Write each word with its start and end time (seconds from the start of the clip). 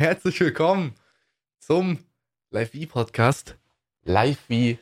herzlich 0.00 0.40
willkommen 0.40 0.94
zum 1.58 1.98
Live 2.50 2.72
wie 2.72 2.86
Podcast. 2.86 3.58
Live 4.02 4.38
wie 4.48 4.78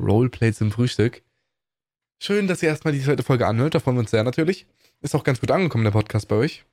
Roleplay 0.00 0.54
zum 0.54 0.72
Frühstück. 0.72 1.20
Schön, 2.18 2.46
dass 2.46 2.62
ihr 2.62 2.70
erstmal 2.70 2.94
die 2.94 3.02
zweite 3.02 3.22
Folge 3.22 3.46
anhört. 3.46 3.74
Da 3.74 3.80
freuen 3.80 3.96
wir 3.96 4.00
uns 4.00 4.10
sehr 4.10 4.24
natürlich. 4.24 4.66
Ist 5.02 5.14
auch 5.14 5.22
ganz 5.22 5.38
gut 5.38 5.50
angekommen, 5.50 5.84
der 5.84 5.90
Podcast 5.90 6.28
bei 6.28 6.36
euch. 6.36 6.64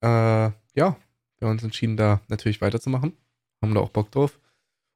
Äh, 0.00 0.06
ja, 0.06 0.52
wir 0.76 0.96
haben 1.42 1.50
uns 1.50 1.64
entschieden, 1.64 1.96
da 1.96 2.20
natürlich 2.28 2.60
weiterzumachen. 2.60 3.16
Haben 3.60 3.74
da 3.74 3.80
auch 3.80 3.90
Bock 3.90 4.12
drauf. 4.12 4.38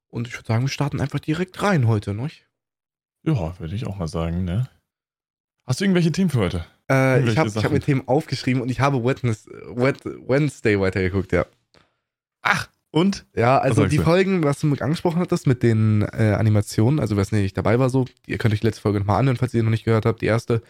Und 0.07 0.29
ich 0.29 0.35
würde 0.35 0.47
sagen, 0.47 0.63
wir 0.63 0.69
starten 0.69 1.01
einfach 1.01 1.19
direkt 1.19 1.61
rein 1.61 1.89
heute, 1.89 2.15
ne? 2.15 2.29
Ja, 3.25 3.59
würde 3.59 3.75
ich 3.75 3.85
auch 3.85 3.97
mal 3.97 4.07
sagen, 4.07 4.45
ne? 4.45 4.69
Hast 5.67 5.81
du 5.81 5.87
irgendwelche 5.87 6.13
Themen 6.13 6.31
für 6.31 6.39
heute? 6.39 6.65
Äh, 6.89 7.29
ich 7.29 7.37
habe 7.37 7.51
hab 7.51 7.73
mir 7.73 7.81
Themen 7.81 8.07
aufgeschrieben 8.07 8.63
und 8.63 8.69
ich 8.69 8.79
habe 8.79 8.99
Wednes- 8.99 9.49
Wed- 9.75 10.05
Wednesday 10.05 10.79
weitergeguckt, 10.79 11.33
ja. 11.33 11.47
Ach, 12.45 12.69
und? 12.91 13.27
Ja, 13.35 13.59
also 13.59 13.87
die? 13.87 13.99
Folgen, 13.99 14.45
was 14.45 14.61
du 14.61 14.73
angesprochen 14.75 15.19
hattest, 15.19 15.49
mit 15.49 15.63
den 15.65 16.03
äh, 16.03 16.37
Animationen, 16.39 17.01
also 17.01 17.17
was 17.17 17.33
nicht 17.33 17.57
dabei 17.57 17.79
war 17.81 17.91
so, 17.91 18.05
ihr 18.27 18.39
könnt 18.39 18.55
euch 18.55 18.61
die 18.61 18.67
letzte 18.67 18.83
Folge 18.83 19.01
nochmal 19.01 19.19
anhören, 19.19 19.37
falls 19.37 19.53
ihr 19.55 19.61
die 19.61 19.65
noch 19.65 19.71
nicht 19.71 19.85
gehört 19.85 20.07
habt, 20.07 20.23
die 20.23 20.27
erste. 20.27 20.63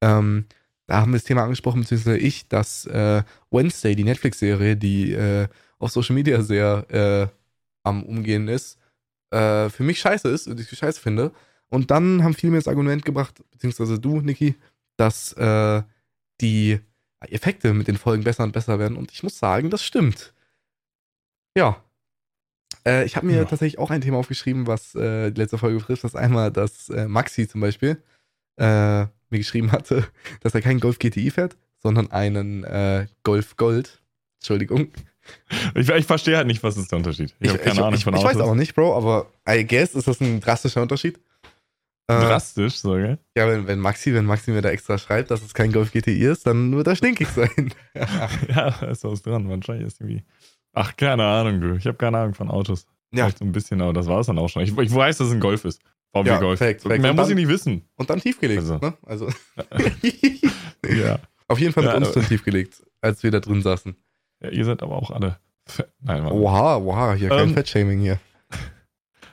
Ähm, 0.00 0.46
da 0.86 1.02
haben 1.02 1.12
wir 1.12 1.18
das 1.18 1.24
Thema 1.24 1.44
angesprochen, 1.44 1.82
beziehungsweise 1.82 2.18
ich, 2.18 2.48
dass 2.48 2.86
äh, 2.86 3.22
Wednesday, 3.50 3.94
die 3.94 4.04
Netflix-Serie, 4.04 4.76
die 4.76 5.12
äh, 5.12 5.46
auf 5.78 5.90
Social 5.90 6.14
Media 6.14 6.42
sehr 6.42 6.86
äh, 6.90 7.28
am 7.84 8.02
Umgehen 8.02 8.48
ist, 8.48 8.78
äh, 9.30 9.68
für 9.68 9.82
mich 9.82 10.00
scheiße 10.00 10.28
ist 10.28 10.48
und 10.48 10.58
ich 10.58 10.68
scheiße 10.70 10.98
finde. 11.00 11.32
Und 11.68 11.90
dann 11.90 12.24
haben 12.24 12.34
viele 12.34 12.52
mir 12.52 12.58
das 12.58 12.68
Argument 12.68 13.04
gebracht, 13.04 13.42
beziehungsweise 13.50 14.00
du, 14.00 14.22
Niki, 14.22 14.54
dass 14.96 15.34
äh, 15.34 15.82
die 16.40 16.80
Effekte 17.20 17.74
mit 17.74 17.86
den 17.86 17.98
Folgen 17.98 18.24
besser 18.24 18.44
und 18.44 18.52
besser 18.52 18.78
werden. 18.78 18.96
Und 18.96 19.12
ich 19.12 19.22
muss 19.22 19.38
sagen, 19.38 19.68
das 19.68 19.84
stimmt. 19.84 20.32
Ja. 21.58 21.82
Äh, 22.86 23.04
ich 23.04 23.16
habe 23.16 23.26
mir 23.26 23.36
Ja. 23.38 23.44
tatsächlich 23.44 23.78
auch 23.78 23.90
ein 23.90 24.00
Thema 24.00 24.18
aufgeschrieben, 24.18 24.66
was 24.66 24.94
äh, 24.94 25.30
die 25.30 25.40
letzte 25.40 25.58
Folge 25.58 25.78
betrifft. 25.78 26.04
Das 26.04 26.12
ist 26.12 26.16
einmal, 26.20 26.50
dass 26.52 26.88
äh, 26.90 27.08
Maxi 27.08 27.48
zum 27.48 27.60
Beispiel 27.60 28.02
äh, 28.56 29.00
mir 29.30 29.38
geschrieben 29.38 29.72
hatte, 29.72 30.06
dass 30.40 30.54
er 30.54 30.62
keinen 30.62 30.80
Golf 30.80 30.98
GTI 30.98 31.30
fährt, 31.30 31.56
sondern 31.82 32.10
einen 32.10 32.64
äh, 32.64 33.06
Golf 33.24 33.56
Gold. 33.56 34.00
Entschuldigung. 34.40 34.88
Ich, 35.74 35.88
ich 35.90 36.06
verstehe 36.06 36.36
halt 36.36 36.46
nicht, 36.46 36.62
was 36.62 36.76
ist 36.78 36.90
der 36.90 36.96
Unterschied. 36.98 37.34
Ich, 37.40 37.48
habe 37.50 37.58
keine 37.58 37.74
ich, 37.74 37.80
Ahnung 37.80 37.94
ich, 37.94 38.04
von 38.04 38.14
ich 38.14 38.20
Autos. 38.20 38.36
weiß 38.36 38.40
auch 38.42 38.54
nicht, 38.54 38.74
Bro, 38.74 38.96
aber 38.96 39.26
I 39.48 39.66
guess 39.66 39.94
ist 39.94 40.08
das 40.08 40.20
ein 40.20 40.40
drastischer 40.40 40.80
Unterschied. 40.80 41.18
Äh, 42.10 42.14
Drastisch 42.20 42.76
sogar. 42.76 43.18
ja, 43.36 43.46
wenn, 43.48 43.66
wenn 43.66 43.80
Maxi, 43.80 44.14
wenn 44.14 44.24
Maxi 44.24 44.50
mir 44.52 44.62
da 44.62 44.70
extra 44.70 44.96
schreibt, 44.96 45.30
dass 45.30 45.42
es 45.42 45.52
kein 45.52 45.72
Golf 45.72 45.92
GTI 45.92 46.24
ist, 46.24 46.46
dann 46.46 46.74
wird 46.74 46.86
er 46.86 46.96
stinkig 46.96 47.28
sein. 47.28 47.74
Ja, 48.48 48.70
da 48.80 48.86
ist 48.86 49.04
was 49.04 49.20
dran. 49.22 49.48
Wahrscheinlich 49.50 49.86
ist 49.88 50.00
irgendwie. 50.00 50.24
Ach, 50.80 50.96
keine 50.96 51.24
Ahnung, 51.24 51.60
du. 51.60 51.74
Ich 51.76 51.86
habe 51.86 51.96
keine 51.96 52.18
Ahnung 52.18 52.34
von 52.34 52.50
Autos. 52.50 52.86
ja, 53.12 53.24
Vielleicht 53.24 53.38
so 53.38 53.44
ein 53.44 53.52
bisschen, 53.52 53.80
aber 53.82 53.92
das 53.92 54.06
war 54.06 54.20
es 54.20 54.26
dann 54.26 54.38
auch 54.38 54.48
schon. 54.48 54.62
Ich, 54.62 54.76
ich 54.76 54.94
weiß, 54.94 55.18
dass 55.18 55.26
es 55.28 55.32
ein 55.32 55.40
Golf 55.40 55.64
ist. 55.64 55.80
VW 56.12 56.28
Ja, 56.28 56.38
Golf. 56.38 56.58
perfekt, 56.58 56.82
perfekt. 56.82 57.02
Mehr 57.02 57.10
Und 57.10 57.16
muss 57.16 57.26
ich 57.28 57.34
dann- 57.34 57.36
nicht 57.42 57.48
wissen. 57.48 57.82
und 57.96 58.08
dann 58.10 58.20
tiefgelegt. 58.20 58.60
Also. 58.60 58.78
Ne? 58.78 58.94
also. 59.06 59.28
Ja. 60.88 61.18
Auf 61.48 61.58
jeden 61.58 61.72
Fall 61.72 61.84
mit 61.84 61.92
Ja, 61.92 61.98
uns 61.98 62.12
dann 62.12 62.24
tiefgelegt, 62.26 62.82
als 63.00 63.22
wir 63.22 63.30
da 63.30 63.40
drin 63.40 63.62
saßen. 63.62 63.96
ja. 64.42 64.50
Ihr 64.50 64.64
seid 64.64 64.82
aber 64.82 64.96
auch 64.96 65.10
alle. 65.10 65.38
Nein, 66.00 66.22
Mann. 66.22 66.32
Oha, 66.32 66.76
oha, 66.76 67.12
hier 67.14 67.28
kein 67.30 67.48
Ähm, 67.48 67.54
Fettshaming 67.54 68.00
hier. 68.00 68.18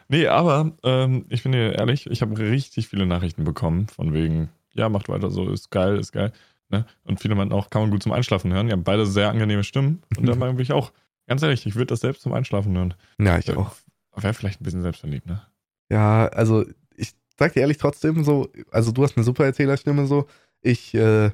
Nee, 0.07 0.27
aber 0.27 0.71
ähm, 0.83 1.25
ich 1.29 1.41
bin 1.41 1.51
dir 1.51 1.73
ehrlich, 1.73 2.05
ich 2.09 2.21
habe 2.21 2.37
richtig 2.37 2.87
viele 2.89 3.07
Nachrichten 3.07 3.43
bekommen, 3.43 3.87
von 3.87 4.13
wegen, 4.13 4.49
ja, 4.73 4.87
macht 4.87 5.09
weiter 5.09 5.31
so, 5.31 5.49
ist 5.49 5.71
geil, 5.71 5.97
ist 5.97 6.11
geil. 6.11 6.31
Ne? 6.69 6.85
Und 7.05 7.19
viele 7.19 7.33
meinten 7.33 7.53
auch, 7.55 7.71
kann 7.71 7.81
man 7.81 7.89
gut 7.91 8.03
zum 8.03 8.11
Einschlafen 8.11 8.53
hören. 8.53 8.67
Die 8.67 8.73
haben 8.73 8.83
beide 8.83 9.07
sehr 9.07 9.29
angenehme 9.31 9.63
Stimmen. 9.63 10.03
Und 10.15 10.27
da 10.27 10.35
bin 10.35 10.59
ich 10.59 10.73
auch, 10.73 10.91
ganz 11.27 11.41
ehrlich, 11.41 11.65
ich 11.65 11.75
würde 11.75 11.87
das 11.87 11.99
selbst 11.99 12.21
zum 12.21 12.33
Einschlafen 12.33 12.75
hören. 12.75 12.93
Ja, 13.19 13.37
ich 13.37 13.51
auch. 13.55 13.75
Wäre 14.15 14.33
vielleicht 14.33 14.61
ein 14.61 14.63
bisschen 14.63 14.81
selbstverliebt, 14.81 15.25
ne? 15.25 15.41
Ja, 15.89 16.27
also 16.27 16.65
ich 16.95 17.13
sag 17.37 17.53
dir 17.53 17.61
ehrlich 17.61 17.77
trotzdem 17.77 18.23
so, 18.23 18.49
also 18.71 18.91
du 18.91 19.03
hast 19.03 19.17
eine 19.17 19.23
super 19.23 19.45
Erzählerstimme 19.45 20.07
so. 20.07 20.27
Ich 20.61 20.93
äh, 20.93 21.31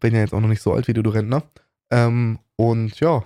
bin 0.00 0.14
ja 0.14 0.20
jetzt 0.20 0.34
auch 0.34 0.40
noch 0.40 0.48
nicht 0.48 0.62
so 0.62 0.72
alt 0.72 0.88
wie 0.88 0.92
du, 0.92 1.02
du 1.02 1.10
Rentner. 1.10 1.42
Ähm, 1.90 2.38
und 2.56 2.98
ja, 3.00 3.24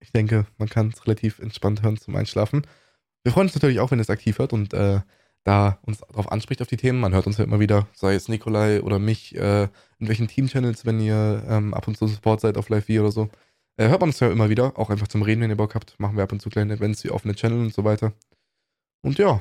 ich 0.00 0.12
denke, 0.12 0.46
man 0.58 0.68
kann 0.68 0.88
es 0.88 1.04
relativ 1.06 1.38
entspannt 1.38 1.82
hören 1.82 1.96
zum 1.96 2.16
Einschlafen. 2.16 2.66
Wir 3.22 3.32
freuen 3.32 3.48
uns 3.48 3.54
natürlich 3.54 3.80
auch, 3.80 3.90
wenn 3.90 3.98
ihr 3.98 4.02
es 4.02 4.10
aktiv 4.10 4.38
hört 4.38 4.52
und 4.52 4.72
äh, 4.74 5.00
da 5.44 5.78
uns 5.82 6.00
darauf 6.00 6.30
anspricht 6.30 6.60
auf 6.62 6.68
die 6.68 6.76
Themen. 6.76 7.00
Man 7.00 7.14
hört 7.14 7.26
uns 7.26 7.38
ja 7.38 7.44
immer 7.44 7.60
wieder, 7.60 7.88
sei 7.94 8.14
es 8.14 8.28
Nikolai 8.28 8.82
oder 8.82 8.98
mich, 8.98 9.34
äh, 9.34 9.64
in 9.98 10.08
welchen 10.08 10.28
Team-Channels, 10.28 10.84
wenn 10.84 11.00
ihr 11.00 11.42
ähm, 11.48 11.74
ab 11.74 11.88
und 11.88 11.96
zu 11.96 12.06
Support 12.06 12.40
seid 12.40 12.56
auf 12.56 12.68
Live-V 12.68 13.00
oder 13.00 13.12
so. 13.12 13.28
Äh, 13.78 13.88
hört 13.88 14.00
man 14.00 14.10
uns 14.10 14.20
ja 14.20 14.30
immer 14.30 14.50
wieder, 14.50 14.78
auch 14.78 14.90
einfach 14.90 15.08
zum 15.08 15.22
Reden, 15.22 15.40
wenn 15.40 15.50
ihr 15.50 15.56
Bock 15.56 15.74
habt. 15.74 15.98
Machen 15.98 16.16
wir 16.16 16.24
ab 16.24 16.32
und 16.32 16.42
zu 16.42 16.50
kleine 16.50 16.74
Events 16.74 17.04
wie 17.04 17.10
offene 17.10 17.34
Channel 17.34 17.60
und 17.60 17.72
so 17.72 17.84
weiter. 17.84 18.12
Und 19.02 19.18
ja, 19.18 19.40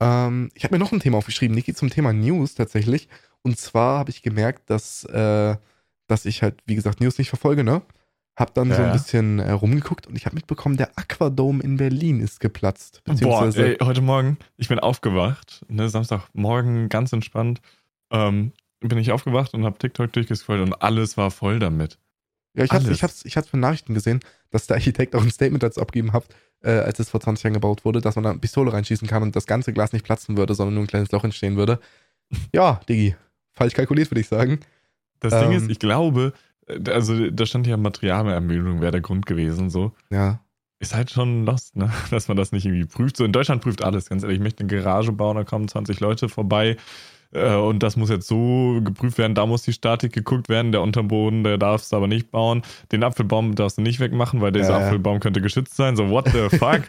ähm, 0.00 0.50
ich 0.54 0.64
habe 0.64 0.74
mir 0.74 0.78
noch 0.78 0.92
ein 0.92 1.00
Thema 1.00 1.18
aufgeschrieben, 1.18 1.54
Niki, 1.54 1.74
zum 1.74 1.90
Thema 1.90 2.12
News 2.12 2.54
tatsächlich. 2.54 3.08
Und 3.42 3.58
zwar 3.58 3.98
habe 3.98 4.10
ich 4.10 4.22
gemerkt, 4.22 4.70
dass, 4.70 5.04
äh, 5.04 5.56
dass 6.06 6.24
ich 6.26 6.42
halt, 6.42 6.60
wie 6.64 6.76
gesagt, 6.76 7.00
News 7.00 7.18
nicht 7.18 7.28
verfolge, 7.28 7.64
ne? 7.64 7.82
Hab 8.38 8.54
dann 8.54 8.70
Ja, 8.70 8.76
so 8.76 8.82
ein 8.82 8.92
bisschen 8.92 9.40
äh, 9.40 9.50
rumgeguckt 9.50 10.06
und 10.06 10.16
ich 10.16 10.24
habe 10.24 10.36
mitbekommen, 10.36 10.76
der 10.76 10.96
Aquadome 10.96 11.62
in 11.62 11.76
Berlin 11.76 12.20
ist 12.20 12.40
geplatzt. 12.40 13.02
Boah, 13.04 13.54
ey, 13.54 13.76
heute 13.82 14.00
Morgen, 14.00 14.38
ich 14.56 14.68
bin 14.68 14.78
aufgewacht, 14.78 15.66
ne, 15.68 15.88
Samstagmorgen, 15.90 16.88
ganz 16.88 17.12
entspannt, 17.12 17.60
ähm, 18.10 18.52
bin 18.80 18.96
ich 18.96 19.12
aufgewacht 19.12 19.52
und 19.52 19.64
habe 19.64 19.76
TikTok 19.76 20.12
durchgescrollt 20.12 20.62
und 20.62 20.80
alles 20.80 21.18
war 21.18 21.30
voll 21.30 21.58
damit. 21.58 21.98
Ja, 22.54 22.64
ich 22.64 22.70
hab's, 22.72 22.84
alles. 22.84 22.96
ich 22.96 23.02
hab's, 23.02 23.24
ich 23.24 23.36
hab's 23.36 23.48
von 23.48 23.60
Nachrichten 23.60 23.94
gesehen, 23.94 24.20
dass 24.50 24.66
der 24.66 24.76
Architekt 24.76 25.14
auch 25.14 25.22
ein 25.22 25.30
Statement 25.30 25.62
dazu 25.62 25.80
abgegeben 25.80 26.12
hat, 26.12 26.24
äh, 26.62 26.70
als 26.70 26.98
es 26.98 27.10
vor 27.10 27.20
20 27.20 27.44
Jahren 27.44 27.54
gebaut 27.54 27.84
wurde, 27.84 28.00
dass 28.00 28.14
man 28.16 28.24
da 28.24 28.30
eine 28.30 28.38
Pistole 28.38 28.72
reinschießen 28.72 29.08
kann 29.08 29.22
und 29.22 29.34
das 29.36 29.46
ganze 29.46 29.72
Glas 29.72 29.92
nicht 29.92 30.04
platzen 30.04 30.36
würde, 30.36 30.54
sondern 30.54 30.74
nur 30.74 30.84
ein 30.84 30.88
kleines 30.88 31.10
Loch 31.12 31.24
entstehen 31.24 31.56
würde. 31.56 31.80
Ja, 32.54 32.80
Diggi, 32.88 33.14
falsch 33.52 33.74
kalkuliert, 33.74 34.10
würde 34.10 34.20
ich 34.20 34.28
sagen. 34.28 34.60
Das 35.20 35.32
Ding 35.38 35.52
Ähm. 35.52 35.56
ist, 35.58 35.70
ich 35.70 35.78
glaube, 35.78 36.32
äh, 36.66 36.90
also 36.90 37.30
da 37.30 37.46
stand 37.46 37.66
ja 37.66 37.76
Materialermüdung 37.76 38.80
wäre 38.80 38.92
der 38.92 39.00
Grund 39.00 39.26
gewesen, 39.26 39.70
so. 39.70 39.92
Ja, 40.10 40.40
Ist 40.78 40.94
halt 40.94 41.10
schon 41.10 41.44
lost, 41.46 41.76
ne? 41.76 41.92
Dass 42.10 42.26
man 42.28 42.36
das 42.36 42.50
nicht 42.52 42.64
irgendwie 42.66 42.86
prüft. 42.86 43.16
So 43.16 43.24
in 43.24 43.32
Deutschland 43.32 43.62
prüft 43.62 43.82
alles, 43.84 44.08
ganz 44.08 44.22
ehrlich. 44.24 44.38
Ich 44.38 44.42
möchte 44.42 44.60
eine 44.64 44.72
Garage 44.72 45.12
bauen, 45.12 45.36
da 45.36 45.44
kommen 45.44 45.68
20 45.68 46.00
Leute 46.00 46.28
vorbei. 46.28 46.76
Äh, 47.32 47.54
Und 47.56 47.82
das 47.82 47.96
muss 47.96 48.10
jetzt 48.10 48.26
so 48.28 48.80
geprüft 48.84 49.18
werden, 49.18 49.34
da 49.34 49.46
muss 49.46 49.62
die 49.62 49.72
Statik 49.72 50.12
geguckt 50.12 50.48
werden, 50.48 50.72
der 50.72 50.82
Unterboden, 50.82 51.44
der 51.44 51.58
darfst 51.58 51.92
du 51.92 51.96
aber 51.96 52.06
nicht 52.06 52.30
bauen. 52.30 52.62
Den 52.92 53.02
Apfelbaum 53.02 53.54
darfst 53.54 53.78
du 53.78 53.82
nicht 53.82 54.00
wegmachen, 54.00 54.40
weil 54.40 54.52
dieser 54.52 54.70
Ja, 54.70 54.80
ja. 54.80 54.86
Apfelbaum 54.86 55.20
könnte 55.20 55.40
geschützt 55.40 55.74
sein. 55.76 55.96
So, 55.96 56.10
what 56.10 56.28
the 56.32 56.48
fuck? 56.58 56.82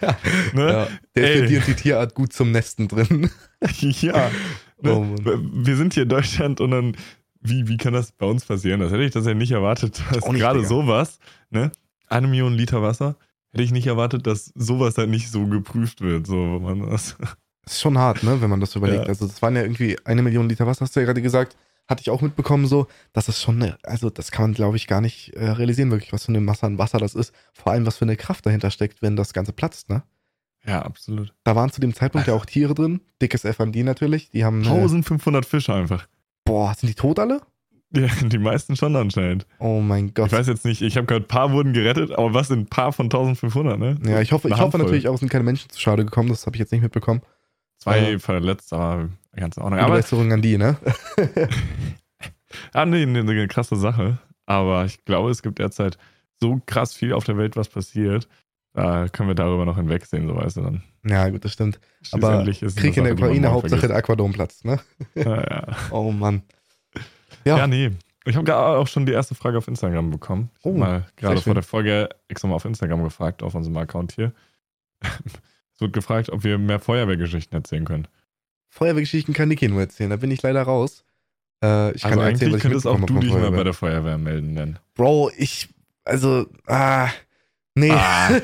ne? 0.53 0.71
ja. 0.71 0.87
Der 1.15 1.33
ist 1.33 1.39
für 1.41 1.47
die 1.47 1.57
und 1.57 1.67
die 1.67 1.73
Tierart 1.75 2.13
gut 2.15 2.33
zum 2.33 2.51
Nesten 2.51 2.87
drin. 2.87 3.29
Ja. 3.79 4.29
Ne? 4.81 4.91
Oh. 4.91 5.05
Wir 5.53 5.77
sind 5.77 5.93
hier 5.93 6.03
in 6.03 6.09
Deutschland 6.09 6.59
und 6.59 6.71
dann, 6.71 6.97
wie, 7.39 7.67
wie 7.69 7.77
kann 7.77 7.93
das 7.93 8.11
bei 8.11 8.25
uns 8.25 8.43
passieren? 8.43 8.81
Das 8.81 8.91
hätte 8.91 9.03
ich 9.03 9.11
das 9.11 9.25
ja 9.25 9.33
nicht 9.33 9.51
erwartet. 9.51 10.03
Dass 10.11 10.27
nicht, 10.27 10.39
gerade 10.41 10.65
sowas, 10.65 11.19
ne? 11.49 11.71
Eine 12.09 12.27
Million 12.27 12.53
Liter 12.53 12.81
Wasser, 12.81 13.15
hätte 13.51 13.63
ich 13.63 13.71
nicht 13.71 13.87
erwartet, 13.87 14.27
dass 14.27 14.51
sowas 14.55 14.97
halt 14.97 15.09
nicht 15.09 15.31
so 15.31 15.47
geprüft 15.47 16.01
wird. 16.01 16.27
So, 16.27 16.35
man 16.35 16.89
das. 16.89 17.15
Das 17.63 17.73
ist 17.73 17.81
schon 17.81 17.97
hart, 17.97 18.23
ne, 18.23 18.41
wenn 18.41 18.49
man 18.49 18.59
das 18.59 18.75
überlegt. 18.75 19.03
Ja. 19.03 19.09
Also, 19.09 19.27
das 19.27 19.41
waren 19.41 19.55
ja 19.55 19.61
irgendwie 19.61 19.97
eine 20.05 20.21
Million 20.21 20.49
Liter 20.49 20.67
Wasser, 20.67 20.81
hast 20.81 20.95
du 20.95 20.99
ja 20.99 21.05
gerade 21.05 21.21
gesagt. 21.21 21.55
Hatte 21.87 22.01
ich 22.01 22.09
auch 22.09 22.21
mitbekommen, 22.21 22.65
so. 22.65 22.87
Das 23.11 23.27
ist 23.27 23.41
schon, 23.41 23.61
eine, 23.61 23.77
also, 23.83 24.09
das 24.09 24.31
kann 24.31 24.45
man, 24.45 24.53
glaube 24.53 24.77
ich, 24.77 24.87
gar 24.87 25.01
nicht 25.01 25.33
äh, 25.35 25.49
realisieren, 25.49 25.91
wirklich, 25.91 26.13
was 26.13 26.25
für 26.25 26.29
eine 26.29 26.41
Masse 26.41 26.65
an 26.65 26.77
Wasser 26.77 26.97
das 26.97 27.13
ist. 27.13 27.33
Vor 27.51 27.73
allem, 27.73 27.85
was 27.85 27.97
für 27.97 28.05
eine 28.05 28.15
Kraft 28.15 28.45
dahinter 28.45 28.71
steckt, 28.71 29.01
wenn 29.01 29.15
das 29.15 29.33
Ganze 29.33 29.53
platzt, 29.53 29.89
ne? 29.89 30.03
Ja, 30.65 30.81
absolut. 30.81 31.33
Da 31.43 31.55
waren 31.55 31.71
zu 31.71 31.81
dem 31.81 31.93
Zeitpunkt 31.93 32.27
ja 32.27 32.33
auch 32.33 32.45
Tiere 32.45 32.73
drin. 32.73 33.01
Dickes 33.21 33.43
FMD 33.43 33.77
natürlich. 33.77 34.29
Die 34.31 34.45
haben. 34.45 34.63
Äh, 34.63 34.69
1500 34.69 35.45
Fische 35.45 35.73
einfach. 35.73 36.07
boah, 36.45 36.73
sind 36.73 36.87
die 36.87 36.95
tot 36.95 37.19
alle? 37.19 37.41
Ja, 37.95 38.07
die 38.23 38.37
meisten 38.37 38.75
schon 38.75 38.95
anscheinend. 38.95 39.45
Oh 39.59 39.79
mein 39.79 40.13
Gott. 40.13 40.27
Ich 40.27 40.33
weiß 40.33 40.47
jetzt 40.47 40.65
nicht, 40.65 40.81
ich 40.81 40.97
habe 40.97 41.05
gehört, 41.05 41.25
ein 41.25 41.27
paar 41.27 41.51
wurden 41.51 41.73
gerettet, 41.73 42.11
aber 42.11 42.33
was 42.33 42.47
sind 42.47 42.59
ein 42.59 42.67
paar 42.67 42.91
von 42.91 43.05
1500, 43.05 43.77
ne? 43.77 43.97
ja, 44.05 44.19
ich 44.19 44.31
hoffe, 44.31 44.49
ich 44.49 44.59
hoffe 44.59 44.77
natürlich 44.77 45.07
auch, 45.07 45.13
es 45.13 45.19
sind 45.19 45.29
keine 45.29 45.43
Menschen 45.43 45.69
zu 45.69 45.79
Schade 45.79 46.03
gekommen. 46.03 46.29
Das 46.29 46.45
habe 46.45 46.55
ich 46.55 46.59
jetzt 46.59 46.71
nicht 46.71 46.81
mitbekommen. 46.81 47.21
Zwei 47.83 48.19
verletzt, 48.19 48.73
aber 48.73 49.09
ganz 49.35 49.57
Ordnung. 49.57 49.79
Gute 49.79 49.85
Aber 49.85 49.95
Besserung 49.95 50.31
an 50.31 50.41
die, 50.41 50.57
ne? 50.57 50.77
Ah, 52.71 52.85
nee, 52.85 53.05
nee, 53.05 53.19
eine 53.19 53.47
krasse 53.47 53.75
Sache. 53.75 54.19
Aber 54.45 54.85
ich 54.85 55.03
glaube, 55.05 55.31
es 55.31 55.41
gibt 55.41 55.59
derzeit 55.59 55.97
so 56.39 56.61
krass 56.65 56.93
viel 56.93 57.13
auf 57.13 57.23
der 57.23 57.37
Welt, 57.37 57.55
was 57.55 57.69
passiert. 57.69 58.27
Da 58.73 59.07
können 59.07 59.29
wir 59.29 59.35
darüber 59.35 59.65
noch 59.65 59.77
hinwegsehen, 59.77 60.27
so 60.27 60.35
weißt 60.35 60.57
du 60.57 60.61
dann. 60.61 60.83
ja, 61.05 61.29
gut, 61.29 61.45
das 61.45 61.53
stimmt. 61.53 61.79
Aber 62.11 62.43
Krieg 62.43 62.97
in 62.97 63.03
der 63.03 63.13
Ukraine, 63.13 63.51
Hauptsache 63.51 63.69
vergisst. 63.79 63.89
der 63.89 63.97
Aquadom 63.97 64.33
platzt, 64.33 64.65
ne? 64.65 64.79
Ja, 65.15 65.41
ja. 65.41 65.67
Oh 65.91 66.11
Mann. 66.11 66.43
ja. 67.45 67.57
Ja, 67.57 67.67
nee. 67.67 67.91
Ich 68.25 68.35
habe 68.35 68.45
gerade 68.45 68.77
auch 68.77 68.87
schon 68.87 69.05
die 69.05 69.11
erste 69.11 69.35
Frage 69.35 69.57
auf 69.57 69.67
Instagram 69.67 70.09
bekommen. 70.09 70.49
Ich 70.59 70.65
Oh, 70.65 70.71
mal 70.73 71.05
gerade 71.17 71.41
vor 71.41 71.53
der 71.53 71.63
Folge 71.63 72.09
extra 72.29 72.47
mal 72.47 72.55
auf 72.55 72.65
Instagram 72.65 73.03
gefragt, 73.03 73.43
auf 73.43 73.53
unserem 73.53 73.77
Account 73.77 74.13
hier. 74.13 74.31
Es 75.83 75.87
wird 75.87 75.93
gefragt, 75.93 76.29
ob 76.29 76.43
wir 76.43 76.57
mehr 76.57 76.79
Feuerwehrgeschichten 76.79 77.57
erzählen 77.57 77.85
können. 77.85 78.07
Feuerwehrgeschichten 78.69 79.33
kann 79.33 79.49
Niki 79.49 79.67
nur 79.67 79.81
erzählen, 79.81 80.09
da 80.09 80.15
bin 80.15 80.31
ich 80.31 80.41
leider 80.41 80.63
raus. 80.63 81.03
Äh, 81.63 81.93
ich 81.93 82.01
kann 82.01 82.13
also 82.13 82.21
erzählen, 82.21 82.31
eigentlich 82.31 82.51
was 82.51 82.57
ich 82.57 82.61
könntest 82.63 82.87
auch 82.87 82.99
du 83.05 83.19
dich 83.19 83.33
mal 83.33 83.51
bei 83.51 83.63
der 83.63 83.73
Feuerwehr 83.73 84.17
melden, 84.17 84.55
denn. 84.55 84.79
Bro, 84.95 85.31
ich, 85.37 85.69
also, 86.03 86.47
ah, 86.67 87.09
Nee. 87.75 87.89
Ah. 87.89 88.39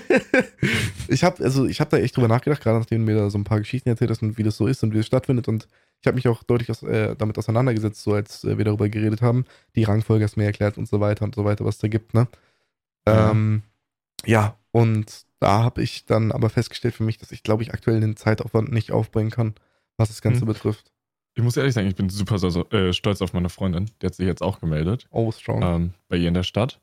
ich 1.07 1.23
habe 1.23 1.43
also 1.43 1.67
ich 1.67 1.79
habe 1.79 1.91
da 1.91 1.97
echt 1.97 2.17
drüber 2.17 2.27
nachgedacht, 2.27 2.63
gerade 2.63 2.79
nachdem 2.79 3.05
du 3.05 3.11
mir 3.11 3.19
da 3.19 3.29
so 3.29 3.37
ein 3.37 3.43
paar 3.43 3.59
Geschichten 3.59 3.87
erzählt 3.87 4.09
hast 4.09 4.23
und 4.23 4.39
wie 4.39 4.43
das 4.43 4.57
so 4.57 4.65
ist 4.65 4.81
und 4.81 4.93
wie 4.93 4.97
es 4.97 5.05
stattfindet 5.05 5.47
und 5.47 5.67
ich 6.01 6.07
habe 6.07 6.15
mich 6.15 6.27
auch 6.27 6.41
deutlich 6.41 6.71
aus, 6.71 6.81
äh, 6.81 7.15
damit 7.15 7.37
auseinandergesetzt, 7.37 8.01
so 8.01 8.13
als 8.13 8.43
äh, 8.43 8.57
wir 8.57 8.65
darüber 8.65 8.89
geredet 8.89 9.21
haben. 9.21 9.45
Die 9.75 9.83
Rangfolge 9.83 10.23
hast 10.23 10.37
mir 10.37 10.45
erklärt 10.45 10.77
und 10.79 10.87
so 10.87 10.99
weiter 10.99 11.25
und 11.25 11.35
so 11.35 11.45
weiter, 11.45 11.63
was 11.63 11.77
da 11.77 11.87
gibt, 11.87 12.15
ne? 12.15 12.27
Ja. 13.07 13.29
Ähm, 13.29 13.61
ja, 14.25 14.55
und 14.81 15.25
da 15.39 15.63
habe 15.63 15.81
ich 15.81 16.05
dann 16.05 16.31
aber 16.31 16.49
festgestellt 16.49 16.95
für 16.95 17.03
mich, 17.03 17.17
dass 17.17 17.31
ich 17.31 17.43
glaube 17.43 17.63
ich 17.63 17.73
aktuell 17.73 17.99
den 18.01 18.15
Zeitaufwand 18.17 18.71
nicht 18.71 18.91
aufbringen 18.91 19.31
kann, 19.31 19.55
was 19.97 20.09
das 20.09 20.21
Ganze 20.21 20.41
Hm. 20.41 20.47
betrifft. 20.47 20.91
Ich 21.35 21.43
muss 21.43 21.55
ehrlich 21.55 21.73
sagen, 21.73 21.87
ich 21.87 21.95
bin 21.95 22.09
super 22.09 22.37
so, 22.39 22.65
äh, 22.71 22.91
stolz 22.91 23.21
auf 23.21 23.33
meine 23.33 23.49
Freundin. 23.49 23.89
Die 24.01 24.05
hat 24.05 24.15
sich 24.15 24.27
jetzt 24.27 24.41
auch 24.41 24.59
gemeldet. 24.59 25.07
Oh, 25.11 25.31
strong. 25.31 25.61
ähm, 25.63 25.93
bei 26.09 26.17
ihr 26.17 26.27
in 26.27 26.33
der 26.33 26.43
Stadt. 26.43 26.79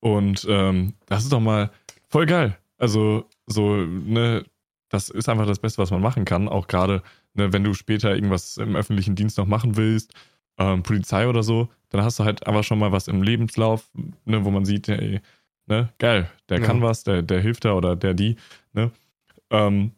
Und 0.00 0.46
ähm, 0.48 0.94
das 1.06 1.24
ist 1.24 1.32
doch 1.32 1.40
mal 1.40 1.70
voll 2.06 2.26
geil. 2.26 2.56
Also, 2.76 3.24
so, 3.46 3.74
ne, 3.76 4.44
das 4.90 5.08
ist 5.10 5.28
einfach 5.28 5.46
das 5.46 5.58
Beste, 5.58 5.82
was 5.82 5.90
man 5.90 6.00
machen 6.00 6.24
kann. 6.24 6.48
Auch 6.48 6.68
gerade, 6.68 7.02
ne, 7.34 7.52
wenn 7.52 7.64
du 7.64 7.74
später 7.74 8.14
irgendwas 8.14 8.56
im 8.58 8.76
öffentlichen 8.76 9.16
Dienst 9.16 9.36
noch 9.38 9.46
machen 9.46 9.76
willst, 9.76 10.12
ähm, 10.58 10.82
Polizei 10.84 11.26
oder 11.26 11.42
so, 11.42 11.68
dann 11.88 12.02
hast 12.02 12.20
du 12.20 12.24
halt 12.24 12.46
einfach 12.46 12.62
schon 12.64 12.78
mal 12.78 12.92
was 12.92 13.08
im 13.08 13.22
Lebenslauf, 13.22 13.90
ne, 14.24 14.44
wo 14.44 14.50
man 14.50 14.64
sieht, 14.64 14.88
ey, 14.88 15.20
ne, 15.68 15.90
geil, 15.98 16.30
der 16.48 16.58
Ja. 16.60 16.66
kann 16.66 16.82
was, 16.82 17.04
der, 17.04 17.22
der 17.22 17.40
hilft 17.40 17.64
da 17.64 17.74
oder 17.74 17.96
der 17.96 18.14
die, 18.14 18.36
ne. 18.72 18.90
Ähm, 19.50 19.92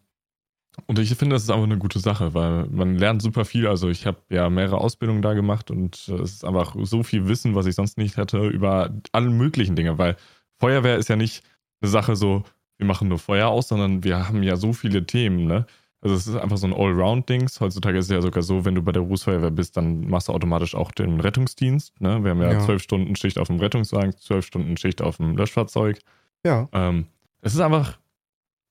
und 0.87 0.99
ich 0.99 1.15
finde, 1.15 1.35
das 1.35 1.43
ist 1.43 1.51
einfach 1.51 1.65
eine 1.65 1.79
gute 1.79 1.99
Sache, 1.99 2.33
weil 2.33 2.67
man 2.67 2.97
lernt 2.97 3.23
super 3.23 3.45
viel. 3.45 3.67
Also 3.67 3.89
ich 3.89 4.07
habe 4.07 4.19
ja 4.31 4.49
mehrere 4.49 4.79
Ausbildungen 4.79 5.21
da 5.23 5.35
gemacht 5.35 5.71
und 5.71 5.97
es 5.97 6.09
ist 6.09 6.45
einfach 6.45 6.75
so 6.83 7.03
viel 7.03 7.29
Wissen, 7.29 7.55
was 7.55 7.67
ich 7.67 7.75
sonst 7.75 7.99
nicht 7.99 8.17
hätte, 8.17 8.47
über 8.49 8.91
alle 9.13 9.31
möglichen 9.31 9.77
Dinge. 9.77 9.99
Weil 9.99 10.17
Feuerwehr 10.59 10.97
ist 10.97 11.09
ja 11.09 11.17
nicht 11.17 11.43
eine 11.83 11.91
Sache 11.91 12.17
so, 12.17 12.45
wir 12.79 12.87
machen 12.87 13.09
nur 13.09 13.19
Feuer 13.19 13.49
aus, 13.49 13.69
sondern 13.69 14.05
wir 14.05 14.29
haben 14.29 14.43
ja 14.43 14.57
so 14.57 14.73
viele 14.73 15.05
Themen, 15.07 15.47
ne? 15.47 15.67
Also 16.03 16.17
es 16.17 16.27
ist 16.27 16.37
einfach 16.37 16.57
so 16.57 16.67
ein 16.67 16.73
Allround-Dings. 16.73 17.61
Heutzutage 17.61 17.99
ist 17.99 18.07
es 18.07 18.11
ja 18.11 18.23
sogar 18.23 18.43
so, 18.43 18.65
wenn 18.65 18.75
du 18.75 18.83
bei 18.83 18.93
der 18.93 19.01
Berufsfeuerwehr 19.01 19.51
bist, 19.51 19.77
dann 19.77 20.09
machst 20.09 20.29
du 20.29 20.33
automatisch 20.33 20.75
auch 20.75 20.93
den 20.93 21.21
Rettungsdienst. 21.21 22.01
Ne? 22.01 22.25
Wir 22.25 22.31
haben 22.31 22.41
ja 22.41 22.53
Ja. 22.53 22.61
zwölf 22.61 22.83
Stunden 22.83 23.15
Schicht 23.17 23.39
auf 23.39 23.49
dem 23.49 23.59
Rettungswagen, 23.59 24.17
zwölf 24.17 24.47
Stunden 24.47 24.77
Schicht 24.79 25.03
auf 25.03 25.19
dem 25.19 25.37
Löschfahrzeug. 25.37 25.99
ja. 26.45 26.69
Ähm, 26.73 27.07
es 27.43 27.55
ist 27.55 27.61
einfach 27.61 27.99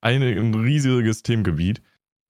eine, 0.02 0.28
ein 0.28 0.54
riesiges 0.54 1.24
Themengebiet. 1.24 1.82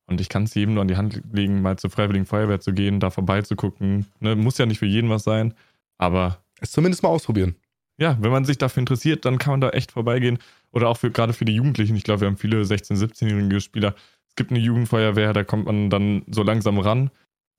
Und 0.08 0.20
ich 0.22 0.28
kann 0.30 0.44
es 0.44 0.56
jedem 0.56 0.74
nur 0.74 0.82
an 0.82 0.88
die 0.88 0.98
Hand 0.98 1.22
legen, 1.34 1.62
mal 1.62 1.78
zur 1.78 1.90
Freiwilligen 1.92 2.26
Feuerwehr 2.26 2.60
zu 2.60 2.74
gehen, 2.74 3.00
da 3.00 3.10
vorbeizugucken. 3.10 4.08
Ne, 4.20 4.36
muss 4.36 4.58
ja 4.58 4.66
nicht 4.66 4.80
für 4.80 4.86
jeden 4.88 5.10
was 5.10 5.24
sein, 5.24 5.54
aber 5.98 6.40
Es 6.62 6.72
zumindest 6.72 7.04
mal 7.04 7.10
ausprobieren. 7.10 7.56
Ja, 8.00 8.18
wenn 8.22 8.32
man 8.32 8.46
sich 8.46 8.58
dafür 8.58 8.82
interessiert, 8.82 9.26
dann 9.26 9.38
kann 9.38 9.52
man 9.52 9.62
da 9.62 9.70
echt 9.70 9.92
vorbeigehen. 9.92 10.40
Oder 10.72 10.88
auch 10.88 10.98
für, 10.98 11.12
gerade 11.12 11.34
für 11.34 11.46
die 11.46 11.56
Jugendlichen. 11.56 11.96
Ich 11.96 12.04
glaube, 12.04 12.22
wir 12.22 12.28
haben 12.28 12.38
viele 12.38 12.62
16-, 12.62 12.98
17-jährige 12.98 13.60
Spieler. 13.60 13.94
Es 14.28 14.36
gibt 14.36 14.52
eine 14.52 14.60
Jugendfeuerwehr, 14.60 15.34
da 15.34 15.44
kommt 15.44 15.66
man 15.66 15.90
dann 15.90 16.24
so 16.30 16.44
langsam 16.44 16.80
ran. 16.80 17.12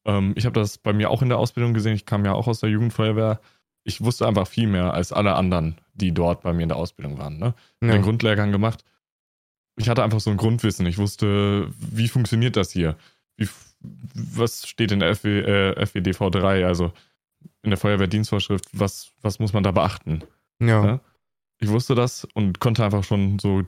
Ähm, 0.07 0.33
ich 0.37 0.47
habe 0.47 0.59
das 0.59 0.79
bei 0.79 0.93
mir 0.93 1.11
auch 1.11 1.21
in 1.21 1.29
der 1.29 1.39
Ausbildung 1.39 1.75
gesehen. 1.75 1.95
Ich 1.95 2.07
kam 2.07 2.25
ja 2.25 2.33
auch 2.33 2.47
aus 2.47 2.61
der 2.61 2.71
Jugendfeuerwehr. 2.71 3.41
Ich 3.85 4.01
wusste 4.01 4.27
einfach 4.27 4.47
viel 4.47 4.67
mehr 4.67 4.95
als 4.95 5.13
alle 5.13 5.35
anderen, 5.35 5.77
die 5.95 6.13
dort 6.13 6.43
bei 6.43 6.53
mir 6.53 6.63
in 6.63 6.69
der 6.69 6.79
Ausbildung 6.79 7.19
waren. 7.19 7.39
Ne? 7.39 7.55
Ja. 7.83 7.93
den 7.93 8.03
Grundlehrgang 8.03 8.53
gemacht. 8.53 8.85
Ich 9.77 9.89
hatte 9.89 10.03
einfach 10.03 10.21
so 10.21 10.31
ein 10.31 10.37
Grundwissen. 10.37 10.87
Ich 10.87 10.99
wusste, 10.99 11.69
wie 11.79 12.09
funktioniert 12.09 12.57
das 12.57 12.71
hier? 12.71 12.97
Wie, 13.37 13.49
was 13.81 14.67
steht 14.67 14.93
in 14.93 15.01
der 15.01 15.15
FW, 15.15 15.41
äh, 15.41 15.87
FWDV 15.87 16.31
3, 16.31 16.67
also 16.67 16.93
in 17.63 17.71
der 17.71 17.79
Feuerwehrdienstvorschrift? 17.79 18.67
Was, 18.73 19.13
was 19.23 19.39
muss 19.39 19.53
man 19.53 19.63
da 19.63 19.73
beachten? 19.73 20.23
ja. 20.61 20.85
Ja. 20.85 21.01
Ich 21.63 21.69
wusste 21.69 21.95
das 21.95 22.27
und 22.33 22.59
konnte 22.59 22.83
einfach 22.83 23.05
schon 23.05 23.39
so 23.39 23.65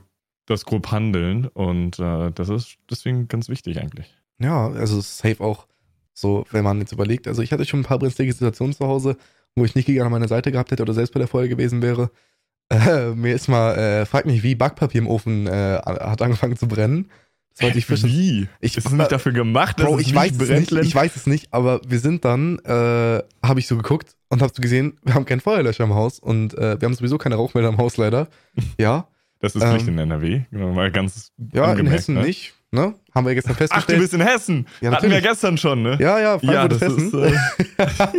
das 0.47 0.65
grob 0.65 0.91
handeln. 0.91 1.45
Und 1.45 1.99
äh, 1.99 2.31
das 2.31 2.49
ist 2.49 2.77
deswegen 2.89 3.27
ganz 3.27 3.49
wichtig 3.49 3.79
eigentlich. 3.79 4.13
Ja, 4.39 4.67
also 4.67 4.97
es 4.97 5.05
ist 5.05 5.17
safe 5.19 5.43
auch 5.43 5.67
so, 6.13 6.45
wenn 6.51 6.63
man 6.63 6.79
jetzt 6.79 6.91
überlegt. 6.91 7.27
Also 7.27 7.41
ich 7.41 7.51
hatte 7.51 7.65
schon 7.65 7.81
ein 7.81 7.85
paar 7.85 7.99
brenzlige 7.99 8.33
Situationen 8.33 8.73
zu 8.73 8.87
Hause, 8.87 9.17
wo 9.55 9.65
ich 9.65 9.75
nicht 9.75 9.85
gegen 9.85 10.01
an 10.01 10.11
meiner 10.11 10.27
Seite 10.27 10.51
gehabt 10.51 10.71
hätte 10.71 10.83
oder 10.83 10.93
selbst 10.93 11.13
bei 11.13 11.19
der 11.19 11.27
Feuer 11.27 11.47
gewesen 11.47 11.81
wäre. 11.81 12.11
Äh, 12.69 13.13
mir 13.13 13.35
ist 13.35 13.49
mal, 13.49 13.75
äh, 13.77 14.05
frag 14.05 14.25
mich, 14.25 14.41
wie 14.41 14.55
Backpapier 14.55 15.01
im 15.01 15.07
Ofen 15.07 15.45
äh, 15.47 15.79
hat 15.83 16.21
angefangen 16.21 16.55
zu 16.55 16.67
brennen. 16.67 17.11
Das 17.55 17.63
wollte 17.65 17.77
ich 17.77 17.85
fischen. 17.85 18.09
Wie? 18.09 18.47
Ich- 18.61 18.77
ist 18.77 18.85
es 18.87 18.91
nicht 18.91 19.11
dafür 19.11 19.31
gemacht, 19.31 19.79
dass 19.79 19.85
Bro, 19.87 19.99
ich 19.99 20.07
nicht 20.07 20.15
weiß 20.15 20.31
es 20.39 20.49
nicht, 20.49 20.71
ich 20.71 20.95
weiß 20.95 21.15
es 21.15 21.27
nicht, 21.27 21.53
aber 21.53 21.81
wir 21.87 21.99
sind 21.99 22.25
dann, 22.25 22.57
äh, 22.59 23.21
habe 23.45 23.59
ich 23.59 23.67
so 23.67 23.77
geguckt 23.77 24.15
und 24.29 24.41
habe 24.41 24.51
so 24.55 24.61
gesehen, 24.61 24.97
wir 25.03 25.13
haben 25.13 25.25
keinen 25.25 25.39
Feuerlöscher 25.41 25.83
im 25.83 25.93
Haus 25.93 26.17
und 26.19 26.53
äh, 26.57 26.81
wir 26.81 26.85
haben 26.87 26.95
sowieso 26.95 27.17
keine 27.17 27.35
Rauchmelder 27.35 27.69
im 27.69 27.77
Haus 27.77 27.97
leider. 27.97 28.27
Ja, 28.79 29.07
Das 29.39 29.55
ist 29.55 29.61
Ähm, 29.63 29.87
in 29.87 29.97
NRW. 29.99 30.41
Genau, 30.51 30.71
mal 30.73 30.91
ganz 30.91 31.31
ja, 31.53 31.73
in 31.73 31.85
Hessen 31.87 32.15
ne? 32.15 32.21
nicht, 32.23 32.53
ne? 32.71 32.95
Haben 33.13 33.27
wir 33.27 33.35
gestern 33.35 33.51
Ach, 33.53 33.57
du 33.57 33.67
festgestellt. 33.67 33.99
bist 34.01 34.13
in 34.15 34.21
Hessen. 34.21 34.67
Ja, 34.81 34.91
Hatten 34.93 35.11
wir 35.11 35.21
gestern 35.21 35.57
schon, 35.57 35.83
ne? 35.83 35.97
ja, 35.99 36.17
ja, 36.19 36.39
Ja, 36.41 36.67
Frankfurt 36.67 36.81
das 36.81 36.91
ist 36.93 36.97
ist, 36.97 37.13
Hessen. 37.13 37.37
äh, 37.77 38.17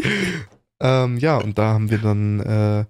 ähm, 0.81 1.19
ja, 1.19 1.38
und 1.38 1.58
da 1.58 1.72
haben 1.75 1.90
wir 1.90 1.98
dann 1.98 2.40
äh, 2.40 2.84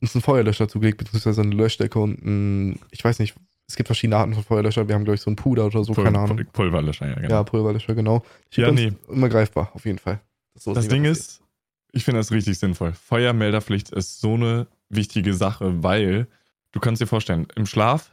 uns 0.00 0.14
einen 0.14 0.22
Feuerlöscher 0.22 0.68
zugelegt, 0.68 0.98
beziehungsweise 0.98 1.42
eine 1.42 1.54
Löschdecke 1.54 1.98
und 1.98 2.24
ein, 2.24 2.78
ich 2.90 3.04
weiß 3.04 3.18
nicht, 3.18 3.34
es 3.72 3.76
gibt 3.76 3.88
verschiedene 3.88 4.18
Arten 4.18 4.34
von 4.34 4.44
Feuerlöscher. 4.44 4.86
Wir 4.86 4.94
haben, 4.94 5.04
glaube 5.04 5.14
ich, 5.14 5.22
so 5.22 5.30
einen 5.30 5.36
Puder 5.36 5.64
oder 5.64 5.82
so, 5.82 5.94
Pul 5.94 6.04
keine 6.04 6.18
Ahnung. 6.18 6.36
Pul 6.36 6.44
Pulverlöscher, 6.44 7.08
ja, 7.08 7.14
genau. 7.14 7.30
Ja, 7.30 7.42
Pulverlöscher, 7.42 7.94
genau. 7.94 8.22
Ich 8.50 8.58
Ja, 8.58 8.70
nee. 8.70 8.92
Immer 9.08 9.30
greifbar, 9.30 9.70
auf 9.72 9.86
jeden 9.86 9.98
Fall. 9.98 10.20
Das 10.52 10.66
nie 10.66 10.88
Ding 10.88 11.06
ist, 11.06 11.40
ich 11.90 12.04
finde 12.04 12.20
das 12.20 12.30
richtig 12.32 12.58
sinnvoll. 12.58 12.92
Feuermelderpflicht 12.92 13.88
ist 13.88 14.20
so 14.20 14.34
eine 14.34 14.66
wichtige 14.90 15.32
Sache, 15.32 15.82
weil 15.82 16.26
du 16.72 16.80
kannst 16.80 17.00
dir 17.00 17.06
vorstellen, 17.06 17.46
im 17.56 17.64
Schlaf 17.64 18.10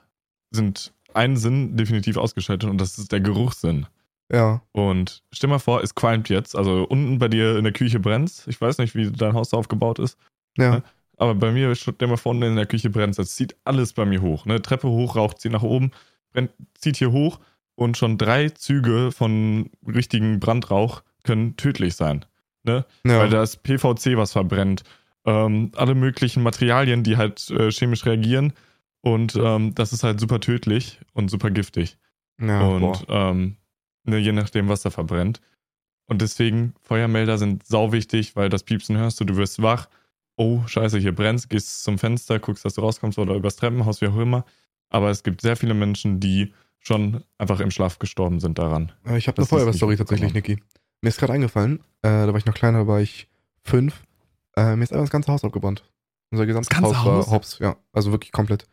sind 0.51 0.93
ein 1.13 1.35
Sinn 1.35 1.75
definitiv 1.75 2.15
ausgeschaltet 2.15 2.69
und 2.69 2.79
das 2.79 2.97
ist 2.97 3.11
der 3.11 3.19
Geruchssinn. 3.19 3.85
Ja, 4.31 4.61
Und 4.71 5.23
stell 5.33 5.49
mal 5.49 5.59
vor, 5.59 5.83
es 5.83 5.93
qualmt 5.93 6.29
jetzt, 6.29 6.55
also 6.55 6.85
unten 6.87 7.19
bei 7.19 7.27
dir 7.27 7.57
in 7.57 7.65
der 7.65 7.73
Küche 7.73 7.99
brennt 7.99 8.45
Ich 8.47 8.61
weiß 8.61 8.77
nicht, 8.77 8.95
wie 8.95 9.11
dein 9.11 9.33
Haus 9.33 9.49
da 9.49 9.57
aufgebaut 9.57 9.99
ist. 9.99 10.17
ja, 10.57 10.75
Ja. 10.75 10.83
Aber 11.19 11.35
bei 11.35 11.51
mir, 11.51 11.75
stell 11.75 12.07
mal 12.07 12.17
vor, 12.17 12.31
unten 12.31 12.43
in 12.43 12.55
der 12.55 12.65
Küche 12.65 12.89
brennt 12.89 13.17
Das 13.19 13.35
zieht 13.35 13.55
alles 13.65 13.93
bei 13.93 14.05
mir 14.05 14.21
hoch. 14.21 14.45
Ne? 14.45 14.61
Treppe 14.61 14.87
hoch, 14.87 15.15
Rauch 15.15 15.33
zieht 15.33 15.51
nach 15.51 15.63
oben, 15.63 15.91
brennt, 16.31 16.51
zieht 16.75 16.95
hier 16.95 17.11
hoch 17.11 17.39
und 17.75 17.97
schon 17.97 18.17
drei 18.17 18.49
Züge 18.49 19.11
von 19.11 19.69
richtigen 19.85 20.39
Brandrauch 20.39 21.03
können 21.23 21.57
tödlich 21.57 21.95
sein. 21.95 22.25
Ne? 22.63 22.85
ja. 23.05 23.19
Weil 23.19 23.29
da 23.29 23.43
ist 23.43 23.63
PVC, 23.63 24.15
was 24.17 24.31
verbrennt. 24.31 24.83
Ähm, 25.25 25.71
alle 25.75 25.93
möglichen 25.93 26.41
Materialien, 26.41 27.03
die 27.03 27.17
halt 27.17 27.49
äh, 27.51 27.69
chemisch 27.71 28.05
reagieren. 28.05 28.53
Und 29.01 29.35
ähm, 29.35 29.75
das 29.75 29.93
ist 29.93 30.03
halt 30.03 30.19
super 30.19 30.39
tödlich 30.39 30.99
und 31.13 31.29
super 31.29 31.51
giftig. 31.51 31.97
ja 32.41 32.61
und 32.61 33.05
ähm, 33.09 33.57
ne, 34.05 34.17
je 34.17 34.31
nachdem, 34.31 34.69
was 34.69 34.81
da 34.81 34.89
verbrennt. 34.89 35.41
Und 36.05 36.21
deswegen, 36.21 36.73
Feuermelder 36.81 37.37
sind 37.37 37.65
sau 37.65 37.91
wichtig, 37.91 38.35
weil 38.35 38.49
das 38.49 38.63
Piepsen 38.63 38.97
hörst 38.97 39.19
du, 39.19 39.25
du 39.25 39.35
wirst 39.37 39.61
wach. 39.61 39.87
Oh, 40.41 40.61
scheiße, 40.65 40.99
hier 40.99 41.13
brennt, 41.13 41.49
gehst 41.49 41.83
zum 41.83 41.97
Fenster, 41.97 42.39
guckst, 42.39 42.63
dass 42.63 42.73
du 42.73 42.79
rauskommst 42.79 43.19
oder 43.19 43.35
übers 43.35 43.57
Treppenhaus, 43.57 43.99
wie 43.99 44.07
auch 44.07 44.15
immer. 44.15 44.45
Aber 44.87 45.09
es 45.09 45.23
gibt 45.23 45.41
sehr 45.41 45.57
viele 45.57 45.73
Menschen, 45.73 46.21
die 46.21 46.53
schon 46.79 47.25
einfach 47.37 47.59
im 47.59 47.71
Schlaf 47.71 47.99
gestorben 47.99 48.39
sind 48.39 48.57
daran. 48.57 48.93
Ich 49.17 49.27
habe 49.27 49.37
eine 49.39 49.45
Feuerwehrstory 49.45 49.97
tatsächlich, 49.97 50.33
mitbekommen. 50.33 50.59
Niki. 50.59 50.79
Mir 51.01 51.09
ist 51.09 51.19
gerade 51.19 51.33
eingefallen, 51.33 51.79
äh, 52.03 52.25
da 52.25 52.27
war 52.27 52.37
ich 52.37 52.45
noch 52.45 52.53
kleiner, 52.53 52.79
da 52.79 52.87
war 52.87 53.01
ich 53.01 53.27
fünf. 53.63 54.01
Äh, 54.55 54.77
mir 54.77 54.83
ist 54.83 54.93
einfach 54.93 55.03
das 55.03 55.11
ganze 55.11 55.29
Haus 55.29 55.43
abgebrannt. 55.43 55.83
Unser 56.31 56.45
gesamtes 56.45 56.77
Haus, 56.79 56.95
Haus? 57.03 57.27
war 57.27 57.35
hops, 57.35 57.59
ja. 57.59 57.75
Also 57.91 58.13
wirklich 58.13 58.31
komplett. 58.31 58.65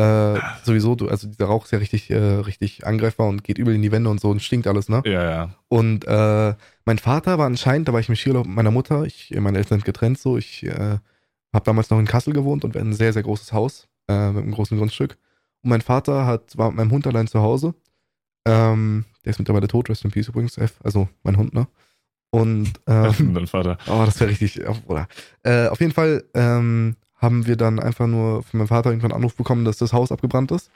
Äh, 0.00 0.40
sowieso, 0.62 0.94
du, 0.94 1.08
also 1.08 1.28
dieser 1.28 1.46
Rauch 1.46 1.64
ist 1.64 1.72
ja 1.72 1.78
richtig, 1.78 2.10
äh, 2.10 2.16
richtig 2.16 2.86
angreifbar 2.86 3.28
und 3.28 3.44
geht 3.44 3.58
übel 3.58 3.74
in 3.74 3.82
die 3.82 3.92
Wände 3.92 4.08
und 4.08 4.20
so 4.20 4.30
und 4.30 4.42
stinkt 4.42 4.66
alles, 4.66 4.88
ne? 4.88 5.02
Ja, 5.04 5.30
ja. 5.30 5.50
Und 5.68 6.06
äh, 6.06 6.54
mein 6.84 6.98
Vater 6.98 7.38
war 7.38 7.46
anscheinend, 7.46 7.88
da 7.88 7.92
war 7.92 8.00
ich 8.00 8.08
im 8.08 8.16
Skiurlaub 8.16 8.46
mit 8.46 8.56
meiner 8.56 8.70
Mutter, 8.70 9.04
ich, 9.04 9.34
meine 9.38 9.58
Eltern 9.58 9.78
sind 9.78 9.84
getrennt 9.84 10.18
so, 10.18 10.38
ich 10.38 10.64
äh, 10.64 10.98
habe 11.52 11.64
damals 11.64 11.90
noch 11.90 11.98
in 11.98 12.06
Kassel 12.06 12.32
gewohnt 12.32 12.64
und 12.64 12.74
wir 12.74 12.80
hatten 12.80 12.90
ein 12.90 12.94
sehr, 12.94 13.12
sehr 13.12 13.22
großes 13.22 13.52
Haus 13.52 13.88
äh, 14.08 14.30
mit 14.30 14.44
einem 14.44 14.52
großen 14.52 14.78
Grundstück. 14.78 15.18
Und 15.62 15.70
mein 15.70 15.82
Vater 15.82 16.24
hat, 16.24 16.56
war 16.56 16.68
mit 16.68 16.76
meinem 16.76 16.92
Hund 16.92 17.06
allein 17.06 17.26
zu 17.26 17.40
Hause. 17.40 17.74
Ähm, 18.46 19.04
der 19.24 19.30
ist 19.30 19.38
mittlerweile 19.38 19.68
tot, 19.68 19.90
Rest 19.90 20.04
in 20.04 20.10
Peace 20.10 20.28
übrigens, 20.28 20.56
F, 20.56 20.74
also 20.82 21.08
mein 21.22 21.36
Hund, 21.36 21.52
ne? 21.52 21.66
Und 22.30 22.72
ähm, 22.86 23.34
Dein 23.34 23.46
Vater. 23.46 23.76
Oh, 23.86 24.02
das 24.04 24.18
wäre 24.20 24.30
richtig. 24.30 24.60
oh, 24.66 24.76
Oder. 24.86 25.08
Äh, 25.42 25.66
auf 25.66 25.80
jeden 25.80 25.92
Fall 25.92 26.24
ähm, 26.34 26.96
haben 27.20 27.46
wir 27.46 27.56
dann 27.56 27.78
einfach 27.78 28.06
nur 28.06 28.42
von 28.42 28.58
meinem 28.58 28.68
Vater 28.68 28.90
irgendwann 28.90 29.12
einen 29.12 29.22
Anruf 29.22 29.36
bekommen, 29.36 29.64
dass 29.64 29.78
das 29.78 29.92
Haus 29.92 30.10
abgebrannt 30.10 30.50
ist 30.52 30.70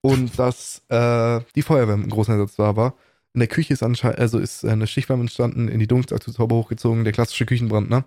und 0.00 0.38
dass 0.38 0.82
äh, 0.88 1.40
die 1.54 1.62
Feuerwehr 1.62 1.94
im 1.94 2.10
großen 2.10 2.34
Einsatz 2.34 2.56
da 2.56 2.76
war. 2.76 2.94
In 3.32 3.40
der 3.40 3.48
Küche 3.48 3.72
ist 3.72 3.82
anscheinend, 3.82 4.18
also 4.18 4.38
ist 4.38 4.64
eine 4.64 4.86
Stichwärme 4.86 5.22
entstanden, 5.22 5.68
in 5.68 5.80
die 5.80 5.86
Dunkelaktionshaube 5.86 6.54
hochgezogen, 6.54 7.04
der 7.04 7.12
klassische 7.12 7.46
Küchenbrand, 7.46 7.90
ne? 7.90 8.04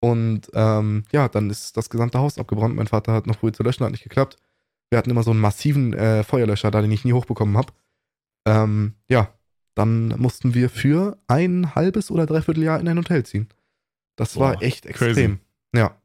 Und 0.00 0.50
ähm, 0.54 1.04
ja, 1.12 1.28
dann 1.28 1.48
ist 1.48 1.76
das 1.76 1.88
gesamte 1.88 2.18
Haus 2.18 2.36
abgebrannt. 2.36 2.74
Mein 2.74 2.88
Vater 2.88 3.12
hat 3.12 3.28
noch 3.28 3.38
früh 3.38 3.52
zu 3.52 3.62
löschen, 3.62 3.84
hat 3.84 3.92
nicht 3.92 4.02
geklappt. 4.02 4.36
Wir 4.90 4.98
hatten 4.98 5.10
immer 5.10 5.22
so 5.22 5.30
einen 5.30 5.40
massiven 5.40 5.94
äh, 5.94 6.24
Feuerlöscher 6.24 6.72
da, 6.72 6.82
den 6.82 6.90
ich 6.90 7.04
nie 7.04 7.12
hochbekommen 7.12 7.56
habe. 7.56 7.72
Ähm, 8.44 8.94
ja, 9.08 9.32
dann 9.74 10.08
mussten 10.18 10.54
wir 10.54 10.68
für 10.68 11.18
ein 11.28 11.74
halbes 11.76 12.10
oder 12.10 12.26
dreiviertel 12.26 12.64
Jahr 12.64 12.80
in 12.80 12.88
ein 12.88 12.98
Hotel 12.98 13.24
ziehen. 13.24 13.48
Das 14.16 14.38
war 14.38 14.54
Boah, 14.54 14.62
echt 14.62 14.84
crazy. 14.86 15.10
extrem. 15.10 15.38
Ja. 15.74 15.96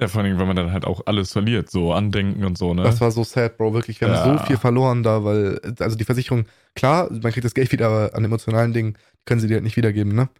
Ja, 0.00 0.08
vor 0.08 0.22
allem, 0.22 0.38
wenn 0.38 0.46
man 0.46 0.56
dann 0.56 0.72
halt 0.72 0.86
auch 0.86 1.02
alles 1.04 1.32
verliert, 1.32 1.70
so 1.70 1.92
Andenken 1.92 2.44
und 2.44 2.56
so, 2.56 2.72
ne? 2.72 2.82
Das 2.82 3.00
war 3.02 3.10
so 3.10 3.22
sad, 3.22 3.58
Bro, 3.58 3.74
wirklich. 3.74 4.00
Wir 4.00 4.08
Ja. 4.08 4.16
haben 4.24 4.38
so 4.38 4.44
viel 4.46 4.56
verloren 4.56 5.02
da, 5.02 5.24
weil, 5.24 5.60
also 5.78 5.96
die 5.96 6.04
Versicherung, 6.04 6.46
klar, 6.74 7.10
man 7.10 7.32
kriegt 7.32 7.44
das 7.44 7.52
Geld 7.54 7.70
wieder, 7.70 7.86
aber 7.88 8.14
an 8.14 8.24
emotionalen 8.24 8.72
Dingen 8.72 8.96
können 9.26 9.40
sie 9.40 9.46
dir 9.48 9.54
halt 9.54 9.64
nicht 9.64 9.76
wiedergeben, 9.76 10.14
ne? 10.14 10.30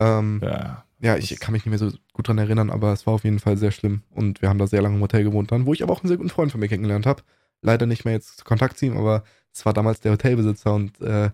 Ähm, 0.00 0.40
ja. 0.42 0.84
ja, 1.00 1.16
ich 1.16 1.40
kann 1.40 1.52
mich 1.52 1.64
nicht 1.64 1.70
mehr 1.70 1.78
so 1.90 1.96
gut 2.12 2.28
dran 2.28 2.38
erinnern, 2.38 2.70
aber 2.70 2.92
es 2.92 3.06
war 3.06 3.14
auf 3.14 3.24
jeden 3.24 3.40
Fall 3.40 3.56
sehr 3.56 3.72
schlimm. 3.72 4.02
Und 4.10 4.40
wir 4.40 4.48
haben 4.48 4.58
da 4.58 4.66
sehr 4.66 4.82
lange 4.82 4.94
im 4.96 5.02
Hotel 5.02 5.24
gewohnt 5.24 5.50
dann, 5.50 5.66
wo 5.66 5.72
ich 5.72 5.82
aber 5.82 5.92
auch 5.92 6.02
einen 6.02 6.08
sehr 6.08 6.16
guten 6.18 6.28
Freund 6.30 6.52
von 6.52 6.60
mir 6.60 6.68
kennengelernt 6.68 7.06
habe. 7.06 7.22
Leider 7.62 7.86
nicht 7.86 8.04
mehr 8.04 8.14
jetzt 8.14 8.44
Kontakt 8.44 8.78
zu 8.78 8.86
ihm, 8.86 8.96
aber 8.96 9.24
es 9.52 9.64
war 9.66 9.72
damals 9.72 10.00
der 10.00 10.12
Hotelbesitzer 10.12 10.74
und 10.74 11.00
äh, 11.00 11.30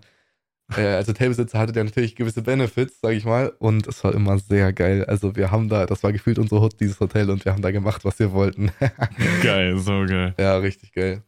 äh, 0.77 0.95
als 0.95 1.07
Hotelbesitzer 1.07 1.59
hatte 1.59 1.71
der 1.73 1.83
natürlich 1.83 2.15
gewisse 2.15 2.41
Benefits, 2.41 2.99
sag 3.01 3.13
ich 3.13 3.25
mal. 3.25 3.53
Und 3.59 3.87
es 3.87 4.03
war 4.03 4.13
immer 4.13 4.37
sehr 4.39 4.73
geil. 4.73 5.05
Also 5.05 5.35
wir 5.35 5.51
haben 5.51 5.69
da, 5.69 5.85
das 5.85 6.03
war 6.03 6.11
gefühlt 6.11 6.39
unsere 6.39 6.61
Hut, 6.61 6.79
dieses 6.79 6.99
Hotel, 6.99 7.29
und 7.29 7.45
wir 7.45 7.51
haben 7.53 7.61
da 7.61 7.71
gemacht, 7.71 8.05
was 8.05 8.19
wir 8.19 8.31
wollten. 8.33 8.71
Geil, 9.43 9.77
so 9.79 10.05
geil. 10.05 10.33
ja, 10.39 10.57
richtig 10.57 10.91
geil. 10.93 11.21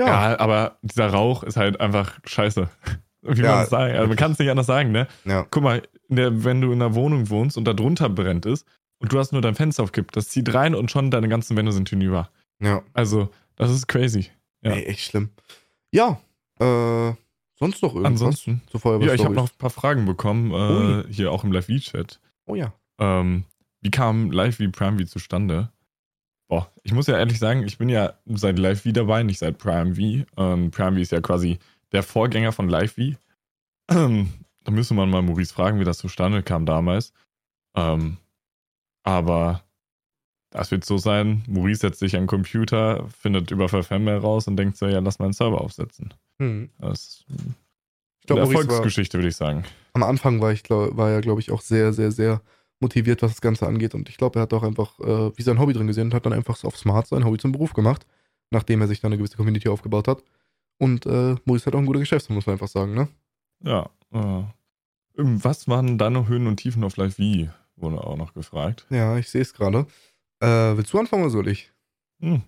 Ja. 0.00 0.38
aber 0.38 0.78
dieser 0.82 1.08
Rauch 1.08 1.42
ist 1.42 1.56
halt 1.56 1.80
einfach 1.80 2.18
scheiße. 2.24 2.68
Wie 3.22 3.42
Ja. 3.42 3.56
man 3.56 3.64
es 3.64 3.70
sagen. 3.70 3.94
Also 3.94 4.06
man 4.06 4.16
kann 4.16 4.32
es 4.32 4.38
nicht 4.38 4.50
anders 4.50 4.66
sagen, 4.66 4.92
ne? 4.92 5.08
ja. 5.24 5.44
Guck 5.50 5.62
mal, 5.62 5.82
der, 6.08 6.44
wenn 6.44 6.60
du 6.60 6.72
in 6.72 6.80
einer 6.80 6.94
Wohnung 6.94 7.28
wohnst 7.30 7.56
und 7.56 7.64
da 7.64 7.72
drunter 7.74 8.08
brennt 8.08 8.46
es 8.46 8.64
und 9.00 9.12
du 9.12 9.18
hast 9.18 9.32
nur 9.32 9.42
dein 9.42 9.54
Fenster 9.56 9.82
aufgekippt, 9.82 10.16
das 10.16 10.28
zieht 10.28 10.54
rein 10.54 10.74
und 10.74 10.90
schon 10.90 11.10
deine 11.10 11.28
ganzen 11.28 11.56
Wände 11.56 11.72
sind 11.72 11.88
hinüber. 11.88 12.30
Ja. 12.62 12.82
Also, 12.94 13.30
das 13.56 13.70
ist 13.72 13.88
crazy. 13.88 14.30
Ja. 14.62 14.70
Ey, 14.72 14.84
echt 14.84 15.00
schlimm. 15.00 15.30
Ja, 15.92 16.20
äh, 16.60 17.12
sonst 17.58 17.82
noch 17.82 17.94
irgendwas 17.94 18.12
Ansonsten. 18.12 18.62
zu 18.70 18.78
Feuerwehr 18.78 19.08
Ja, 19.08 19.14
ich 19.14 19.24
habe 19.24 19.34
noch 19.34 19.50
ein 19.50 19.58
paar 19.58 19.70
Fragen 19.70 20.06
bekommen, 20.06 20.52
äh, 20.52 21.12
hier 21.12 21.32
auch 21.32 21.44
im 21.44 21.52
Live-V-Chat. 21.52 22.20
Oh 22.46 22.54
ja. 22.54 22.72
Ähm, 22.98 23.44
wie 23.80 23.90
kam 23.90 24.30
Live 24.30 24.58
wie 24.58 24.68
Prime 24.68 24.98
V 24.98 25.04
zustande? 25.04 25.70
Boah, 26.48 26.70
ich 26.82 26.92
muss 26.92 27.06
ja 27.06 27.18
ehrlich 27.18 27.38
sagen, 27.38 27.62
ich 27.64 27.78
bin 27.78 27.88
ja 27.88 28.14
seit 28.26 28.58
Live 28.58 28.82
V 28.82 28.92
dabei, 28.92 29.22
nicht 29.22 29.38
seit 29.38 29.58
Prime 29.58 29.94
V. 29.94 30.26
Ähm, 30.36 30.70
Prime 30.70 30.96
V 30.96 31.02
ist 31.02 31.12
ja 31.12 31.20
quasi 31.20 31.58
der 31.92 32.02
Vorgänger 32.02 32.52
von 32.52 32.68
Live 32.68 32.94
V. 32.94 33.18
Ähm, 33.90 34.32
da 34.64 34.72
müsste 34.72 34.94
man 34.94 35.10
mal 35.10 35.22
Maurice 35.22 35.52
fragen, 35.52 35.80
wie 35.80 35.84
das 35.84 35.98
zustande 35.98 36.42
kam 36.42 36.66
damals. 36.66 37.12
Ähm, 37.76 38.18
aber 39.02 39.62
das 40.50 40.70
wird 40.70 40.84
so 40.84 40.98
sein, 40.98 41.44
Maurice 41.46 41.80
setzt 41.80 42.00
sich 42.00 42.16
an 42.16 42.22
den 42.22 42.28
Computer, 42.28 43.06
findet 43.08 43.50
über 43.50 43.68
Verfemmail 43.68 44.18
raus 44.18 44.48
und 44.48 44.56
denkt 44.56 44.76
so, 44.76 44.86
ja, 44.86 45.00
lass 45.00 45.18
mal 45.18 45.26
einen 45.26 45.34
Server 45.34 45.60
aufsetzen. 45.60 46.14
Hm. 46.38 46.70
Das 46.78 47.00
ist 47.00 47.26
Ich 48.20 48.26
glaube, 48.26 48.42
eine 48.42 48.52
Erfolgsgeschichte, 48.52 49.18
würde 49.18 49.28
ich 49.28 49.36
sagen. 49.36 49.64
am 49.92 50.02
Anfang 50.02 50.40
war, 50.40 50.52
ich, 50.52 50.62
glaub, 50.62 50.96
war 50.96 51.10
er, 51.10 51.20
glaube 51.20 51.40
ich, 51.40 51.50
auch 51.50 51.60
sehr, 51.60 51.92
sehr, 51.92 52.12
sehr 52.12 52.40
motiviert, 52.80 53.22
was 53.22 53.32
das 53.32 53.40
Ganze 53.40 53.66
angeht. 53.66 53.94
Und 53.94 54.08
ich 54.08 54.16
glaube, 54.16 54.38
er 54.38 54.42
hat 54.42 54.52
auch 54.54 54.62
einfach 54.62 54.98
äh, 55.00 55.36
wie 55.36 55.42
sein 55.42 55.58
Hobby 55.58 55.72
drin 55.72 55.86
gesehen 55.86 56.08
und 56.08 56.14
hat 56.14 56.26
dann 56.26 56.32
einfach 56.32 56.56
so 56.56 56.68
auf 56.68 56.76
Smart 56.76 57.06
sein 57.06 57.24
Hobby 57.24 57.38
zum 57.38 57.52
Beruf 57.52 57.72
gemacht, 57.74 58.06
nachdem 58.50 58.80
er 58.80 58.88
sich 58.88 59.00
dann 59.00 59.12
eine 59.12 59.18
gewisse 59.18 59.36
Community 59.36 59.68
aufgebaut 59.68 60.08
hat. 60.08 60.22
Und 60.78 61.06
äh, 61.06 61.34
Maurice 61.44 61.66
hat 61.66 61.74
auch 61.74 61.80
ein 61.80 61.86
guter 61.86 61.98
Geschäftsmann, 61.98 62.36
muss 62.36 62.46
man 62.46 62.54
einfach 62.54 62.68
sagen, 62.68 62.94
ne? 62.94 63.08
Ja. 63.64 63.90
Äh, 64.12 64.44
was 65.14 65.66
waren 65.66 65.98
deine 65.98 66.28
Höhen 66.28 66.46
und 66.46 66.58
Tiefen 66.58 66.84
auf 66.84 66.96
Live 66.96 67.16
V? 67.16 67.22
Wurde 67.74 67.98
auch 68.04 68.16
noch 68.16 68.34
gefragt. 68.34 68.86
Ja, 68.90 69.18
ich 69.18 69.28
sehe 69.28 69.42
es 69.42 69.52
gerade. 69.52 69.86
Äh, 70.40 70.76
willst 70.76 70.92
du 70.92 70.98
anfangen 71.00 71.22
oder 71.22 71.30
soll 71.30 71.48
ich? 71.48 71.72
Hm. 72.20 72.42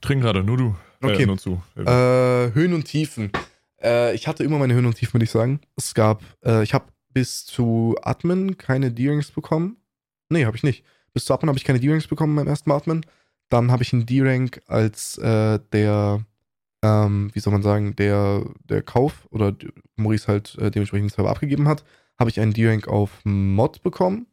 Trink 0.00 0.22
gerade, 0.22 0.42
nur 0.42 0.56
du. 0.56 0.76
Okay. 1.04 1.22
Äh, 1.22 1.26
nur 1.26 1.38
zu. 1.38 1.62
Äh, 1.76 2.52
Höhen 2.54 2.74
und 2.74 2.84
Tiefen. 2.84 3.30
Äh, 3.82 4.14
ich 4.14 4.26
hatte 4.26 4.44
immer 4.44 4.58
meine 4.58 4.74
Höhen 4.74 4.86
und 4.86 4.94
Tiefen, 4.94 5.14
würde 5.14 5.24
ich 5.24 5.30
sagen. 5.30 5.60
Es 5.76 5.94
gab, 5.94 6.22
äh, 6.44 6.62
ich 6.62 6.74
habe 6.74 6.86
bis 7.12 7.46
zu 7.46 7.96
Admin 8.02 8.58
keine 8.58 8.90
D-Ranks 8.90 9.30
bekommen. 9.30 9.76
Nee, 10.28 10.46
habe 10.46 10.56
ich 10.56 10.62
nicht. 10.62 10.84
Bis 11.12 11.24
zu 11.24 11.34
Admin 11.34 11.48
habe 11.48 11.58
ich 11.58 11.64
keine 11.64 11.80
D-Ranks 11.80 12.08
bekommen 12.08 12.34
beim 12.34 12.48
ersten 12.48 12.68
Mal 12.68 12.76
Admin. 12.76 13.06
Dann 13.48 13.70
habe 13.70 13.82
ich 13.82 13.92
einen 13.92 14.06
D-Rank 14.06 14.60
als 14.66 15.18
äh, 15.18 15.60
der, 15.72 16.24
ähm, 16.82 17.30
wie 17.34 17.40
soll 17.40 17.52
man 17.52 17.62
sagen, 17.62 17.94
der, 17.96 18.44
der 18.64 18.82
Kauf 18.82 19.28
oder 19.30 19.54
Maurice 19.96 20.26
halt 20.26 20.56
äh, 20.58 20.70
dementsprechend 20.70 21.12
Server 21.12 21.30
abgegeben 21.30 21.68
hat, 21.68 21.84
habe 22.18 22.30
ich 22.30 22.40
einen 22.40 22.52
D-Rank 22.52 22.88
auf 22.88 23.10
Mod 23.24 23.82
bekommen. 23.82 24.26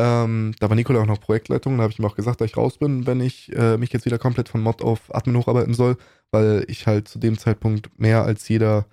Ähm, 0.00 0.54
da 0.60 0.68
war 0.68 0.76
Nikola 0.76 1.00
auch 1.00 1.06
noch 1.06 1.20
Projektleitung, 1.20 1.76
da 1.76 1.82
habe 1.82 1.92
ich 1.92 1.98
ihm 1.98 2.04
auch 2.04 2.16
gesagt, 2.16 2.40
dass 2.40 2.50
ich 2.50 2.56
raus 2.56 2.78
bin, 2.78 3.06
wenn 3.06 3.20
ich 3.20 3.54
äh, 3.54 3.76
mich 3.76 3.92
jetzt 3.92 4.06
wieder 4.06 4.18
komplett 4.18 4.48
von 4.48 4.62
Mod 4.62 4.82
auf 4.82 5.14
Admin 5.14 5.36
hocharbeiten 5.36 5.74
soll 5.74 5.96
weil 6.30 6.64
ich 6.68 6.86
halt 6.86 7.08
zu 7.08 7.18
dem 7.18 7.38
Zeitpunkt 7.38 7.98
mehr 7.98 8.24
als 8.24 8.48
jeder, 8.48 8.86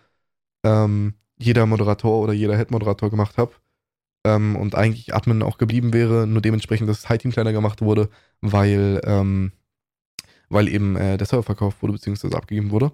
ähm, 0.63 1.13
jeder 1.37 1.65
Moderator 1.65 2.21
oder 2.21 2.33
jeder 2.33 2.57
Head-Moderator 2.57 3.09
gemacht 3.09 3.37
habe. 3.37 3.53
Ähm, 4.25 4.55
und 4.55 4.75
eigentlich 4.75 5.13
Admin 5.15 5.43
auch 5.43 5.57
geblieben 5.57 5.93
wäre, 5.93 6.27
nur 6.27 6.41
dementsprechend 6.41 6.89
das 6.89 7.07
High-Team 7.09 7.31
kleiner 7.31 7.53
gemacht 7.53 7.81
wurde, 7.81 8.09
weil, 8.41 9.01
ähm, 9.05 9.51
weil 10.49 10.67
eben 10.67 10.95
äh, 10.95 11.17
der 11.17 11.27
Server 11.27 11.43
verkauft 11.43 11.81
wurde, 11.81 11.93
beziehungsweise 11.93 12.35
abgegeben 12.35 12.71
wurde. 12.71 12.91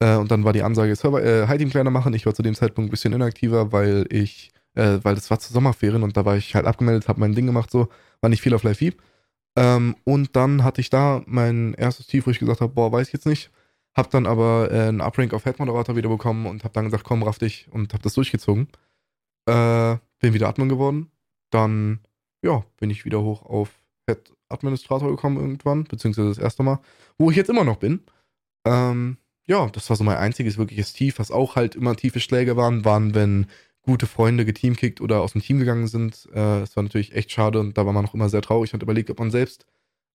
Äh, 0.00 0.16
und 0.16 0.30
dann 0.30 0.44
war 0.44 0.52
die 0.52 0.62
Ansage, 0.62 0.96
Server, 0.96 1.22
äh, 1.24 1.48
High-Team 1.48 1.70
kleiner 1.70 1.90
machen. 1.90 2.14
Ich 2.14 2.26
war 2.26 2.34
zu 2.34 2.42
dem 2.42 2.54
Zeitpunkt 2.54 2.88
ein 2.88 2.92
bisschen 2.92 3.12
inaktiver, 3.12 3.72
weil 3.72 4.06
ich, 4.10 4.52
äh, 4.74 4.98
weil 5.02 5.14
das 5.14 5.30
war 5.30 5.38
zu 5.38 5.52
Sommerferien 5.52 6.02
und 6.02 6.16
da 6.16 6.24
war 6.24 6.36
ich 6.36 6.54
halt 6.54 6.66
abgemeldet, 6.66 7.08
habe 7.08 7.20
mein 7.20 7.34
Ding 7.34 7.46
gemacht, 7.46 7.70
so, 7.70 7.88
war 8.20 8.30
nicht 8.30 8.42
viel 8.42 8.54
auf 8.54 8.62
Live 8.62 8.80
ähm, 9.56 9.96
Und 10.04 10.36
dann 10.36 10.64
hatte 10.64 10.80
ich 10.80 10.90
da 10.90 11.22
mein 11.26 11.74
erstes 11.74 12.06
Tief, 12.06 12.26
wo 12.26 12.30
ich 12.30 12.38
gesagt 12.38 12.60
habe, 12.60 12.72
boah, 12.72 12.90
weiß 12.92 13.08
ich 13.08 13.12
jetzt 13.12 13.26
nicht. 13.26 13.50
Hab 13.94 14.10
dann 14.10 14.26
aber 14.26 14.70
äh, 14.70 14.88
einen 14.88 15.02
Uprank 15.02 15.34
auf 15.34 15.44
Head-Moderator 15.44 15.96
wieder 15.96 16.08
bekommen 16.08 16.46
und 16.46 16.64
hab 16.64 16.72
dann 16.72 16.86
gesagt, 16.86 17.04
komm, 17.04 17.22
raff 17.22 17.38
dich 17.38 17.68
und 17.70 17.92
hab 17.92 18.02
das 18.02 18.14
durchgezogen. 18.14 18.68
Äh, 19.46 19.96
bin 20.20 20.32
wieder 20.32 20.48
Admin 20.48 20.68
geworden. 20.70 21.10
Dann, 21.50 22.00
ja, 22.42 22.64
bin 22.78 22.88
ich 22.88 23.04
wieder 23.04 23.20
hoch 23.20 23.42
auf 23.42 23.78
Head-Administrator 24.06 25.10
gekommen 25.10 25.36
irgendwann, 25.38 25.84
beziehungsweise 25.84 26.28
das 26.28 26.38
erste 26.38 26.62
Mal, 26.62 26.80
wo 27.18 27.30
ich 27.30 27.36
jetzt 27.36 27.50
immer 27.50 27.64
noch 27.64 27.76
bin. 27.76 28.02
Ähm, 28.64 29.18
ja, 29.46 29.66
das 29.68 29.90
war 29.90 29.96
so 29.96 30.04
mein 30.04 30.16
einziges 30.16 30.56
wirkliches 30.56 30.92
Tief, 30.94 31.18
was 31.18 31.30
auch 31.30 31.56
halt 31.56 31.74
immer 31.74 31.96
tiefe 31.96 32.20
Schläge 32.20 32.56
waren, 32.56 32.84
waren, 32.84 33.14
wenn 33.14 33.46
gute 33.82 34.06
Freunde 34.06 34.44
geteamkickt 34.44 35.00
oder 35.00 35.20
aus 35.20 35.32
dem 35.32 35.42
Team 35.42 35.58
gegangen 35.58 35.88
sind. 35.88 36.28
Äh, 36.32 36.60
das 36.60 36.76
war 36.76 36.82
natürlich 36.82 37.14
echt 37.14 37.32
schade 37.32 37.60
und 37.60 37.76
da 37.76 37.84
war 37.84 37.92
man 37.92 38.06
auch 38.06 38.14
immer 38.14 38.28
sehr 38.28 38.42
traurig 38.42 38.72
und 38.74 38.82
überlegt, 38.82 39.10
ob 39.10 39.18
man 39.18 39.30
selbst 39.30 39.66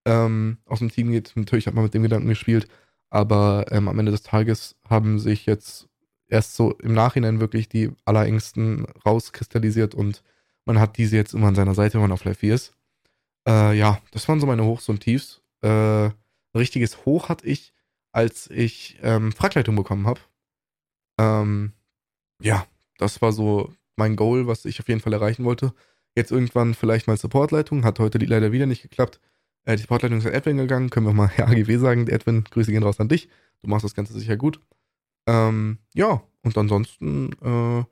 ähm, 0.06 0.58
aus 0.66 0.80
dem 0.80 0.92
Team 0.92 1.12
geht. 1.12 1.34
Natürlich 1.36 1.68
hat 1.68 1.74
man 1.74 1.84
mit 1.84 1.94
dem 1.94 2.04
Gedanken 2.04 2.30
gespielt, 2.30 2.68
aber 3.10 3.66
ähm, 3.72 3.88
am 3.88 4.00
Ende 4.00 4.12
des 4.12 4.24
Tages 4.24 4.76
haben 4.90 5.20
sich 5.20 5.46
jetzt 5.46 5.88
erst 6.28 6.56
so 6.56 6.74
im 6.80 6.94
Nachhinein 6.94 7.40
wirklich 7.40 7.70
die 7.70 7.92
allerengsten 8.06 8.86
rauskristallisiert 9.06 9.96
und 9.96 10.24
man 10.66 10.80
hat 10.80 10.98
diese 10.98 11.16
jetzt 11.16 11.34
immer 11.34 11.48
an 11.48 11.56
seiner 11.56 11.76
Seite, 11.76 11.96
wenn 11.96 12.02
man 12.02 12.12
auf 12.12 12.26
Live 12.26 12.40
4 12.40 12.56
ist. 12.56 12.74
Äh, 13.48 13.78
ja, 13.78 14.02
das 14.12 14.28
waren 14.28 14.40
so 14.40 14.48
meine 14.48 14.66
Hochs 14.66 14.90
und 14.90 15.00
Tiefs. 15.00 15.42
Äh, 15.62 16.08
ein 16.08 16.14
richtiges 16.56 17.06
Hoch 17.06 17.30
hatte 17.30 17.48
ich, 17.48 17.74
als 18.12 18.50
ich 18.50 18.98
ähm, 19.02 19.32
Fragleitung 19.32 19.76
bekommen 19.76 20.08
habe. 20.08 20.20
Ähm, 21.18 21.74
ja, 22.42 22.66
das 22.98 23.22
war 23.22 23.32
so 23.32 23.74
mein 23.96 24.16
Goal, 24.16 24.48
was 24.48 24.66
ich 24.66 24.80
auf 24.80 24.88
jeden 24.88 25.02
Fall 25.02 25.14
erreichen 25.14 25.44
wollte. 25.44 25.74
Jetzt 26.16 26.32
irgendwann 26.32 26.74
vielleicht 26.74 27.08
mal 27.08 27.18
Supportleitung, 27.18 27.84
hat 27.84 28.00
heute 28.00 28.18
leider 28.18 28.52
wieder 28.52 28.66
nicht 28.66 28.82
geklappt. 28.82 29.20
Äh, 29.66 29.76
die 29.76 29.82
Supportleitung 29.84 30.20
ist 30.20 30.26
an 30.26 30.34
Edwin 30.34 30.58
gegangen, 30.58 30.90
können 30.90 31.06
wir 31.06 31.14
mal 31.14 31.32
AGW 31.38 31.78
sagen. 31.78 32.08
Edwin, 32.08 32.44
Grüße 32.46 32.72
gehen 32.72 32.84
raus 32.84 33.00
an 33.00 33.10
dich. 33.10 33.30
Du 33.62 33.70
machst 33.70 33.86
das 33.86 33.96
Ganze 33.96 34.14
sicher 34.14 34.38
gut. 34.38 34.60
Ähm, 35.28 35.80
ja, 35.94 36.24
und 36.42 36.58
ansonsten, 36.58 37.34
äh, 37.44 37.84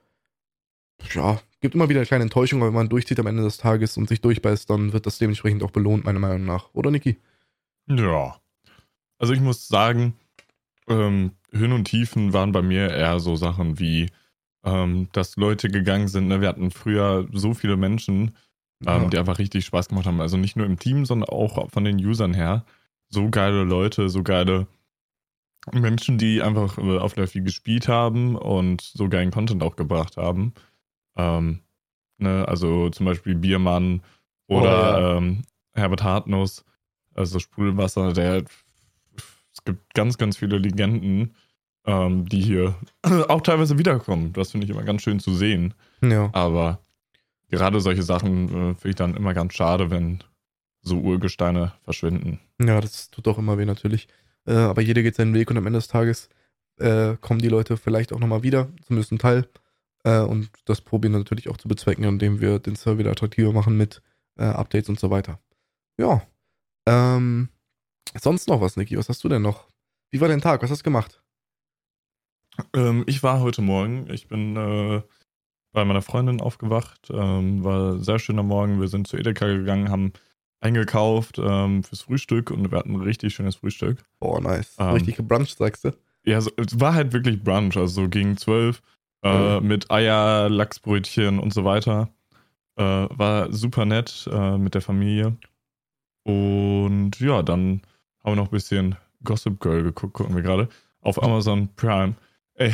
ja, 1.14 1.40
gibt 1.60 1.74
immer 1.74 1.88
wieder 1.88 2.00
eine 2.00 2.06
kleine 2.06 2.24
Enttäuschung, 2.24 2.60
aber 2.60 2.68
wenn 2.68 2.74
man 2.74 2.88
durchzieht 2.88 3.20
am 3.20 3.26
Ende 3.26 3.42
des 3.42 3.58
Tages 3.58 3.96
und 3.96 4.08
sich 4.08 4.20
durchbeißt, 4.22 4.70
dann 4.70 4.92
wird 4.92 5.06
das 5.06 5.18
dementsprechend 5.18 5.62
auch 5.62 5.70
belohnt, 5.70 6.04
meiner 6.04 6.18
Meinung 6.18 6.46
nach. 6.46 6.70
Oder, 6.72 6.90
Niki? 6.90 7.18
Ja. 7.86 8.40
Also 9.18 9.32
ich 9.32 9.40
muss 9.40 9.68
sagen, 9.68 10.14
ähm, 10.88 11.32
Höhen 11.52 11.72
und 11.72 11.84
Tiefen 11.84 12.32
waren 12.32 12.52
bei 12.52 12.62
mir 12.62 12.90
eher 12.90 13.20
so 13.20 13.36
Sachen 13.36 13.78
wie, 13.78 14.10
ähm, 14.66 15.08
dass 15.12 15.36
Leute 15.36 15.68
gegangen 15.70 16.08
sind. 16.08 16.28
Ne? 16.28 16.40
Wir 16.42 16.48
hatten 16.48 16.70
früher 16.70 17.26
so 17.32 17.54
viele 17.54 17.76
Menschen, 17.78 18.32
ähm, 18.86 19.02
Ja. 19.04 19.08
die 19.08 19.18
einfach 19.18 19.38
richtig 19.38 19.64
Spaß 19.64 19.88
gemacht 19.88 20.06
haben. 20.06 20.20
Also 20.20 20.36
nicht 20.36 20.56
nur 20.56 20.66
im 20.66 20.78
Team, 20.78 21.06
sondern 21.06 21.30
auch 21.30 21.70
von 21.70 21.84
den 21.84 21.96
Usern 22.04 22.34
her. 22.34 22.64
So 23.08 23.30
geile 23.30 23.62
Leute, 23.64 24.08
so 24.08 24.22
geile 24.22 24.66
Menschen, 25.72 26.18
die 26.18 26.42
einfach 26.42 26.76
äh, 26.78 26.98
auf 26.98 27.16
Live 27.16 27.32
gespielt 27.32 27.88
haben 27.88 28.36
und 28.36 28.80
so 28.82 29.08
geilen 29.08 29.30
Content 29.30 29.62
auch 29.62 29.76
gebracht 29.76 30.16
haben. 30.16 30.52
Ähm, 31.16 31.60
ne? 32.18 32.46
Also 32.46 32.90
zum 32.90 33.06
Beispiel 33.06 33.34
Biermann 33.36 34.02
oder 34.48 34.58
Oh, 34.58 35.00
ja. 35.00 35.16
ähm, 35.16 35.42
Herbert 35.74 36.02
Hartnuss, 36.02 36.64
also 37.14 37.38
Sprudelwasser, 37.38 38.12
der 38.12 38.44
es 39.52 39.64
gibt 39.64 39.94
ganz, 39.94 40.18
ganz 40.18 40.36
viele 40.36 40.58
Legenden, 40.58 41.34
ähm, 41.86 42.28
die 42.28 42.40
hier 42.40 42.74
auch 43.28 43.40
teilweise 43.40 43.78
wiederkommen. 43.78 44.32
Das 44.32 44.50
finde 44.50 44.64
ich 44.66 44.70
immer 44.70 44.82
ganz 44.82 45.02
schön 45.02 45.20
zu 45.20 45.34
sehen. 45.34 45.74
ja. 46.02 46.30
Aber 46.32 46.80
gerade 47.48 47.80
solche 47.80 48.02
Sachen 48.02 48.48
äh, 48.48 48.74
finde 48.74 48.88
ich 48.88 48.94
dann 48.96 49.16
immer 49.16 49.34
ganz 49.34 49.54
schade, 49.54 49.90
wenn 49.90 50.22
so 50.82 50.98
Urgesteine 50.98 51.72
verschwinden. 51.82 52.40
Ja, 52.60 52.80
das 52.80 53.10
tut 53.10 53.26
auch 53.28 53.38
immer 53.38 53.58
weh 53.58 53.64
natürlich. 53.64 54.08
Äh, 54.46 54.54
aber 54.54 54.82
jeder 54.82 55.02
geht 55.02 55.16
seinen 55.16 55.34
Weg 55.34 55.50
und 55.50 55.56
am 55.56 55.66
Ende 55.66 55.78
des 55.78 55.88
Tages 55.88 56.28
äh, 56.78 57.16
kommen 57.20 57.40
die 57.40 57.48
Leute 57.48 57.76
vielleicht 57.76 58.12
auch 58.12 58.20
nochmal 58.20 58.42
wieder, 58.42 58.68
zumindest 58.86 59.12
ein 59.12 59.18
Teil. 59.18 59.48
Äh, 60.04 60.20
und 60.20 60.50
das 60.64 60.80
probieren 60.80 61.12
wir 61.14 61.18
natürlich 61.18 61.48
auch 61.48 61.56
zu 61.56 61.68
bezwecken, 61.68 62.04
indem 62.04 62.40
wir 62.40 62.58
den 62.58 62.76
Server 62.76 62.98
wieder 62.98 63.10
attraktiver 63.10 63.52
machen 63.52 63.76
mit 63.76 64.02
äh, 64.36 64.44
Updates 64.44 64.88
und 64.88 65.00
so 65.00 65.10
weiter. 65.10 65.40
Ja, 65.98 66.22
Ähm, 66.88 67.48
sonst 68.20 68.48
noch 68.48 68.60
was, 68.60 68.76
Niki? 68.76 68.96
Was 68.96 69.08
hast 69.08 69.24
du 69.24 69.28
denn 69.28 69.42
noch? 69.42 69.66
Wie 70.12 70.20
war 70.20 70.28
dein 70.28 70.40
Tag? 70.40 70.62
Was 70.62 70.70
hast 70.70 70.80
du 70.80 70.84
gemacht? 70.84 71.20
Ähm, 72.74 73.04
ich 73.06 73.22
war 73.22 73.40
heute 73.40 73.62
Morgen, 73.62 74.08
ich 74.10 74.28
bin 74.28 74.56
äh, 74.56 75.02
bei 75.72 75.84
meiner 75.84 76.02
Freundin 76.02 76.40
aufgewacht, 76.40 77.10
ähm, 77.10 77.62
war 77.64 77.92
ein 77.92 78.02
sehr 78.02 78.18
schöner 78.18 78.42
Morgen. 78.42 78.80
Wir 78.80 78.88
sind 78.88 79.06
zu 79.06 79.16
Edeka 79.16 79.46
gegangen, 79.46 79.90
haben 79.90 80.12
eingekauft 80.60 81.38
ähm, 81.38 81.82
fürs 81.82 82.02
Frühstück 82.02 82.50
und 82.50 82.70
wir 82.70 82.78
hatten 82.78 82.94
ein 82.94 83.02
richtig 83.02 83.34
schönes 83.34 83.56
Frühstück. 83.56 83.98
Boah, 84.20 84.40
nice. 84.40 84.74
Ähm, 84.78 84.90
Richtig 84.90 85.16
gebruncht, 85.16 85.56
sagst 85.58 85.84
du? 85.84 85.92
Ja, 86.24 86.40
so, 86.40 86.50
es 86.56 86.80
war 86.80 86.94
halt 86.94 87.12
wirklich 87.12 87.42
Brunch, 87.42 87.76
also 87.76 88.02
so 88.02 88.08
gegen 88.08 88.36
zwölf 88.36 88.82
äh, 89.22 89.60
mit 89.60 89.90
Eier, 89.90 90.48
Lachsbrötchen 90.48 91.38
und 91.38 91.52
so 91.52 91.64
weiter. 91.64 92.08
Äh, 92.76 92.82
war 92.82 93.52
super 93.52 93.84
nett 93.84 94.28
äh, 94.32 94.58
mit 94.58 94.74
der 94.74 94.82
Familie. 94.82 95.36
Und 96.24 97.12
ja, 97.20 97.42
dann 97.42 97.82
haben 98.24 98.32
wir 98.32 98.36
noch 98.36 98.48
ein 98.48 98.50
bisschen 98.50 98.96
Gossip 99.24 99.60
Girl 99.60 99.82
geguckt, 99.82 100.14
gucken 100.14 100.34
wir 100.34 100.42
gerade. 100.42 100.68
Auf 101.00 101.22
Amazon 101.22 101.68
Prime. 101.76 102.14
Ey. 102.56 102.72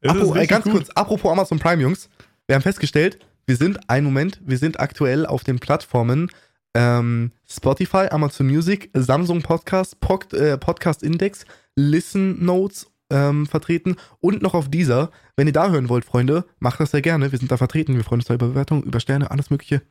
es 0.00 0.10
Apro, 0.10 0.32
ist 0.34 0.40
ey, 0.40 0.46
ganz 0.46 0.64
gut. 0.64 0.72
kurz, 0.72 0.90
apropos 0.90 1.30
Amazon 1.30 1.58
Prime, 1.58 1.82
Jungs. 1.82 2.08
Wir 2.46 2.56
haben 2.56 2.62
festgestellt, 2.62 3.18
wir 3.46 3.56
sind, 3.56 3.78
einen 3.88 4.04
Moment, 4.04 4.40
wir 4.44 4.58
sind 4.58 4.80
aktuell 4.80 5.26
auf 5.26 5.44
den 5.44 5.58
Plattformen 5.58 6.30
ähm, 6.74 7.32
Spotify, 7.48 8.06
Amazon 8.10 8.46
Music, 8.46 8.90
Samsung 8.94 9.42
Podcast, 9.42 9.98
Pod, 10.00 10.32
äh, 10.34 10.56
Podcast 10.56 11.02
Index, 11.02 11.44
Listen 11.76 12.44
Notes 12.44 12.88
ähm, 13.10 13.46
vertreten 13.46 13.96
und 14.20 14.40
noch 14.42 14.54
auf 14.54 14.68
dieser. 14.70 15.10
Wenn 15.36 15.48
ihr 15.48 15.52
da 15.52 15.70
hören 15.70 15.88
wollt, 15.88 16.04
Freunde, 16.04 16.44
macht 16.60 16.78
das 16.78 16.92
sehr 16.92 17.02
gerne. 17.02 17.32
Wir 17.32 17.38
sind 17.40 17.50
da 17.50 17.56
vertreten. 17.56 17.96
Wir 17.96 18.04
freuen 18.04 18.20
uns 18.20 18.28
da 18.28 18.34
über 18.34 18.46
Bewertungen, 18.48 18.84
über 18.84 19.00
Sterne, 19.00 19.30
alles 19.32 19.50
Mögliche. 19.50 19.82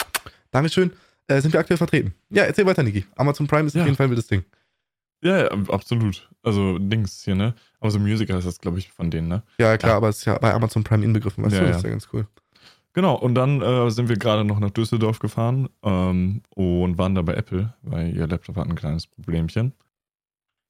Dankeschön. 0.52 0.92
Äh, 1.28 1.42
sind 1.42 1.52
wir 1.52 1.60
aktuell 1.60 1.78
vertreten. 1.78 2.14
Ja, 2.30 2.44
erzähl 2.44 2.66
weiter, 2.66 2.82
Niki. 2.84 3.06
Amazon 3.18 3.48
Prime 3.48 3.68
ist 3.68 3.76
Ja. 3.76 3.82
auf 3.82 3.88
jeden 3.88 3.98
Fall 3.98 4.08
ein 4.08 4.12
wildes 4.12 4.28
Ding. 4.28 4.44
Ja, 5.22 5.38
ja, 5.38 5.48
absolut. 5.68 6.30
Also 6.44 6.78
Dings 6.80 7.24
hier, 7.26 7.36
ne? 7.36 7.56
Amazon 7.82 8.02
Music 8.04 8.32
heißt 8.32 8.46
das, 8.46 8.60
glaube 8.60 8.80
ich, 8.80 8.90
von 8.92 9.10
denen, 9.12 9.28
ne? 9.28 9.44
Ja, 9.60 9.78
klar, 9.78 9.92
Ja. 9.92 9.98
aber 9.98 10.10
es 10.10 10.20
ist 10.20 10.26
ja 10.26 10.38
bei 10.38 10.54
Amazon 10.54 10.84
Prime 10.84 11.04
inbegriffen, 11.06 11.44
weißt 11.44 11.56
Ja, 11.56 11.62
du? 11.62 11.66
Das 11.68 11.74
ja. 11.76 11.78
ist 11.78 11.84
ja 11.84 11.90
ganz 11.92 12.10
cool. 12.14 12.28
Genau, 12.94 13.16
und 13.16 13.36
dann 13.36 13.62
äh, 13.62 13.90
sind 13.92 14.10
wir 14.10 14.18
gerade 14.18 14.44
noch 14.44 14.60
nach 14.60 14.72
Düsseldorf 14.72 15.20
gefahren 15.20 15.70
ähm, 15.84 16.42
und 16.56 16.98
waren 16.98 17.16
da 17.16 17.22
bei 17.22 17.36
Apple, 17.36 17.74
weil 17.84 18.16
ihr 18.16 18.28
Laptop 18.28 18.56
hat 18.58 18.68
ein 18.68 18.76
kleines 18.76 19.06
Problemchen. 19.08 19.74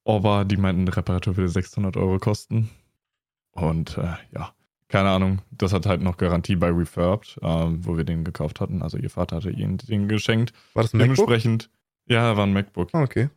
Aber 0.04 0.44
die 0.44 0.56
meinten, 0.56 0.86
die 0.86 0.92
Reparatur 0.92 1.36
würde 1.36 1.48
600 1.48 1.96
Euro 1.96 2.18
kosten. 2.18 2.70
Und 3.52 3.96
äh, 3.98 4.14
ja, 4.32 4.52
keine 4.88 5.10
Ahnung, 5.10 5.40
das 5.50 5.72
hat 5.72 5.86
halt 5.86 6.02
noch 6.02 6.16
Garantie 6.16 6.56
bei 6.56 6.68
Refurbed, 6.70 7.38
ähm, 7.42 7.84
wo 7.84 7.96
wir 7.96 8.04
den 8.04 8.22
gekauft 8.24 8.60
hatten. 8.60 8.82
Also 8.82 8.96
ihr 8.98 9.10
Vater 9.10 9.36
hatte 9.36 9.50
ihnen 9.50 9.78
den 9.78 10.06
geschenkt. 10.08 10.52
War 10.74 10.82
das 10.82 10.92
ein 10.94 10.98
MacBook? 10.98 11.16
Dementsprechend, 11.16 11.70
ja, 12.06 12.36
war 12.36 12.46
ein 12.46 12.52
MacBook. 12.52 12.90
Ah, 12.92 13.02
okay. 13.02 13.30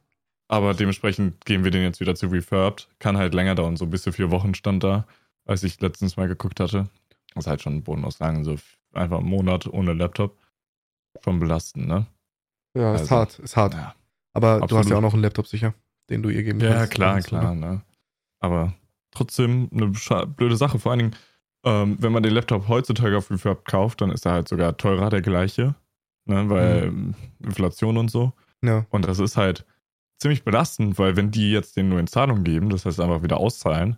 Aber 0.47 0.73
dementsprechend 0.73 1.45
geben 1.45 1.63
wir 1.63 1.71
den 1.71 1.83
jetzt 1.83 1.99
wieder 1.99 2.15
zu 2.15 2.27
Refurbed. 2.27 2.89
Kann 2.99 3.17
halt 3.17 3.33
länger 3.33 3.55
dauern, 3.55 3.77
so 3.77 3.87
bis 3.87 4.03
zu 4.03 4.11
vier 4.11 4.29
Wochen 4.31 4.53
stand 4.53 4.83
da, 4.83 5.07
als 5.45 5.63
ich 5.63 5.79
letztens 5.81 6.17
mal 6.17 6.27
geguckt 6.27 6.59
hatte. 6.59 6.89
Das 7.33 7.45
ist 7.45 7.49
halt 7.49 7.61
schon 7.61 7.83
bodenlos 7.83 8.17
so 8.17 8.55
einfach 8.93 9.19
einen 9.19 9.27
Monat 9.29 9.67
ohne 9.67 9.93
Laptop. 9.93 10.37
Schon 11.23 11.39
belastend, 11.39 11.87
ne? 11.87 12.05
Ja, 12.75 12.93
ist 12.95 13.01
Also, 13.01 13.15
hart, 13.15 13.39
ist 13.39 13.55
hart. 13.55 13.73
Ja, 13.73 13.95
Aber 14.33 14.55
du 14.57 14.61
hast 14.61 14.63
absolut. 14.63 14.89
ja 14.89 14.97
auch 14.97 15.01
noch 15.01 15.13
einen 15.13 15.21
Laptop 15.23 15.47
sicher, 15.47 15.73
den 16.09 16.23
du 16.23 16.29
ihr 16.29 16.43
geben 16.43 16.59
ja 16.59 16.73
kannst. 16.73 16.91
klar, 16.91 17.15
Und 17.15 17.21
so, 17.23 17.29
klar, 17.29 17.55
ne? 17.55 17.81
Aber 18.39 18.73
trotzdem 19.11 19.69
eine 19.71 19.91
blöde 20.27 20.57
Sache. 20.57 20.79
Vor 20.79 20.91
allen 20.91 20.99
Dingen, 20.99 21.15
ähm, 21.65 21.97
wenn 21.99 22.11
man 22.11 22.23
den 22.23 22.33
Laptop 22.33 22.67
heutzutage 22.67 23.17
auf 23.17 23.31
Refurb 23.31 23.65
kauft, 23.65 24.01
dann 24.01 24.11
ist 24.11 24.25
er 24.25 24.33
halt 24.33 24.47
sogar 24.47 24.75
teurer, 24.77 25.09
der 25.09 25.21
gleiche. 25.21 25.75
Ne? 26.25 26.49
Weil 26.49 26.83
ähm, 26.85 27.15
Inflation 27.39 27.97
und 27.97 28.09
so. 28.11 28.33
Ja. 28.63 28.85
Und 28.89 29.05
das 29.07 29.19
ist 29.19 29.37
halt 29.37 29.65
ziemlich 30.23 30.43
belastend, 30.43 30.97
weil 30.97 31.15
wenn 31.15 31.31
die 31.31 31.51
jetzt 31.51 31.77
den 31.77 31.89
nur 31.89 31.99
in 31.99 32.07
Zahlung 32.07 32.43
geben, 32.43 32.69
das 32.69 32.85
heißt 32.85 32.99
einfach 32.99 33.21
wieder 33.21 33.37
auszahlen, 33.37 33.97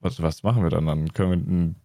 was, 0.00 0.20
was 0.20 0.42
machen 0.42 0.62
wir 0.62 0.70
dann? 0.70 0.86
Dann 0.86 1.12
können 1.12 1.30
wir 1.30 1.36
einen 1.36 1.76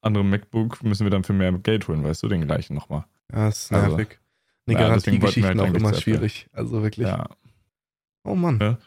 anderen 0.00 0.30
MacBook, 0.30 0.82
müssen 0.82 1.04
wir 1.04 1.10
dann 1.10 1.22
für 1.24 1.32
mehr 1.32 1.52
Geld 1.52 1.86
holen, 1.88 2.02
weißt 2.04 2.22
du, 2.22 2.28
den 2.28 2.42
gleichen 2.46 2.74
nochmal. 2.74 3.04
ja, 3.32 3.48
ist 3.48 3.72
Also, 3.72 3.96
nervig. 3.96 4.18
Die 4.66 4.72
ja, 4.72 4.94
deswegen 4.94 5.22
wollten 5.22 5.42
wir 5.42 5.54
Garantiegeschichten 5.54 5.60
halt 5.60 5.60
auch 5.60 5.74
immer 5.74 5.94
schwierig. 5.94 6.46
Also 6.52 6.82
wirklich. 6.82 7.06
Ja. 7.06 7.28
Oh 8.24 8.34
Mann. 8.34 8.58
Ja. 8.60 8.78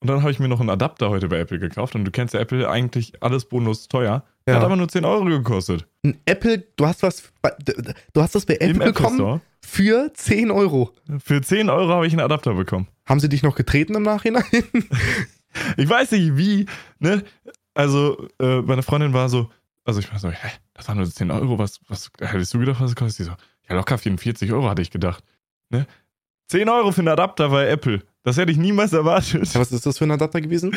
Und 0.00 0.08
dann 0.08 0.22
habe 0.22 0.30
ich 0.30 0.38
mir 0.38 0.48
noch 0.48 0.60
einen 0.60 0.70
Adapter 0.70 1.10
heute 1.10 1.28
bei 1.28 1.38
Apple 1.38 1.58
gekauft 1.58 1.94
und 1.94 2.04
du 2.06 2.10
kennst 2.10 2.32
ja 2.32 2.40
Apple 2.40 2.68
eigentlich 2.68 3.22
alles 3.22 3.44
bonus 3.44 3.86
teuer. 3.88 4.24
Ja. 4.48 4.54
Hat 4.54 4.64
aber 4.64 4.76
nur 4.76 4.88
10 4.88 5.04
Euro 5.04 5.24
gekostet. 5.26 5.86
Ein 6.02 6.18
Apple, 6.24 6.64
du 6.76 6.86
hast 6.86 7.02
was, 7.02 7.30
bei- 7.42 7.54
du 8.14 8.22
hast 8.22 8.34
das 8.34 8.46
bei 8.46 8.54
Im 8.54 8.70
Apple 8.76 8.82
Apple 8.88 8.92
bekommen 8.94 9.16
Store. 9.16 9.40
für 9.62 10.10
10 10.14 10.50
Euro. 10.50 10.94
Für 11.22 11.42
10 11.42 11.68
Euro 11.68 11.92
habe 11.92 12.06
ich 12.06 12.14
einen 12.14 12.22
Adapter 12.22 12.54
bekommen. 12.54 12.88
Haben 13.06 13.20
sie 13.20 13.28
dich 13.28 13.42
noch 13.42 13.54
getreten 13.54 13.94
im 13.94 14.02
Nachhinein? 14.02 14.44
Ich 15.76 15.88
weiß 15.88 16.12
nicht 16.12 16.36
wie, 16.36 16.66
ne? 17.00 17.24
Also, 17.74 18.28
äh, 18.40 18.60
meine 18.62 18.82
Freundin 18.84 19.12
war 19.12 19.28
so, 19.28 19.50
also 19.84 19.98
ich 19.98 20.10
war 20.12 20.18
so, 20.20 20.30
hä, 20.30 20.48
das 20.74 20.86
waren 20.86 20.96
nur 20.98 21.10
10 21.10 21.30
Euro, 21.32 21.58
was, 21.58 21.80
was 21.88 22.10
hättest 22.20 22.54
du 22.54 22.60
gedacht, 22.60 22.80
was 22.80 22.90
es 22.90 22.96
kostet? 22.96 23.16
Sie 23.16 23.24
so, 23.24 23.32
ja, 23.68 23.74
locker 23.74 23.98
44 23.98 24.52
Euro 24.52 24.68
hatte 24.70 24.80
ich 24.82 24.92
gedacht. 24.92 25.24
Ne? 25.70 25.86
10 26.50 26.68
Euro 26.68 26.90
für 26.90 27.00
einen 27.00 27.08
Adapter 27.08 27.48
bei 27.48 27.68
Apple. 27.68 28.02
Das 28.24 28.36
hätte 28.36 28.50
ich 28.50 28.58
niemals 28.58 28.92
erwartet. 28.92 29.54
Ja, 29.54 29.60
was 29.60 29.70
ist 29.70 29.86
das 29.86 29.98
für 29.98 30.04
ein 30.04 30.10
Adapter 30.10 30.40
gewesen? 30.40 30.76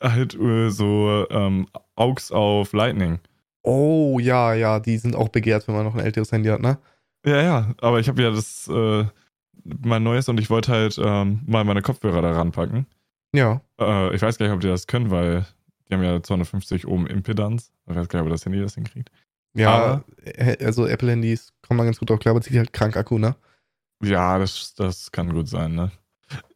Halt 0.00 0.34
äh, 0.38 0.70
so 0.70 1.26
ähm, 1.30 1.66
AUX 1.96 2.30
auf 2.30 2.72
Lightning. 2.72 3.18
Oh, 3.62 4.20
ja, 4.20 4.54
ja, 4.54 4.78
die 4.78 4.96
sind 4.96 5.16
auch 5.16 5.28
begehrt, 5.28 5.66
wenn 5.66 5.74
man 5.74 5.84
noch 5.84 5.94
ein 5.96 6.00
älteres 6.04 6.30
Handy 6.30 6.48
hat, 6.48 6.60
ne? 6.60 6.78
Ja, 7.26 7.42
ja, 7.42 7.74
aber 7.80 7.98
ich 7.98 8.08
habe 8.08 8.22
ja 8.22 8.30
das, 8.30 8.68
äh, 8.68 9.04
mein 9.64 10.04
neues 10.04 10.28
und 10.28 10.38
ich 10.38 10.50
wollte 10.50 10.70
halt 10.70 10.98
ähm, 11.02 11.40
mal 11.46 11.64
meine 11.64 11.82
Kopfhörer 11.82 12.22
da 12.22 12.30
ranpacken. 12.30 12.86
Ja. 13.34 13.60
Äh, 13.80 14.14
ich 14.14 14.22
weiß 14.22 14.38
gar 14.38 14.46
nicht, 14.46 14.54
ob 14.54 14.60
die 14.60 14.68
das 14.68 14.86
können, 14.86 15.10
weil 15.10 15.44
die 15.88 15.94
haben 15.94 16.04
ja 16.04 16.22
250 16.22 16.86
Ohm 16.86 17.08
Impedanz. 17.08 17.72
Ich 17.90 17.96
weiß 17.96 18.08
gar 18.08 18.20
nicht, 18.20 18.26
ob 18.26 18.32
das 18.32 18.44
Handy 18.44 18.60
das 18.60 18.76
hinkriegt. 18.76 19.10
Ja, 19.54 19.70
Aber- 19.74 20.04
äh, 20.24 20.64
also 20.64 20.86
Apple-Handys 20.86 21.52
kommen 21.66 21.78
da 21.78 21.84
ganz 21.84 21.98
gut 21.98 22.08
drauf 22.08 22.20
klar, 22.20 22.30
aber 22.36 22.40
zieht 22.40 22.56
halt 22.56 22.72
krank 22.72 22.96
Akku, 22.96 23.18
ne? 23.18 23.34
Ja, 24.02 24.38
das, 24.38 24.74
das 24.74 25.10
kann 25.12 25.32
gut 25.32 25.48
sein, 25.48 25.74
ne? 25.74 25.90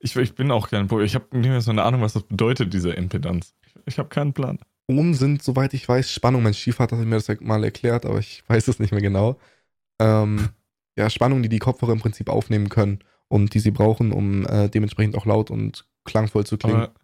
Ich, 0.00 0.14
ich 0.16 0.34
bin 0.34 0.50
auch 0.50 0.68
kein 0.68 0.86
Pro. 0.86 1.00
Ich 1.00 1.14
habe 1.14 1.36
nicht 1.36 1.48
mehr 1.48 1.60
so 1.60 1.70
eine 1.70 1.82
Ahnung, 1.82 2.02
was 2.02 2.12
das 2.12 2.24
bedeutet, 2.24 2.72
diese 2.72 2.90
Impedanz. 2.90 3.54
Ich, 3.64 3.74
ich 3.86 3.98
habe 3.98 4.08
keinen 4.08 4.32
Plan. 4.32 4.58
Ohm 4.86 5.14
sind, 5.14 5.42
soweit 5.42 5.74
ich 5.74 5.88
weiß, 5.88 6.12
Spannung. 6.12 6.42
Mein 6.42 6.54
Stiefvater 6.54 6.98
hat 6.98 7.06
mir 7.06 7.20
das 7.20 7.40
mal 7.40 7.64
erklärt, 7.64 8.04
aber 8.04 8.18
ich 8.18 8.42
weiß 8.48 8.68
es 8.68 8.78
nicht 8.78 8.92
mehr 8.92 9.00
genau. 9.00 9.38
Ähm, 9.98 10.48
ja, 10.96 11.08
Spannung, 11.08 11.42
die 11.42 11.48
die 11.48 11.58
Kopfhörer 11.58 11.92
im 11.92 12.00
Prinzip 12.00 12.28
aufnehmen 12.28 12.68
können 12.68 13.00
und 13.28 13.54
die 13.54 13.60
sie 13.60 13.70
brauchen, 13.70 14.12
um 14.12 14.46
äh, 14.46 14.68
dementsprechend 14.68 15.16
auch 15.16 15.26
laut 15.26 15.50
und 15.50 15.86
klangvoll 16.04 16.44
zu 16.44 16.58
klingen. 16.58 16.82
Aber 16.82 16.94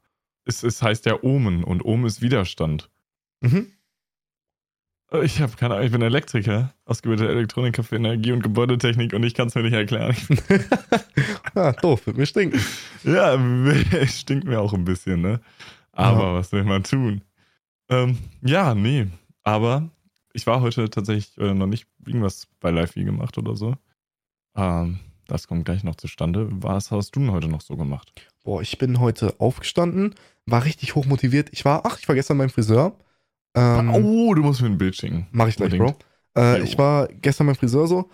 es, 0.45 0.63
es 0.63 0.83
heißt 0.83 1.07
ja 1.07 1.23
Ohmen 1.23 1.65
und 1.65 1.85
Ohm 1.85 2.05
ist 2.05 2.21
Widerstand. 2.21 2.91
Mhm. 3.41 3.73
Ich 5.23 5.41
habe 5.41 5.53
keine 5.57 5.75
Ahnung, 5.75 5.87
ich 5.87 5.93
bin 5.93 6.03
Elektriker, 6.03 6.75
ausgebildeter 6.85 7.31
Elektroniker 7.31 7.83
für 7.83 7.97
Energie- 7.97 8.33
und 8.33 8.43
Gebäudetechnik 8.43 9.15
und 9.15 9.23
ich 9.23 9.33
kann 9.33 9.49
es 9.49 9.55
mir 9.55 9.63
nicht 9.63 9.73
erklären. 9.73 10.15
ja, 11.55 11.73
doof, 11.83 12.07
wird 12.07 12.19
mir 12.19 12.27
stinken. 12.27 12.61
ja, 13.05 13.35
es 13.93 14.21
stinkt 14.21 14.45
mir 14.47 14.61
auch 14.61 14.75
ein 14.75 14.85
bisschen, 14.85 15.23
ne? 15.23 15.41
Aber 15.93 16.21
Ja. 16.25 16.35
was 16.35 16.53
will 16.53 16.65
man 16.65 16.83
tun? 16.85 17.23
Ähm, 17.89 18.19
ja, 18.43 18.75
nee. 18.75 19.07
Aber 19.45 19.89
ich 20.35 20.47
war 20.47 20.61
heute 20.61 20.91
tatsächlich 20.91 21.37
äh, 21.39 21.55
noch 21.55 21.67
nicht 21.67 21.87
irgendwas 22.07 22.47
bei 22.61 22.71
Live-Wie 22.71 23.05
gemacht 23.05 23.39
oder 23.39 23.57
so. 23.57 23.77
Ähm, 24.57 24.99
das 25.27 25.49
kommt 25.49 25.65
gleich 25.65 25.85
noch 25.85 25.97
zustande. 25.97 26.49
Was 26.51 26.91
hast 26.91 27.17
du 27.17 27.21
denn 27.21 27.33
heute 27.33 27.49
noch 27.49 27.63
so 27.63 27.77
gemacht? 27.79 28.13
Boah, 28.45 28.61
ich 28.61 28.77
bin 28.77 29.01
heute 29.01 29.35
aufgestanden, 29.41 30.15
war 30.45 30.65
richtig 30.67 30.95
hoch 30.95 31.07
motiviert. 31.07 31.49
Ich 31.53 31.65
war, 31.65 31.87
ach, 31.87 31.99
ich 31.99 32.07
war 32.09 32.15
gestern 32.15 32.37
beim 32.37 32.51
Friseur. 32.51 32.95
Ähm, 33.55 33.91
oh, 33.91 34.35
du 34.35 34.43
musst 34.43 34.61
mir 34.61 34.69
ein 34.69 34.79
Bild 34.79 34.97
schicken. 34.97 35.27
Mach 35.33 35.49
ich 35.49 35.57
gleich, 35.57 35.77
Bro. 35.77 35.97
Äh, 36.37 36.63
ich 36.63 36.79
war 36.79 37.09
gestern 37.09 37.47
beim 37.47 37.57
Friseur 37.57 37.87
so, 37.87 38.11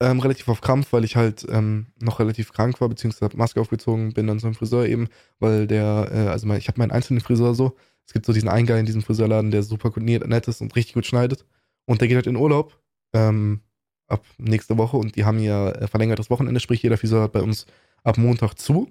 ähm, 0.00 0.20
relativ 0.20 0.48
auf 0.48 0.60
Krampf, 0.60 0.92
weil 0.92 1.04
ich 1.04 1.16
halt 1.16 1.46
ähm, 1.50 1.86
noch 2.00 2.20
relativ 2.20 2.52
krank 2.52 2.80
war, 2.80 2.88
beziehungsweise 2.88 3.36
Maske 3.36 3.60
aufgezogen, 3.60 4.12
bin 4.12 4.26
dann 4.26 4.38
zum 4.38 4.54
Friseur 4.54 4.86
eben, 4.86 5.08
weil 5.38 5.66
der, 5.66 6.08
äh, 6.12 6.28
also 6.28 6.46
mein, 6.46 6.58
ich 6.58 6.68
habe 6.68 6.78
meinen 6.78 6.92
einzelnen 6.92 7.20
Friseur 7.20 7.54
so. 7.54 7.76
Es 8.06 8.12
gibt 8.12 8.24
so 8.24 8.32
diesen 8.32 8.48
einen 8.48 8.66
Guy 8.66 8.80
in 8.80 8.86
diesem 8.86 9.02
Friseurladen, 9.02 9.50
der 9.50 9.62
super 9.62 9.92
nett 10.00 10.48
ist 10.48 10.62
und 10.62 10.74
richtig 10.76 10.94
gut 10.94 11.04
schneidet. 11.04 11.44
Und 11.84 12.00
der 12.00 12.08
geht 12.08 12.16
halt 12.16 12.26
in 12.26 12.36
Urlaub 12.36 12.78
ähm, 13.12 13.60
ab 14.06 14.24
nächste 14.38 14.78
Woche 14.78 14.96
und 14.96 15.16
die 15.16 15.24
haben 15.24 15.38
ja 15.38 15.70
äh, 15.70 15.86
verlängertes 15.86 16.30
Wochenende, 16.30 16.60
sprich 16.60 16.82
jeder 16.82 16.96
Friseur 16.96 17.22
hat 17.22 17.32
bei 17.32 17.42
uns 17.42 17.66
ab 18.04 18.16
Montag 18.16 18.54
zu, 18.54 18.90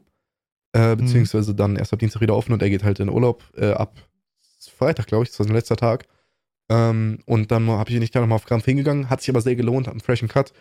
äh, 0.73 0.95
beziehungsweise 0.95 1.55
dann 1.55 1.75
erst 1.75 1.93
ab 1.93 1.99
Dienstag 1.99 2.21
wieder 2.21 2.35
offen 2.35 2.53
und 2.53 2.61
er 2.61 2.69
geht 2.69 2.83
halt 2.83 2.99
in 2.99 3.09
Urlaub 3.09 3.43
äh, 3.55 3.71
ab 3.71 3.95
Freitag, 4.69 5.07
glaube 5.07 5.23
ich, 5.23 5.29
das 5.29 5.39
war 5.39 5.45
sein 5.45 5.55
letzter 5.55 5.77
Tag. 5.77 6.07
Ähm, 6.69 7.19
und 7.25 7.51
dann 7.51 7.67
habe 7.69 7.89
ich 7.89 7.99
nicht 7.99 8.15
da 8.15 8.19
nochmal 8.19 8.37
auf 8.37 8.45
Krampf 8.45 8.65
hingegangen, 8.65 9.09
hat 9.09 9.21
sich 9.21 9.29
aber 9.29 9.41
sehr 9.41 9.55
gelohnt, 9.55 9.87
hat 9.87 9.93
einen 9.93 10.01
freshen 10.01 10.27
Cut. 10.27 10.53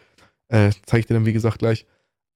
Äh, 0.48 0.70
zeige 0.84 1.00
ich 1.00 1.06
dir 1.06 1.14
dann, 1.14 1.26
wie 1.26 1.32
gesagt, 1.32 1.58
gleich. 1.58 1.86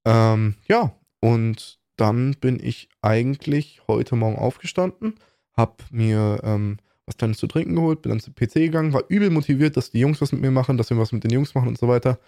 Ähm, 0.04 0.54
ja, 0.66 0.92
und 1.20 1.78
dann 1.96 2.34
bin 2.34 2.58
ich 2.62 2.88
eigentlich 3.02 3.82
heute 3.86 4.16
Morgen 4.16 4.36
aufgestanden, 4.36 5.14
hab 5.52 5.84
mir 5.90 6.40
ähm, 6.42 6.78
was 7.06 7.16
Kleines 7.16 7.38
zu 7.38 7.46
trinken 7.46 7.74
geholt, 7.74 8.02
bin 8.02 8.10
dann 8.10 8.20
zum 8.20 8.34
PC 8.34 8.54
gegangen, 8.54 8.92
war 8.92 9.04
übel 9.08 9.30
motiviert, 9.30 9.76
dass 9.76 9.90
die 9.90 10.00
Jungs 10.00 10.20
was 10.20 10.32
mit 10.32 10.40
mir 10.40 10.50
machen, 10.50 10.78
dass 10.78 10.90
wir 10.90 10.98
was 10.98 11.12
mit 11.12 11.24
den 11.24 11.30
Jungs 11.30 11.54
machen 11.54 11.68
und 11.68 11.78
so 11.78 11.88
weiter. 11.88 12.18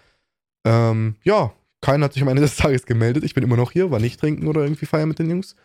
Ähm, 0.65 1.15
ja, 1.23 1.53
keiner 1.81 2.05
hat 2.05 2.13
sich 2.13 2.21
am 2.21 2.29
Ende 2.29 2.41
des 2.41 2.55
Tages 2.55 2.85
gemeldet. 2.85 3.23
Ich 3.23 3.33
bin 3.33 3.43
immer 3.43 3.57
noch 3.57 3.71
hier, 3.71 3.91
war 3.91 3.99
nicht 3.99 4.19
trinken 4.19 4.47
oder 4.47 4.61
irgendwie 4.61 4.85
feiern 4.85 5.09
mit 5.09 5.19
den 5.19 5.29
Jungs. 5.29 5.55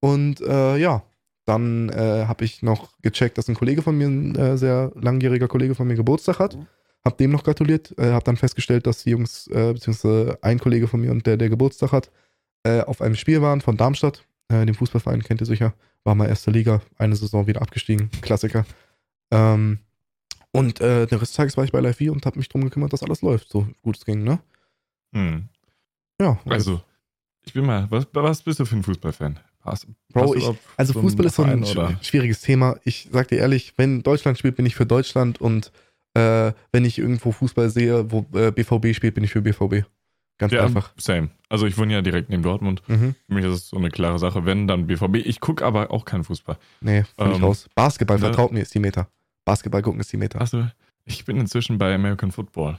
Und 0.00 0.40
äh, 0.40 0.76
ja, 0.76 1.02
dann 1.44 1.90
äh, 1.90 2.24
habe 2.26 2.44
ich 2.44 2.62
noch 2.62 2.96
gecheckt, 3.02 3.38
dass 3.38 3.48
ein 3.48 3.54
Kollege 3.54 3.82
von 3.82 3.96
mir, 3.96 4.06
ein 4.06 4.34
äh, 4.34 4.56
sehr 4.56 4.92
langjähriger 4.94 5.48
Kollege 5.48 5.74
von 5.74 5.86
mir 5.86 5.94
Geburtstag 5.94 6.38
hat. 6.38 6.58
Hab 7.04 7.18
dem 7.18 7.32
noch 7.32 7.44
gratuliert, 7.44 7.94
äh, 7.98 8.12
hab 8.12 8.24
dann 8.24 8.36
festgestellt, 8.36 8.86
dass 8.86 9.02
die 9.02 9.10
Jungs, 9.10 9.46
äh, 9.48 9.74
beziehungsweise 9.74 10.38
ein 10.40 10.58
Kollege 10.58 10.88
von 10.88 11.00
mir 11.00 11.10
und 11.10 11.26
der, 11.26 11.36
der 11.36 11.50
Geburtstag 11.50 11.92
hat, 11.92 12.10
äh, 12.62 12.80
auf 12.80 13.02
einem 13.02 13.14
Spiel 13.14 13.42
waren 13.42 13.60
von 13.60 13.76
Darmstadt, 13.76 14.24
äh, 14.48 14.64
dem 14.64 14.74
Fußballverein, 14.74 15.22
kennt 15.22 15.42
ihr 15.42 15.46
sicher, 15.46 15.74
war 16.02 16.14
mal 16.14 16.28
erste 16.28 16.50
Liga, 16.50 16.80
eine 16.96 17.14
Saison 17.14 17.46
wieder 17.46 17.60
abgestiegen, 17.60 18.10
Klassiker. 18.22 18.64
Ähm, 19.30 19.80
und 20.50 20.80
äh, 20.80 21.06
den 21.06 21.18
Rest 21.18 21.32
des 21.32 21.36
Tages 21.36 21.56
war 21.56 21.64
ich 21.64 21.72
bei 21.72 21.80
Live 21.80 22.00
und 22.00 22.24
habe 22.24 22.38
mich 22.38 22.48
drum 22.48 22.64
gekümmert, 22.64 22.92
dass 22.92 23.02
alles 23.02 23.20
läuft, 23.20 23.50
so 23.50 23.66
gut 23.82 23.96
es 23.98 24.04
ging, 24.06 24.22
ne? 24.22 24.38
Hm. 25.12 25.48
Ja. 26.20 26.38
Also, 26.46 26.80
ich 27.44 27.52
bin 27.52 27.66
mal, 27.66 27.86
was, 27.90 28.06
was 28.12 28.42
bist 28.42 28.60
du 28.60 28.64
für 28.64 28.76
ein 28.76 28.82
Fußballfan? 28.82 29.40
Passt, 29.64 29.86
Bro, 30.12 30.34
ich, 30.34 30.44
also 30.76 30.92
so 30.92 31.00
Fußball 31.00 31.26
ist 31.26 31.36
so 31.36 31.42
ein 31.42 31.64
oder? 31.64 31.88
sch- 31.88 32.04
schwieriges 32.04 32.40
Thema. 32.42 32.76
Ich 32.84 33.08
sag 33.10 33.28
dir 33.28 33.38
ehrlich, 33.38 33.72
wenn 33.76 34.02
Deutschland 34.02 34.38
spielt, 34.38 34.56
bin 34.56 34.66
ich 34.66 34.74
für 34.76 34.86
Deutschland 34.86 35.40
und 35.40 35.72
äh, 36.14 36.52
wenn 36.70 36.84
ich 36.84 36.98
irgendwo 36.98 37.32
Fußball 37.32 37.70
sehe, 37.70 38.10
wo 38.12 38.26
äh, 38.34 38.52
BVB 38.52 38.94
spielt, 38.94 39.14
bin 39.14 39.24
ich 39.24 39.32
für 39.32 39.40
BVB. 39.42 39.86
Ganz 40.38 40.52
Ja, 40.52 40.64
einfach. 40.64 40.92
same. 40.96 41.30
Also 41.48 41.66
ich 41.66 41.78
wohne 41.78 41.92
ja 41.94 42.02
direkt 42.02 42.28
neben 42.28 42.42
Dortmund. 42.42 42.82
Mhm. 42.88 43.14
Für 43.26 43.34
mich 43.34 43.44
ist 43.44 43.52
es 43.52 43.68
so 43.68 43.76
eine 43.76 43.88
klare 43.90 44.18
Sache. 44.18 44.44
Wenn, 44.44 44.66
dann 44.68 44.86
BVB. 44.86 45.16
Ich 45.24 45.40
gucke 45.40 45.64
aber 45.64 45.90
auch 45.90 46.04
keinen 46.04 46.24
Fußball. 46.24 46.56
Nee, 46.80 47.00
ich 47.00 47.06
Ähm, 47.24 47.42
raus. 47.42 47.68
Basketball, 47.74 48.16
ne? 48.18 48.26
vertraut 48.26 48.52
mir, 48.52 48.60
ist 48.60 48.74
die 48.74 48.80
Meter. 48.80 49.08
Basketball 49.44 49.82
gucken 49.82 50.00
ist 50.00 50.12
die 50.12 50.16
Meter. 50.16 50.40
Achso, 50.40 50.66
ich 51.04 51.24
bin 51.24 51.36
inzwischen 51.36 51.78
bei 51.78 51.94
American 51.94 52.32
Football. 52.32 52.78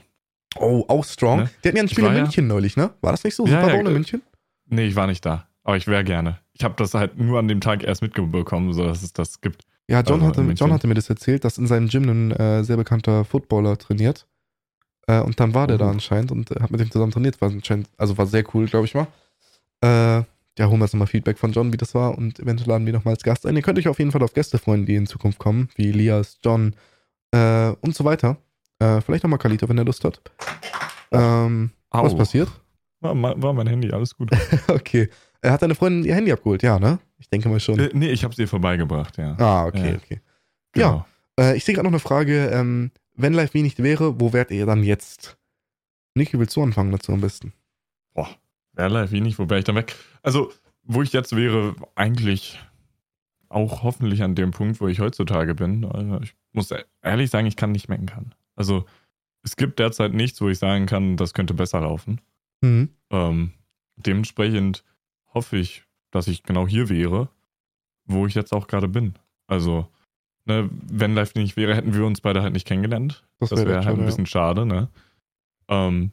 Oh, 0.58 0.84
auch 0.88 1.04
strong. 1.04 1.40
Ne? 1.40 1.50
Die 1.64 1.68
hatten 1.68 1.76
ja 1.76 1.82
ein 1.82 1.86
Ich 1.86 1.92
Spiel 1.92 2.04
in 2.04 2.10
war 2.10 2.16
ja- 2.16 2.22
München 2.22 2.46
neulich, 2.46 2.76
ne? 2.76 2.90
War 3.00 3.12
das 3.12 3.24
nicht 3.24 3.34
so? 3.34 3.46
Ja, 3.46 3.60
Super 3.62 3.72
Bowl 3.72 3.80
in 3.80 3.86
äh, 3.86 3.90
München? 3.90 4.22
Nee, 4.68 4.86
ich 4.88 4.96
war 4.96 5.06
nicht 5.06 5.24
da. 5.24 5.46
Aber 5.64 5.76
ich 5.76 5.86
wäre 5.86 6.04
gerne. 6.04 6.38
Ich 6.58 6.64
habe 6.64 6.74
das 6.78 6.94
halt 6.94 7.18
nur 7.18 7.38
an 7.38 7.48
dem 7.48 7.60
Tag 7.60 7.84
erst 7.84 8.00
mitbekommen, 8.00 8.72
so 8.72 8.84
dass 8.84 9.02
es 9.02 9.12
das 9.12 9.40
gibt. 9.42 9.64
Ja, 9.88 10.00
John, 10.00 10.22
also 10.22 10.42
hatte, 10.42 10.52
John 10.52 10.72
hatte 10.72 10.86
mir 10.86 10.94
das 10.94 11.10
erzählt, 11.10 11.44
dass 11.44 11.58
in 11.58 11.66
seinem 11.66 11.88
Gym 11.88 12.08
ein 12.08 12.32
äh, 12.32 12.64
sehr 12.64 12.76
bekannter 12.76 13.24
Footballer 13.24 13.76
trainiert. 13.76 14.26
Äh, 15.06 15.20
und 15.20 15.38
dann 15.38 15.54
war 15.54 15.66
der 15.66 15.76
Oh. 15.76 15.80
da 15.80 15.90
anscheinend 15.90 16.32
und 16.32 16.50
äh, 16.50 16.60
hat 16.60 16.70
mit 16.70 16.80
dem 16.80 16.90
zusammen 16.90 17.12
trainiert. 17.12 17.40
War 17.40 17.50
anscheinend, 17.50 17.88
also 17.98 18.16
war 18.16 18.26
sehr 18.26 18.42
cool, 18.54 18.66
glaube 18.66 18.86
ich 18.86 18.94
mal. 18.94 19.06
Äh, 19.82 20.24
ja, 20.58 20.66
holen 20.68 20.78
wir 20.80 20.86
jetzt 20.86 20.94
nochmal 20.94 21.06
Feedback 21.06 21.38
von 21.38 21.52
John, 21.52 21.72
wie 21.72 21.76
das 21.76 21.94
war 21.94 22.16
und 22.16 22.40
eventuell 22.40 22.70
laden 22.70 22.86
wir 22.86 22.94
nochmal 22.94 23.14
als 23.14 23.22
Gast 23.22 23.44
ein. 23.44 23.54
Ihr 23.54 23.62
könnt 23.62 23.78
euch 23.78 23.88
auf 23.88 23.98
jeden 23.98 24.10
Fall 24.10 24.22
auf 24.22 24.32
Gäste 24.32 24.56
freuen, 24.58 24.86
die 24.86 24.96
in 24.96 25.06
Zukunft 25.06 25.38
kommen, 25.38 25.68
wie 25.76 25.90
Elias, 25.90 26.38
John 26.42 26.74
äh, 27.32 27.68
und 27.82 27.94
so 27.94 28.04
weiter. 28.04 28.38
Äh, 28.78 29.02
vielleicht 29.02 29.22
nochmal 29.22 29.38
Kalito, 29.38 29.68
wenn 29.68 29.76
er 29.78 29.84
Lust 29.84 30.02
hat. 30.04 30.20
Ähm, 31.12 31.70
was 31.90 32.16
passiert? 32.16 32.48
War, 33.00 33.14
war 33.14 33.52
mein 33.52 33.66
Handy, 33.66 33.92
alles 33.92 34.16
gut. 34.16 34.30
okay. 34.68 35.10
Er 35.46 35.52
hat 35.52 35.62
deine 35.62 35.76
Freundin 35.76 36.04
ihr 36.04 36.14
Handy 36.16 36.32
abgeholt, 36.32 36.64
ja, 36.64 36.78
ne? 36.78 36.98
Ich 37.18 37.28
denke 37.28 37.48
mal 37.48 37.60
schon. 37.60 37.78
äh, 37.78 37.90
nee, 37.92 38.10
ich 38.10 38.24
habe 38.24 38.32
es 38.32 38.36
dir 38.36 38.48
vorbeigebracht, 38.48 39.16
ja. 39.16 39.36
Ah, 39.38 39.66
okay, 39.66 39.90
ja. 39.90 39.96
okay. 39.96 40.20
Genau. 40.72 41.06
Äh, 41.38 41.56
ich 41.56 41.64
sehe 41.64 41.74
gerade 41.74 41.86
noch 41.86 41.92
eine 41.92 42.00
Frage. 42.00 42.48
Ähm, 42.48 42.90
wenn 43.14 43.32
Live 43.32 43.54
wie 43.54 43.62
nicht 43.62 43.82
wäre, 43.82 44.20
wo 44.20 44.32
wärt 44.32 44.50
ihr 44.50 44.66
dann 44.66 44.82
jetzt? 44.82 45.38
Niki, 46.14 46.38
willst 46.38 46.56
du 46.56 46.62
anfangen 46.62 46.90
dazu 46.90 47.12
am 47.12 47.20
besten? 47.20 47.52
Boah, 48.12 48.28
wäre 48.72 48.88
live 48.88 49.12
wie 49.12 49.20
nicht, 49.20 49.38
wo 49.38 49.48
wäre 49.48 49.58
ich 49.60 49.64
dann 49.64 49.76
weg? 49.76 49.94
Also, 50.22 50.52
wo 50.82 51.02
ich 51.02 51.12
jetzt 51.12 51.36
wäre, 51.36 51.76
eigentlich 51.94 52.58
auch 53.48 53.84
hoffentlich 53.84 54.22
an 54.22 54.34
dem 54.34 54.50
Punkt, 54.50 54.80
wo 54.80 54.88
ich 54.88 54.98
heutzutage 54.98 55.54
bin. 55.54 55.84
Also 55.84 56.20
ich 56.22 56.34
muss 56.52 56.70
ehrlich 57.02 57.30
sagen, 57.30 57.46
ich 57.46 57.56
kann 57.56 57.70
nicht 57.70 57.88
meckern. 57.88 58.34
Also, 58.56 58.84
es 59.44 59.54
gibt 59.56 59.78
derzeit 59.78 60.12
nichts, 60.12 60.40
wo 60.40 60.48
ich 60.48 60.58
sagen 60.58 60.86
kann, 60.86 61.16
das 61.16 61.34
könnte 61.34 61.54
besser 61.54 61.82
laufen. 61.82 62.20
Mhm. 62.62 62.88
Ähm, 63.10 63.52
dementsprechend 63.96 64.82
hoffe 65.36 65.58
ich, 65.58 65.84
dass 66.10 66.26
ich 66.26 66.42
genau 66.42 66.66
hier 66.66 66.88
wäre, 66.88 67.28
wo 68.06 68.26
ich 68.26 68.34
jetzt 68.34 68.52
auch 68.52 68.66
gerade 68.66 68.88
bin. 68.88 69.14
Also, 69.46 69.86
ne, 70.46 70.68
wenn 70.72 71.14
live 71.14 71.34
nicht 71.34 71.56
wäre, 71.56 71.76
hätten 71.76 71.94
wir 71.94 72.04
uns 72.04 72.20
beide 72.20 72.42
halt 72.42 72.54
nicht 72.54 72.66
kennengelernt. 72.66 73.24
Das 73.38 73.50
wär 73.50 73.58
wäre 73.58 73.68
dann 73.68 73.84
halt 73.84 73.94
schon, 73.96 74.00
ein 74.00 74.06
bisschen 74.06 74.26
schade, 74.26 74.66
ne? 74.66 74.88
Ähm, 75.68 76.10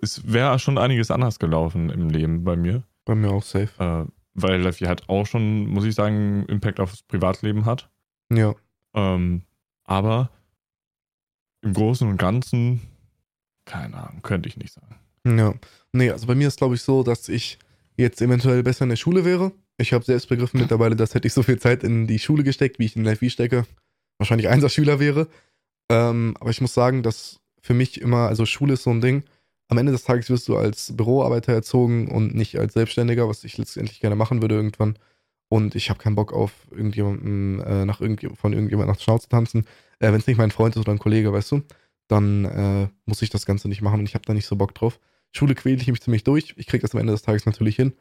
es 0.00 0.32
wäre 0.32 0.58
schon 0.58 0.78
einiges 0.78 1.10
anders 1.10 1.38
gelaufen 1.38 1.90
im 1.90 2.08
Leben 2.08 2.42
bei 2.42 2.56
mir, 2.56 2.72
ja. 2.72 2.82
Bei 3.04 3.14
mir 3.14 3.30
auch 3.30 3.42
safe. 3.42 3.70
äh, 3.78 4.10
weil 4.34 4.62
Leffy 4.62 4.86
halt 4.86 5.08
auch 5.08 5.26
schon, 5.26 5.66
muss 5.66 5.84
ich 5.84 5.94
sagen, 5.94 6.46
Impact 6.46 6.80
aufs 6.80 7.02
Privatleben 7.02 7.66
hat. 7.66 7.90
Ja. 8.32 8.54
Ähm, 8.94 9.42
aber 9.84 10.30
im 11.60 11.74
Großen 11.74 12.08
und 12.08 12.16
Ganzen, 12.16 12.80
keine 13.66 13.96
Ahnung, 13.96 14.22
könnte 14.22 14.48
ich 14.48 14.56
nicht 14.56 14.72
sagen. 14.72 14.96
Ja. 15.26 15.54
Nee, 15.92 16.10
also 16.10 16.26
bei 16.26 16.34
mir 16.34 16.48
ist 16.48 16.58
glaube 16.58 16.74
ich 16.74 16.82
so, 16.82 17.02
dass 17.02 17.28
ich 17.28 17.58
jetzt 18.02 18.20
eventuell 18.20 18.62
besser 18.62 18.82
in 18.84 18.90
der 18.90 18.96
Schule 18.96 19.24
wäre. 19.24 19.52
Ich 19.78 19.92
habe 19.92 20.04
selbst 20.04 20.28
begriffen 20.28 20.60
mittlerweile, 20.60 20.96
dass 20.96 21.14
hätte 21.14 21.26
ich 21.26 21.32
so 21.32 21.42
viel 21.42 21.58
Zeit 21.58 21.82
in 21.82 22.06
die 22.06 22.18
Schule 22.18 22.44
gesteckt, 22.44 22.78
wie 22.78 22.84
ich 22.84 22.96
in 22.96 23.04
wie 23.04 23.30
stecke, 23.30 23.64
wahrscheinlich 24.18 24.48
Einser-Schüler 24.48 25.00
wäre. 25.00 25.28
Ähm, 25.88 26.36
aber 26.40 26.50
ich 26.50 26.60
muss 26.60 26.74
sagen, 26.74 27.02
dass 27.02 27.40
für 27.60 27.74
mich 27.74 28.00
immer, 28.00 28.28
also 28.28 28.44
Schule 28.46 28.74
ist 28.74 28.82
so 28.82 28.90
ein 28.90 29.00
Ding. 29.00 29.24
Am 29.68 29.78
Ende 29.78 29.92
des 29.92 30.04
Tages 30.04 30.28
wirst 30.28 30.48
du 30.48 30.56
als 30.56 30.94
Büroarbeiter 30.96 31.52
erzogen 31.52 32.08
und 32.08 32.34
nicht 32.34 32.58
als 32.58 32.74
Selbstständiger, 32.74 33.28
was 33.28 33.44
ich 33.44 33.56
letztendlich 33.56 34.00
gerne 34.00 34.16
machen 34.16 34.42
würde 34.42 34.56
irgendwann. 34.56 34.98
Und 35.48 35.74
ich 35.74 35.90
habe 35.90 35.98
keinen 35.98 36.14
Bock 36.14 36.32
auf 36.32 36.52
irgendjemanden, 36.70 37.60
äh, 37.60 37.84
nach 37.84 38.00
irgend, 38.00 38.20
von 38.38 38.52
irgendjemandem 38.52 38.94
nach 38.94 39.00
Schnauze 39.00 39.28
tanzen. 39.28 39.66
Äh, 39.98 40.12
Wenn 40.12 40.20
es 40.20 40.26
nicht 40.26 40.38
mein 40.38 40.50
Freund 40.50 40.76
ist 40.76 40.80
oder 40.80 40.92
ein 40.92 40.98
Kollege, 40.98 41.32
weißt 41.32 41.52
du, 41.52 41.62
dann 42.08 42.44
äh, 42.44 42.88
muss 43.06 43.22
ich 43.22 43.30
das 43.30 43.46
Ganze 43.46 43.68
nicht 43.68 43.82
machen 43.82 44.00
und 44.00 44.06
ich 44.06 44.14
habe 44.14 44.24
da 44.26 44.34
nicht 44.34 44.46
so 44.46 44.56
Bock 44.56 44.74
drauf. 44.74 44.98
Schule 45.32 45.54
quäle 45.54 45.80
ich 45.80 45.88
mich 45.88 46.00
ziemlich 46.00 46.24
durch. 46.24 46.54
Ich 46.56 46.66
kriege 46.66 46.82
das 46.82 46.94
am 46.94 47.00
Ende 47.00 47.12
des 47.12 47.22
Tages 47.22 47.46
natürlich 47.46 47.76
hin 47.76 47.94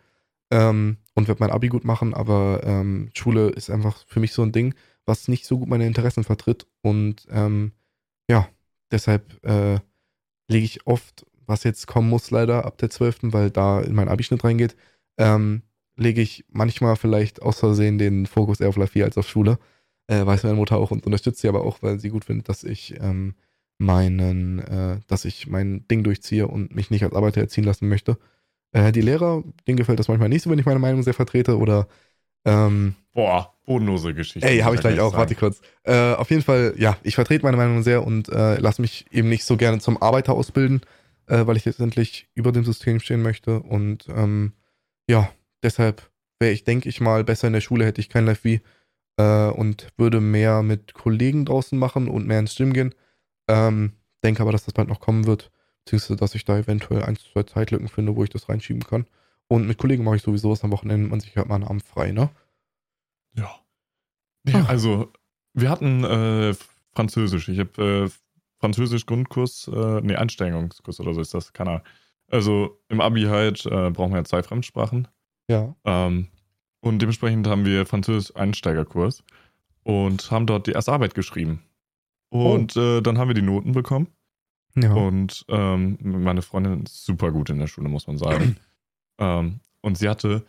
ähm, 0.51 0.97
und 1.15 1.27
werde 1.27 1.41
mein 1.41 1.51
Abi 1.51 1.69
gut 1.69 1.85
machen, 1.85 2.13
aber 2.13 2.61
ähm, 2.63 3.09
Schule 3.13 3.49
ist 3.49 3.69
einfach 3.69 4.05
für 4.07 4.19
mich 4.19 4.33
so 4.33 4.43
ein 4.43 4.51
Ding, 4.51 4.75
was 5.05 5.27
nicht 5.27 5.45
so 5.45 5.57
gut 5.57 5.69
meine 5.69 5.87
Interessen 5.87 6.23
vertritt. 6.23 6.67
Und 6.81 7.25
ähm, 7.31 7.71
ja, 8.29 8.47
deshalb 8.91 9.43
äh, 9.45 9.79
lege 10.47 10.65
ich 10.65 10.85
oft, 10.85 11.25
was 11.47 11.63
jetzt 11.63 11.87
kommen 11.87 12.09
muss, 12.09 12.31
leider 12.31 12.65
ab 12.65 12.77
der 12.77 12.89
12., 12.89 13.19
weil 13.23 13.49
da 13.49 13.81
in 13.81 13.95
meinen 13.95 14.09
Abischnitt 14.09 14.43
reingeht, 14.43 14.75
ähm, 15.17 15.63
lege 15.95 16.21
ich 16.21 16.45
manchmal 16.49 16.95
vielleicht 16.97 17.41
aus 17.41 17.59
Versehen 17.59 17.97
den 17.97 18.25
Fokus 18.25 18.59
eher 18.59 18.69
auf 18.69 18.77
La 18.77 18.87
4 18.87 19.05
als 19.05 19.17
auf 19.17 19.29
Schule. 19.29 19.57
Äh, 20.07 20.25
weiß 20.25 20.43
meine 20.43 20.55
Mutter 20.55 20.77
auch 20.77 20.91
und 20.91 21.05
unterstützt 21.05 21.39
sie 21.41 21.47
aber 21.47 21.63
auch, 21.63 21.81
weil 21.81 21.99
sie 21.99 22.09
gut 22.09 22.25
findet, 22.25 22.49
dass 22.49 22.63
ich 22.63 22.99
ähm, 22.99 23.35
meinen, 23.81 24.59
äh, 24.59 24.99
dass 25.07 25.25
ich 25.25 25.47
mein 25.47 25.87
Ding 25.89 26.03
durchziehe 26.03 26.47
und 26.47 26.75
mich 26.75 26.91
nicht 26.91 27.03
als 27.03 27.13
Arbeiter 27.13 27.41
erziehen 27.41 27.63
lassen 27.63 27.89
möchte. 27.89 28.17
Äh, 28.71 28.91
die 28.91 29.01
Lehrer, 29.01 29.43
denen 29.67 29.77
gefällt 29.77 29.99
das 29.99 30.07
manchmal 30.07 30.29
nicht 30.29 30.43
so, 30.43 30.49
wenn 30.49 30.59
ich 30.59 30.65
meine 30.65 30.79
Meinung 30.79 31.03
sehr 31.03 31.13
vertrete 31.13 31.57
oder 31.57 31.87
ähm, 32.45 32.95
Boah, 33.13 33.53
bodenlose 33.65 34.13
Geschichte. 34.13 34.47
Ey, 34.47 34.59
habe 34.59 34.75
ich 34.75 34.81
gleich 34.81 34.99
auch, 34.99 35.11
sagen. 35.11 35.17
warte 35.19 35.35
kurz. 35.35 35.61
Äh, 35.83 36.13
auf 36.13 36.29
jeden 36.29 36.43
Fall, 36.43 36.73
ja, 36.77 36.97
ich 37.03 37.15
vertrete 37.15 37.43
meine 37.43 37.57
Meinung 37.57 37.83
sehr 37.83 38.05
und 38.05 38.29
äh, 38.29 38.57
lasse 38.57 38.81
mich 38.81 39.05
eben 39.11 39.27
nicht 39.27 39.43
so 39.43 39.57
gerne 39.57 39.79
zum 39.79 40.01
Arbeiter 40.01 40.33
ausbilden, 40.33 40.81
äh, 41.27 41.45
weil 41.45 41.57
ich 41.57 41.65
letztendlich 41.65 42.29
über 42.33 42.51
dem 42.51 42.63
System 42.63 42.99
stehen 42.99 43.21
möchte. 43.21 43.59
Und 43.59 44.07
ähm, 44.15 44.53
ja, 45.09 45.29
deshalb 45.61 46.09
wäre 46.39 46.53
ich, 46.53 46.63
denke 46.63 46.87
ich 46.87 47.01
mal, 47.01 47.23
besser 47.23 47.47
in 47.47 47.53
der 47.53 47.61
Schule, 47.61 47.85
hätte 47.85 47.99
ich 48.01 48.09
kein 48.09 48.25
Live 48.25 48.43
wie 48.43 48.61
äh, 49.17 49.49
und 49.49 49.87
würde 49.97 50.21
mehr 50.21 50.63
mit 50.63 50.93
Kollegen 50.93 51.45
draußen 51.45 51.77
machen 51.77 52.07
und 52.07 52.27
mehr 52.27 52.39
ins 52.39 52.55
Gym 52.55 52.71
gehen. 52.73 52.95
Ähm, 53.51 53.93
denke 54.23 54.41
aber, 54.41 54.51
dass 54.51 54.65
das 54.65 54.73
bald 54.73 54.87
noch 54.87 54.99
kommen 54.99 55.25
wird, 55.25 55.51
beziehungsweise 55.83 56.15
dass 56.15 56.35
ich 56.35 56.45
da 56.45 56.57
eventuell 56.57 57.03
ein, 57.03 57.17
zwei 57.17 57.43
Zeitlücken 57.43 57.87
finde, 57.87 58.15
wo 58.15 58.23
ich 58.23 58.29
das 58.29 58.49
reinschieben 58.49 58.83
kann. 58.83 59.05
Und 59.47 59.67
mit 59.67 59.77
Kollegen 59.77 60.03
mache 60.03 60.15
ich 60.15 60.21
sowieso 60.21 60.51
was 60.51 60.63
am 60.63 60.71
Wochenende, 60.71 61.09
man 61.09 61.19
sich 61.19 61.35
halt 61.35 61.47
mal 61.47 61.55
einen 61.55 61.65
Abend 61.65 61.83
frei, 61.83 62.11
ne? 62.11 62.29
Ja. 63.35 63.59
Ah. 64.53 64.65
also, 64.67 65.11
wir 65.53 65.69
hatten 65.69 66.03
äh, 66.03 66.53
Französisch. 66.93 67.49
Ich 67.49 67.59
habe 67.59 68.05
äh, 68.05 68.09
Französisch-Grundkurs, 68.59 69.69
äh, 69.73 70.01
nee, 70.01 70.15
Einsteigungskurs 70.15 70.99
oder 70.99 71.13
so 71.13 71.21
ist 71.21 71.33
das, 71.33 71.51
keine 71.53 71.71
Ahnung. 71.71 71.83
Also 72.27 72.79
im 72.87 73.01
Abi 73.01 73.23
halt 73.23 73.65
äh, 73.65 73.89
brauchen 73.89 74.11
wir 74.11 74.19
ja 74.19 74.23
zwei 74.23 74.41
Fremdsprachen. 74.41 75.07
Ja. 75.49 75.75
Ähm, 75.83 76.27
und 76.79 76.99
dementsprechend 76.99 77.47
haben 77.47 77.65
wir 77.65 77.85
Französisch-Einsteigerkurs 77.85 79.23
und 79.83 80.31
haben 80.31 80.47
dort 80.47 80.67
die 80.67 80.71
erste 80.71 80.93
Arbeit 80.93 81.13
geschrieben. 81.13 81.61
Und 82.31 82.77
äh, 82.77 83.01
dann 83.01 83.17
haben 83.17 83.27
wir 83.27 83.35
die 83.35 83.41
Noten 83.41 83.73
bekommen. 83.73 84.07
Ja. 84.75 84.93
Und 84.93 85.45
ähm, 85.49 85.97
meine 86.01 86.41
Freundin 86.41 86.83
ist 86.83 87.05
super 87.05 87.31
gut 87.31 87.49
in 87.49 87.59
der 87.59 87.67
Schule, 87.67 87.89
muss 87.89 88.07
man 88.07 88.17
sagen. 88.17 88.55
ähm, 89.19 89.59
und 89.81 89.97
sie 89.97 90.07
hatte 90.07 90.45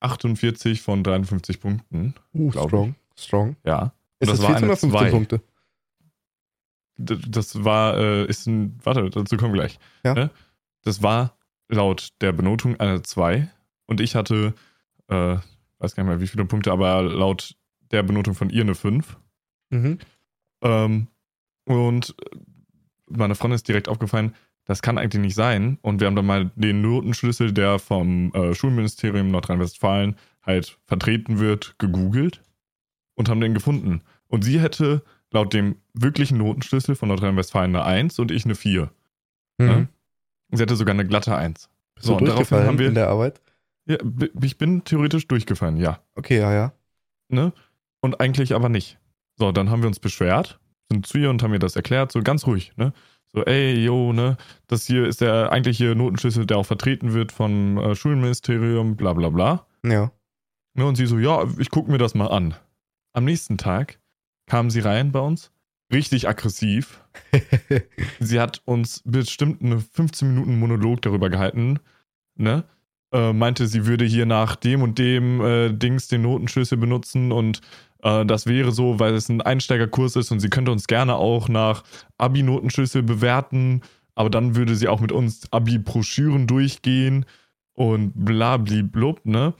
48 0.00 0.82
von 0.82 1.02
53 1.02 1.58
Punkten. 1.58 2.14
Uh, 2.34 2.50
strong. 2.50 2.94
Strong. 3.16 3.56
Ja. 3.64 3.94
Ist 4.20 4.30
das 4.30 4.40
das, 4.40 4.42
war 4.42 4.50
14 4.50 4.56
eine 4.56 4.66
oder 4.66 4.76
15 4.76 4.90
zwei. 4.90 5.10
Punkte? 5.10 5.40
Das 6.98 7.64
war, 7.64 7.96
äh, 7.96 8.26
ist 8.26 8.46
ein, 8.46 8.78
warte, 8.84 9.08
dazu 9.08 9.38
kommen 9.38 9.54
wir 9.54 9.60
gleich. 9.60 9.78
Ja. 10.04 10.12
Ne? 10.12 10.30
Das 10.82 11.02
war 11.02 11.34
laut 11.68 12.10
der 12.20 12.32
Benotung 12.32 12.78
eine 12.78 13.02
2 13.02 13.48
und 13.86 14.02
ich 14.02 14.14
hatte, 14.14 14.52
äh, 15.08 15.36
weiß 15.78 15.94
gar 15.94 16.04
nicht 16.04 16.10
mehr 16.10 16.20
wie 16.20 16.26
viele 16.26 16.44
Punkte, 16.44 16.72
aber 16.72 17.02
laut 17.02 17.56
der 17.90 18.02
Benotung 18.02 18.34
von 18.34 18.50
ihr 18.50 18.62
eine 18.62 18.74
5. 18.74 19.16
Mhm. 19.70 19.98
Ähm, 20.60 21.08
und 21.64 22.14
meiner 23.08 23.34
Freundin 23.34 23.56
ist 23.56 23.68
direkt 23.68 23.88
aufgefallen, 23.88 24.34
das 24.64 24.82
kann 24.82 24.98
eigentlich 24.98 25.20
nicht 25.20 25.34
sein. 25.34 25.78
Und 25.82 26.00
wir 26.00 26.06
haben 26.06 26.16
dann 26.16 26.26
mal 26.26 26.50
den 26.54 26.82
Notenschlüssel, 26.82 27.52
der 27.52 27.78
vom 27.78 28.32
äh, 28.32 28.54
Schulministerium 28.54 29.30
Nordrhein-Westfalen 29.30 30.16
halt 30.42 30.78
vertreten 30.86 31.38
wird, 31.38 31.76
gegoogelt 31.78 32.42
und 33.14 33.28
haben 33.28 33.40
den 33.40 33.54
gefunden. 33.54 34.02
Und 34.28 34.42
sie 34.42 34.60
hätte 34.60 35.02
laut 35.30 35.52
dem 35.52 35.76
wirklichen 35.94 36.38
Notenschlüssel 36.38 36.94
von 36.94 37.08
Nordrhein-Westfalen 37.08 37.74
eine 37.74 37.84
1 37.84 38.18
und 38.18 38.30
ich 38.30 38.44
eine 38.44 38.54
4. 38.54 38.90
Mhm. 39.58 39.66
Ne? 39.66 39.88
Sie 40.52 40.62
hatte 40.62 40.76
sogar 40.76 40.94
eine 40.94 41.06
glatte 41.06 41.34
1. 41.34 41.68
Bist 41.94 42.08
du 42.08 42.16
durchgefallen 42.16 42.78
in 42.78 42.94
der 42.94 43.08
Arbeit? 43.08 43.40
Ja, 43.86 43.96
ich 44.40 44.58
bin 44.58 44.84
theoretisch 44.84 45.26
durchgefallen, 45.26 45.76
ja. 45.76 46.00
Okay, 46.14 46.38
ja, 46.38 46.52
ja. 46.52 46.72
Ne? 47.28 47.52
Und 48.00 48.20
eigentlich 48.20 48.54
aber 48.54 48.68
nicht. 48.68 48.98
So, 49.36 49.50
dann 49.50 49.70
haben 49.70 49.82
wir 49.82 49.88
uns 49.88 49.98
beschwert, 49.98 50.60
sind 50.92 51.06
zu 51.06 51.18
ihr 51.18 51.30
und 51.30 51.42
haben 51.42 51.52
ihr 51.52 51.58
das 51.58 51.76
erklärt, 51.76 52.12
so 52.12 52.22
ganz 52.22 52.46
ruhig, 52.46 52.72
ne? 52.76 52.92
So, 53.34 53.44
ey, 53.44 53.82
yo, 53.82 54.12
ne, 54.12 54.36
das 54.66 54.86
hier 54.86 55.06
ist 55.06 55.22
der 55.22 55.50
eigentliche 55.50 55.94
Notenschlüssel, 55.94 56.44
der 56.44 56.58
auch 56.58 56.66
vertreten 56.66 57.14
wird 57.14 57.32
vom 57.32 57.78
äh, 57.78 57.94
Schulministerium, 57.94 58.96
bla 58.96 59.14
bla 59.14 59.30
bla. 59.30 59.66
Ja. 59.84 60.12
Ne, 60.74 60.86
und 60.86 60.96
sie 60.96 61.06
so, 61.06 61.18
ja, 61.18 61.44
ich 61.58 61.70
gucke 61.70 61.90
mir 61.90 61.98
das 61.98 62.14
mal 62.14 62.26
an. 62.26 62.54
Am 63.14 63.24
nächsten 63.24 63.56
Tag 63.56 63.98
kam 64.46 64.68
sie 64.68 64.80
rein 64.80 65.12
bei 65.12 65.20
uns, 65.20 65.50
richtig 65.92 66.28
aggressiv. 66.28 67.02
Sie 68.20 68.40
hat 68.40 68.62
uns 68.64 69.02
bestimmt 69.04 69.62
eine 69.62 69.78
15 69.78 70.28
Minuten 70.28 70.58
Monolog 70.58 71.02
darüber 71.02 71.28
gehalten, 71.28 71.78
ne? 72.36 72.64
Äh, 73.12 73.34
meinte, 73.34 73.66
sie 73.66 73.84
würde 73.84 74.06
hier 74.06 74.24
nach 74.24 74.56
dem 74.56 74.80
und 74.80 74.98
dem 74.98 75.42
äh, 75.42 75.70
Dings 75.70 76.08
den 76.08 76.22
Notenschlüssel 76.22 76.78
benutzen 76.78 77.30
und 77.30 77.60
äh, 78.02 78.24
das 78.26 78.46
wäre 78.46 78.72
so, 78.72 78.98
weil 79.00 79.14
es 79.14 79.28
ein 79.28 79.40
Einsteigerkurs 79.40 80.16
ist 80.16 80.30
und 80.30 80.40
sie 80.40 80.48
könnte 80.50 80.70
uns 80.72 80.86
gerne 80.86 81.16
auch 81.16 81.48
nach 81.48 81.82
Abi-Notenschlüssel 82.18 83.02
bewerten, 83.02 83.80
aber 84.14 84.30
dann 84.30 84.54
würde 84.56 84.74
sie 84.76 84.88
auch 84.88 85.00
mit 85.00 85.12
uns 85.12 85.50
Abi-Broschüren 85.52 86.46
durchgehen 86.46 87.24
und 87.74 88.12
blablablub, 88.14 89.24
ne? 89.24 89.54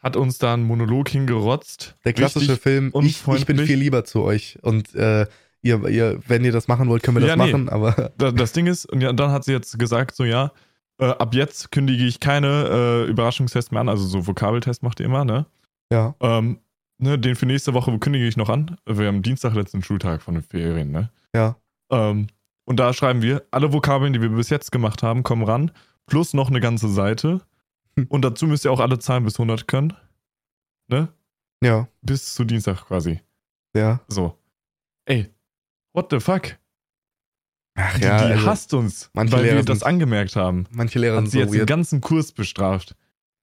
Hat 0.00 0.16
uns 0.16 0.38
da 0.38 0.54
einen 0.54 0.62
Monolog 0.62 1.08
hingerotzt. 1.08 1.96
Der 2.04 2.12
klassische 2.12 2.56
Film, 2.56 2.92
ich, 3.02 3.26
ich 3.26 3.46
bin 3.46 3.58
viel 3.58 3.78
lieber 3.78 4.04
zu 4.04 4.22
euch. 4.22 4.56
Und 4.62 4.94
äh, 4.94 5.26
ihr, 5.60 5.84
ihr, 5.88 6.20
wenn 6.28 6.44
ihr 6.44 6.52
das 6.52 6.68
machen 6.68 6.88
wollt, 6.88 7.02
können 7.02 7.16
wir 7.16 7.20
das 7.22 7.30
Ja, 7.30 7.36
nee. 7.36 7.50
machen, 7.50 7.68
aber 7.68 8.12
Da- 8.18 8.30
Das 8.30 8.52
Ding 8.52 8.68
ist, 8.68 8.84
und 8.86 9.00
ja, 9.00 9.12
dann 9.12 9.32
hat 9.32 9.42
sie 9.44 9.50
jetzt 9.50 9.76
gesagt, 9.76 10.14
so 10.14 10.22
ja, 10.24 10.52
äh, 11.00 11.06
ab 11.06 11.34
jetzt 11.34 11.72
kündige 11.72 12.04
ich 12.04 12.20
keine 12.20 12.68
äh, 13.08 13.10
Überraschungstests 13.10 13.72
mehr 13.72 13.80
an, 13.80 13.88
also 13.88 14.04
so 14.06 14.24
Vokabeltest 14.28 14.84
macht 14.84 15.00
ihr 15.00 15.06
immer, 15.06 15.24
ne? 15.24 15.46
ja. 15.92 16.14
Ähm, 16.20 16.60
ne, 16.98 17.18
den 17.18 17.34
für 17.36 17.46
nächste 17.46 17.74
Woche 17.74 17.96
kündige 17.98 18.26
ich 18.26 18.36
noch 18.36 18.48
an. 18.48 18.76
Wir 18.86 19.06
haben 19.08 19.22
Dienstag 19.22 19.54
letzten 19.54 19.82
Schultag 19.82 20.22
von 20.22 20.34
den 20.34 20.42
Ferien, 20.42 20.90
ne? 20.90 21.10
Ja. 21.34 21.56
Ähm, 21.90 22.28
und 22.64 22.78
da 22.78 22.92
schreiben 22.92 23.22
wir, 23.22 23.44
alle 23.50 23.72
Vokabeln, 23.72 24.12
die 24.12 24.20
wir 24.20 24.28
bis 24.28 24.50
jetzt 24.50 24.70
gemacht 24.72 25.02
haben, 25.02 25.22
kommen 25.22 25.42
ran, 25.44 25.70
plus 26.06 26.34
noch 26.34 26.48
eine 26.48 26.60
ganze 26.60 26.88
Seite. 26.88 27.40
Und 28.08 28.22
dazu 28.24 28.46
müsst 28.46 28.64
ihr 28.64 28.70
auch 28.72 28.80
alle 28.80 28.98
Zahlen 28.98 29.24
bis 29.24 29.34
100 29.40 29.66
können. 29.66 29.94
Ne? 30.88 31.08
Ja. 31.64 31.88
Bis 32.02 32.34
zu 32.34 32.44
Dienstag 32.44 32.86
quasi. 32.86 33.20
Ja. 33.74 34.00
So. 34.08 34.38
Ey, 35.06 35.30
what 35.94 36.08
the 36.10 36.20
fuck? 36.20 36.56
Ach 37.74 37.96
Die, 37.96 38.04
ja, 38.04 38.18
die 38.26 38.32
also, 38.34 38.46
hasst 38.46 38.74
uns, 38.74 39.10
manche 39.14 39.32
weil 39.32 39.44
wir 39.44 39.62
das 39.64 39.82
angemerkt 39.82 40.36
haben. 40.36 40.66
manche 40.70 40.98
Lehrer 40.98 41.18
Hat 41.18 41.26
sie 41.26 41.30
so 41.32 41.38
jetzt 41.38 41.50
den 41.52 41.58
weird. 41.60 41.68
ganzen 41.68 42.00
Kurs 42.00 42.32
bestraft. 42.32 42.94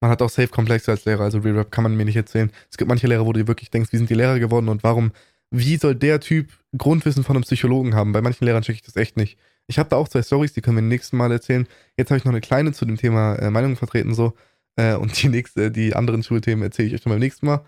Man 0.01 0.11
hat 0.11 0.21
auch 0.21 0.29
Safe-Komplexe 0.29 0.91
als 0.91 1.05
Lehrer, 1.05 1.23
also 1.23 1.39
Re-Rap 1.39 1.71
kann 1.71 1.83
man 1.83 1.95
mir 1.95 2.05
nicht 2.05 2.15
erzählen. 2.17 2.51
Es 2.69 2.77
gibt 2.77 2.89
manche 2.89 3.07
Lehrer, 3.07 3.25
wo 3.25 3.33
du 3.33 3.41
dir 3.41 3.47
wirklich 3.47 3.71
denkst, 3.71 3.91
wie 3.93 3.97
sind 3.97 4.09
die 4.09 4.13
Lehrer 4.15 4.39
geworden 4.39 4.67
und 4.69 4.83
warum, 4.83 5.11
wie 5.51 5.77
soll 5.77 5.95
der 5.95 6.19
Typ 6.19 6.49
Grundwissen 6.77 7.23
von 7.23 7.35
einem 7.35 7.43
Psychologen 7.43 7.95
haben? 7.95 8.11
Bei 8.11 8.21
manchen 8.21 8.45
Lehrern 8.45 8.61
checke 8.63 8.75
ich 8.77 8.81
das 8.83 8.97
echt 8.97 9.15
nicht. 9.17 9.37
Ich 9.67 9.79
habe 9.79 9.89
da 9.89 9.95
auch 9.95 10.07
zwei 10.07 10.21
Stories, 10.21 10.53
die 10.53 10.61
können 10.61 10.77
wir 10.77 10.81
nächsten 10.83 11.17
Mal 11.17 11.31
erzählen. 11.31 11.67
Jetzt 11.97 12.11
habe 12.11 12.17
ich 12.17 12.25
noch 12.25 12.31
eine 12.31 12.41
kleine 12.41 12.71
zu 12.73 12.85
dem 12.85 12.97
Thema 12.97 13.35
äh, 13.37 13.49
Meinung 13.49 13.75
vertreten 13.77 14.13
so. 14.13 14.33
Äh, 14.75 14.95
und 14.95 15.21
die 15.23 15.29
nächste, 15.29 15.71
die 15.71 15.95
anderen 15.95 16.21
Schulthemen 16.21 16.63
erzähle 16.63 16.89
ich 16.89 16.93
euch 16.93 17.01
dann 17.01 17.13
beim 17.13 17.19
nächsten 17.19 17.45
Mal. 17.45 17.61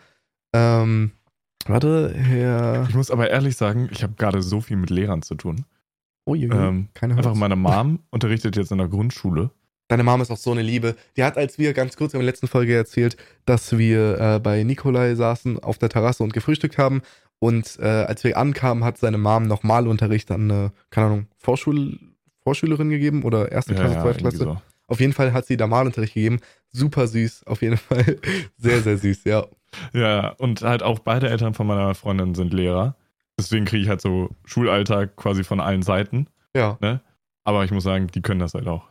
Ähm, 0.53 1.11
warte, 1.65 2.13
Herr. 2.13 2.85
Ich 2.89 2.95
muss 2.95 3.09
aber 3.09 3.29
ehrlich 3.29 3.55
sagen, 3.55 3.89
ich 3.91 4.03
habe 4.03 4.13
gerade 4.17 4.41
so 4.41 4.61
viel 4.61 4.77
mit 4.77 4.89
Lehrern 4.89 5.21
zu 5.21 5.35
tun. 5.35 5.65
Uiuiui, 6.27 6.51
Ähm, 6.51 6.89
keine 6.93 7.13
Einfach 7.13 7.27
Hörens. 7.27 7.39
meine 7.39 7.55
Mom 7.55 7.99
unterrichtet 8.09 8.57
jetzt 8.57 8.71
in 8.71 8.77
der 8.79 8.89
Grundschule. 8.89 9.49
Deine 9.87 10.03
Mom 10.03 10.21
ist 10.21 10.31
auch 10.31 10.37
so 10.37 10.51
eine 10.51 10.61
Liebe. 10.61 10.95
Die 11.15 11.23
hat, 11.23 11.37
als 11.37 11.57
wir 11.57 11.73
ganz 11.73 11.95
kurz 11.95 12.13
in 12.13 12.19
der 12.19 12.25
letzten 12.25 12.47
Folge 12.47 12.75
erzählt, 12.75 13.15
dass 13.45 13.77
wir 13.77 14.19
äh, 14.19 14.39
bei 14.39 14.63
Nikolai 14.63 15.15
saßen 15.15 15.59
auf 15.59 15.77
der 15.77 15.89
Terrasse 15.89 16.23
und 16.23 16.33
gefrühstückt 16.33 16.77
haben. 16.77 17.01
Und 17.39 17.77
äh, 17.79 17.85
als 17.85 18.23
wir 18.23 18.37
ankamen, 18.37 18.83
hat 18.83 18.97
seine 18.97 19.17
Mom 19.17 19.43
noch 19.43 19.63
Malunterricht 19.63 20.31
an 20.31 20.51
eine, 20.51 20.71
keine 20.89 21.07
Ahnung, 21.07 21.27
Vorschul 21.37 21.99
Vorschülerin 22.41 22.89
gegeben 22.89 23.23
oder 23.23 23.51
erste 23.51 23.75
Klasse, 23.75 23.95
zweite 23.95 24.19
irgendwie 24.19 24.37
Klasse. 24.37 24.37
so. 24.37 24.61
Auf 24.87 25.01
jeden 25.01 25.11
Fall 25.11 25.33
hat 25.33 25.45
sie 25.45 25.57
da 25.57 25.67
Malunterricht 25.67 26.13
gegeben. 26.13 26.39
Super 26.71 27.07
süß, 27.07 27.45
auf 27.45 27.61
jeden 27.61 27.75
Fall. 27.75 28.17
Sehr, 28.57 28.81
sehr 28.81 28.97
süß, 28.97 29.25
ja. 29.25 29.45
Ja, 29.93 30.29
und 30.37 30.61
halt 30.61 30.81
auch 30.81 30.99
beide 30.99 31.29
Eltern 31.29 31.53
von 31.53 31.67
meiner 31.67 31.93
Freundin 31.93 32.35
sind 32.35 32.53
Lehrer. 32.53 32.95
Deswegen 33.37 33.65
kriege 33.65 33.83
ich 33.83 33.89
halt 33.89 33.99
so 33.99 34.29
Schulalltag 34.45 35.17
quasi 35.17 35.43
von 35.43 35.59
allen 35.59 35.81
Seiten. 35.81 36.27
Ja. 36.55 36.77
Aber 37.43 37.65
ich 37.65 37.71
muss 37.71 37.83
sagen, 37.83 38.07
die 38.07 38.21
können 38.21 38.39
das 38.39 38.53
halt 38.53 38.67
auch. 38.67 38.87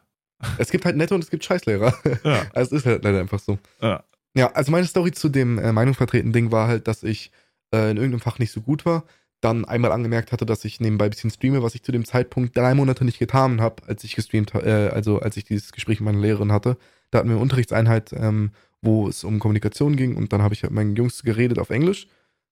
Es 0.59 0.71
gibt 0.71 0.85
halt 0.85 0.97
nette 0.97 1.15
und 1.15 1.25
es 1.25 1.31
gibt 1.31 1.45
Scheißlehrer. 1.45 1.95
Ja. 2.25 2.47
Also 2.55 2.77
es 2.77 2.83
ist 2.83 2.87
halt 2.87 3.05
leider 3.05 3.21
einfach 3.21 3.39
so. 3.39 3.59
Ja. 3.81 4.03
Ja, 4.35 4.53
also 4.53 4.71
meine 4.71 4.87
Story 4.87 5.13
zu 5.13 5.31
dem 5.31 5.59
äh, 5.59 5.73
Meinungsvertreten-Ding 5.73 6.53
war 6.53 6.69
halt, 6.69 6.89
dass 6.89 7.03
ich 7.03 7.31
äh, 7.73 7.91
in 7.91 7.97
irgendeinem 7.97 8.21
Fach 8.21 8.39
nicht 8.39 8.53
so 8.53 8.61
gut 8.61 8.85
war. 8.85 9.05
Dann 9.41 9.65
einmal 9.65 9.93
angemerkt 9.93 10.31
hatte, 10.31 10.45
dass 10.45 10.65
ich 10.67 10.79
nebenbei 10.79 11.07
ein 11.07 11.11
bisschen 11.11 11.31
streame, 11.31 11.63
was 11.63 11.75
ich 11.75 11.83
zu 11.83 11.91
dem 11.91 12.05
Zeitpunkt 12.05 12.55
drei 12.55 12.75
Monate 12.75 13.05
nicht 13.07 13.19
getan 13.19 13.63
habe, 13.63 13.83
als 13.87 14.05
ich 14.05 14.15
gestreamt 14.15 14.55
äh, 14.55 14.91
also 14.93 15.21
als 15.21 15.39
ich 15.39 15.45
dieses 15.45 15.73
Gespräch 15.73 16.01
mit 16.01 16.07
meiner 16.07 16.21
Lehrerin 16.21 16.53
hatte. 16.53 16.77
Da 17.11 17.19
hatten 17.19 17.29
wir 17.29 17.37
eine 17.37 17.43
Unterrichtseinheit, 17.43 18.13
ähm, 18.13 18.51
wo 18.83 19.09
es 19.09 19.25
um 19.25 19.39
Kommunikation 19.39 19.97
ging 19.97 20.17
und 20.17 20.33
dann 20.35 20.43
habe 20.43 20.53
ich 20.53 20.63
halt 20.63 20.73
mit 20.73 20.77
meinen 20.77 20.97
Jungs 20.97 21.23
geredet 21.23 21.59
auf 21.59 21.71
Englisch 21.71 22.09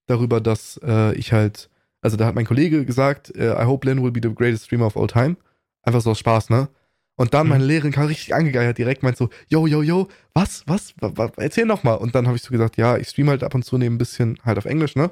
darüber, 0.07 0.41
dass 0.41 0.81
äh, 0.83 1.15
ich 1.17 1.33
halt, 1.33 1.69
also 2.01 2.17
da 2.17 2.27
hat 2.27 2.35
mein 2.35 2.47
Kollege 2.47 2.85
gesagt, 2.85 3.35
äh, 3.37 3.53
I 3.53 3.65
hope 3.67 3.87
Len 3.87 4.03
will 4.03 4.11
be 4.11 4.21
the 4.23 4.35
greatest 4.35 4.67
streamer 4.67 4.87
of 4.87 4.97
all 4.97 5.07
time. 5.07 5.37
Einfach 5.83 6.01
so 6.01 6.11
aus 6.11 6.19
Spaß, 6.19 6.51
ne? 6.51 6.69
Und 7.17 7.33
dann 7.33 7.47
Mhm. 7.47 7.51
meine 7.51 7.65
Lehrerin 7.65 7.93
kam 7.93 8.07
richtig 8.07 8.35
angegeiert, 8.35 8.77
direkt 8.77 9.03
meint 9.03 9.17
so, 9.17 9.29
yo, 9.49 9.67
yo, 9.67 9.83
yo, 9.83 10.09
was, 10.33 10.65
was, 10.67 10.95
wa, 11.01 11.13
wa, 11.17 11.31
erzähl 11.37 11.65
noch 11.65 11.85
mal. 11.85 11.95
Und 11.95 12.15
dann 12.15 12.27
habe 12.27 12.37
ich 12.37 12.43
so 12.43 12.51
gesagt, 12.51 12.77
ja, 12.77 12.97
ich 12.97 13.09
streame 13.09 13.31
halt 13.31 13.45
ab 13.45 13.55
und 13.55 13.65
zu 13.65 13.79
neben 13.79 13.95
ein 13.95 13.99
bisschen 13.99 14.39
halt 14.45 14.59
auf 14.59 14.65
Englisch, 14.65 14.97
ne? 14.97 15.11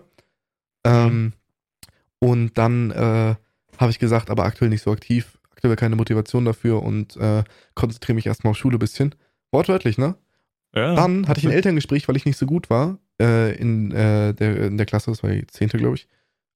Ähm, 0.84 1.32
und 2.18 2.58
dann 2.58 2.90
äh, 2.90 3.34
habe 3.78 3.90
ich 3.90 3.98
gesagt, 3.98 4.30
aber 4.30 4.44
aktuell 4.44 4.68
nicht 4.68 4.82
so 4.82 4.90
aktiv, 4.90 5.38
aktuell 5.52 5.76
keine 5.76 5.96
Motivation 5.96 6.44
dafür 6.44 6.82
und 6.82 7.16
äh, 7.16 7.44
konzentriere 7.74 8.14
mich 8.16 8.26
erstmal 8.26 8.52
auf 8.52 8.56
Schule 8.56 8.76
ein 8.76 8.80
bisschen. 8.80 9.14
Wortwörtlich, 9.52 9.98
ne? 9.98 10.16
Ja. 10.74 10.94
Dann 10.94 11.28
hatte 11.28 11.38
ich 11.40 11.46
ein 11.46 11.52
Elterngespräch, 11.52 12.08
weil 12.08 12.16
ich 12.16 12.24
nicht 12.24 12.38
so 12.38 12.46
gut 12.46 12.68
war 12.70 12.98
äh, 13.20 13.54
in, 13.56 13.92
äh, 13.92 14.34
der, 14.34 14.56
in 14.66 14.76
der 14.76 14.86
Klasse, 14.86 15.10
das 15.10 15.22
war 15.22 15.30
die 15.30 15.46
zehnte, 15.46 15.78
glaube 15.78 15.96
ich, 15.96 16.08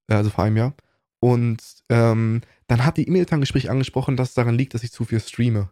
äh, 0.09 0.15
also 0.15 0.29
vor 0.29 0.43
einem 0.43 0.57
Jahr. 0.57 0.73
Und 1.19 1.57
ähm, 1.89 2.41
dann 2.67 2.85
hat 2.85 2.97
die 2.97 3.03
im 3.03 3.15
Elterngespräch 3.15 3.69
angesprochen, 3.69 4.17
dass 4.17 4.29
es 4.29 4.33
daran 4.35 4.57
liegt, 4.57 4.73
dass 4.73 4.83
ich 4.83 4.91
zu 4.91 5.05
viel 5.05 5.19
streame. 5.19 5.69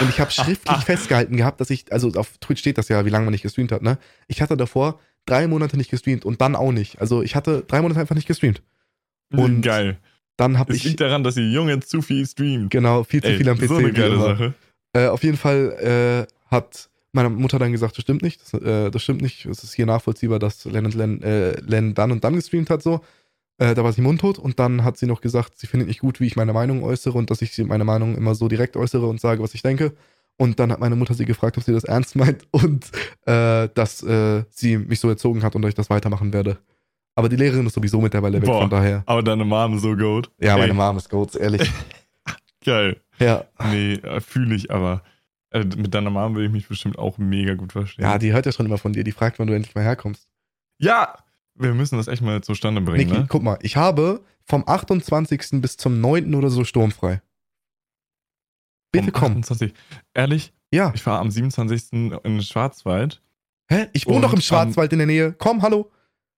Und 0.00 0.08
ich 0.08 0.20
habe 0.20 0.30
schriftlich 0.30 0.78
festgehalten 0.84 1.36
gehabt, 1.36 1.60
dass 1.60 1.70
ich, 1.70 1.92
also 1.92 2.12
auf 2.14 2.38
Twitch 2.38 2.60
steht 2.60 2.78
das 2.78 2.88
ja, 2.88 3.04
wie 3.04 3.10
lange 3.10 3.24
man 3.24 3.32
nicht 3.32 3.42
gestreamt 3.42 3.72
hat, 3.72 3.82
ne? 3.82 3.98
Ich 4.28 4.40
hatte 4.40 4.56
davor 4.56 5.00
drei 5.26 5.46
Monate 5.48 5.76
nicht 5.76 5.90
gestreamt 5.90 6.24
und 6.24 6.40
dann 6.40 6.54
auch 6.56 6.72
nicht. 6.72 7.00
Also 7.00 7.22
ich 7.22 7.34
hatte 7.36 7.64
drei 7.66 7.82
Monate 7.82 8.00
einfach 8.00 8.14
nicht 8.14 8.28
gestreamt. 8.28 8.62
und- 9.32 9.62
Geil. 9.62 9.98
Dann 10.36 10.56
habe 10.56 10.70
Es 10.72 10.78
ich, 10.78 10.84
liegt 10.84 11.00
daran, 11.00 11.24
dass 11.24 11.34
die 11.34 11.52
Junge 11.52 11.80
zu 11.80 12.00
viel 12.00 12.24
streamt. 12.24 12.70
genau, 12.70 13.02
viel 13.02 13.20
zu 13.20 13.28
Ey, 13.28 13.38
viel 13.38 13.48
am 13.48 13.58
PC. 13.58 13.66
so 13.66 13.74
eine 13.76 13.92
geile. 13.92 14.20
Sache. 14.20 14.54
Äh, 14.92 15.08
auf 15.08 15.24
jeden 15.24 15.36
Fall 15.36 16.26
äh, 16.30 16.32
hat 16.48 16.88
meine 17.12 17.28
Mutter 17.28 17.58
dann 17.58 17.72
gesagt, 17.72 17.96
das 17.98 18.02
stimmt 18.04 18.22
nicht, 18.22 18.40
das, 18.40 18.62
äh, 18.62 18.88
das 18.92 19.02
stimmt 19.02 19.20
nicht. 19.20 19.46
Es 19.46 19.64
ist 19.64 19.74
hier 19.74 19.86
nachvollziehbar, 19.86 20.38
dass 20.38 20.64
Len, 20.64 20.84
und 20.86 20.94
Len, 20.94 21.20
äh, 21.24 21.58
Len 21.62 21.94
dann 21.94 22.12
und 22.12 22.22
dann 22.22 22.36
gestreamt 22.36 22.70
hat 22.70 22.84
so. 22.84 23.00
Äh, 23.58 23.74
da 23.74 23.82
war 23.84 23.92
sie 23.92 24.00
mundtot 24.02 24.38
und 24.38 24.58
dann 24.60 24.84
hat 24.84 24.96
sie 24.96 25.06
noch 25.06 25.20
gesagt, 25.20 25.58
sie 25.58 25.66
findet 25.66 25.88
nicht 25.88 26.00
gut, 26.00 26.20
wie 26.20 26.26
ich 26.26 26.36
meine 26.36 26.52
Meinung 26.52 26.82
äußere 26.84 27.18
und 27.18 27.30
dass 27.30 27.42
ich 27.42 27.52
sie- 27.52 27.64
meine 27.64 27.84
Meinung 27.84 28.16
immer 28.16 28.34
so 28.34 28.46
direkt 28.48 28.76
äußere 28.76 29.06
und 29.06 29.20
sage, 29.20 29.42
was 29.42 29.54
ich 29.54 29.62
denke. 29.62 29.94
Und 30.36 30.60
dann 30.60 30.70
hat 30.70 30.78
meine 30.78 30.94
Mutter 30.94 31.14
sie 31.14 31.24
gefragt, 31.24 31.58
ob 31.58 31.64
sie 31.64 31.72
das 31.72 31.82
ernst 31.84 32.14
meint 32.14 32.46
und 32.52 32.90
äh, 33.26 33.68
dass 33.74 34.02
äh, 34.04 34.44
sie 34.50 34.78
mich 34.78 35.00
so 35.00 35.08
erzogen 35.08 35.42
hat 35.42 35.56
und 35.56 35.62
dass 35.62 35.70
ich 35.70 35.74
das 35.74 35.90
weitermachen 35.90 36.32
werde. 36.32 36.58
Aber 37.16 37.28
die 37.28 37.34
Lehrerin 37.34 37.66
ist 37.66 37.74
sowieso 37.74 38.00
mittlerweile 38.00 38.40
weg, 38.40 38.46
Boah. 38.46 38.60
von 38.60 38.70
daher. 38.70 39.02
Aber 39.06 39.24
deine 39.24 39.44
Mom 39.44 39.76
so 39.80 39.96
gut. 39.96 40.30
Ja, 40.38 40.54
Ey, 40.54 40.60
meine 40.60 40.74
Mom 40.74 40.96
ist 40.96 41.10
Goats, 41.10 41.34
ehrlich. 41.34 41.68
Geil. 42.64 43.00
ja. 43.18 43.44
Nee, 43.70 44.00
fühle 44.20 44.54
ich 44.54 44.70
aber. 44.70 45.02
Äh, 45.50 45.64
mit 45.64 45.92
deiner 45.94 46.10
Mom 46.10 46.36
will 46.36 46.44
ich 46.46 46.52
mich 46.52 46.68
bestimmt 46.68 46.96
auch 46.98 47.18
mega 47.18 47.54
gut 47.54 47.72
verstehen. 47.72 48.04
ja, 48.04 48.18
die 48.18 48.32
hört 48.32 48.46
ja 48.46 48.52
schon 48.52 48.66
immer 48.66 48.78
von 48.78 48.92
dir. 48.92 49.02
Die 49.02 49.10
fragt, 49.12 49.38
wann 49.40 49.48
du 49.48 49.54
endlich 49.54 49.74
mal 49.74 49.82
herkommst. 49.82 50.28
Ja! 50.78 51.16
Wir 51.58 51.74
müssen 51.74 51.96
das 51.96 52.08
echt 52.08 52.22
mal 52.22 52.42
zustande 52.42 52.80
bringen, 52.80 53.08
Niki, 53.08 53.20
ne? 53.22 53.26
guck 53.28 53.42
mal, 53.42 53.58
ich 53.62 53.76
habe 53.76 54.22
vom 54.44 54.64
28. 54.66 55.60
bis 55.60 55.76
zum 55.76 56.00
9. 56.00 56.34
oder 56.34 56.50
so 56.50 56.64
sturmfrei. 56.64 57.20
Bitte 58.92 59.12
komm. 59.12 59.32
28. 59.38 59.74
Ehrlich, 60.14 60.52
Ja. 60.72 60.92
ich 60.94 61.04
war 61.06 61.18
am 61.20 61.30
27. 61.30 61.92
in 62.24 62.42
Schwarzwald. 62.42 63.22
Hä? 63.70 63.86
Ich 63.92 64.06
wohne 64.06 64.22
doch 64.22 64.32
im 64.32 64.40
Schwarzwald 64.40 64.92
in 64.92 64.98
der 64.98 65.06
Nähe. 65.06 65.34
Komm, 65.36 65.60
hallo. 65.62 65.90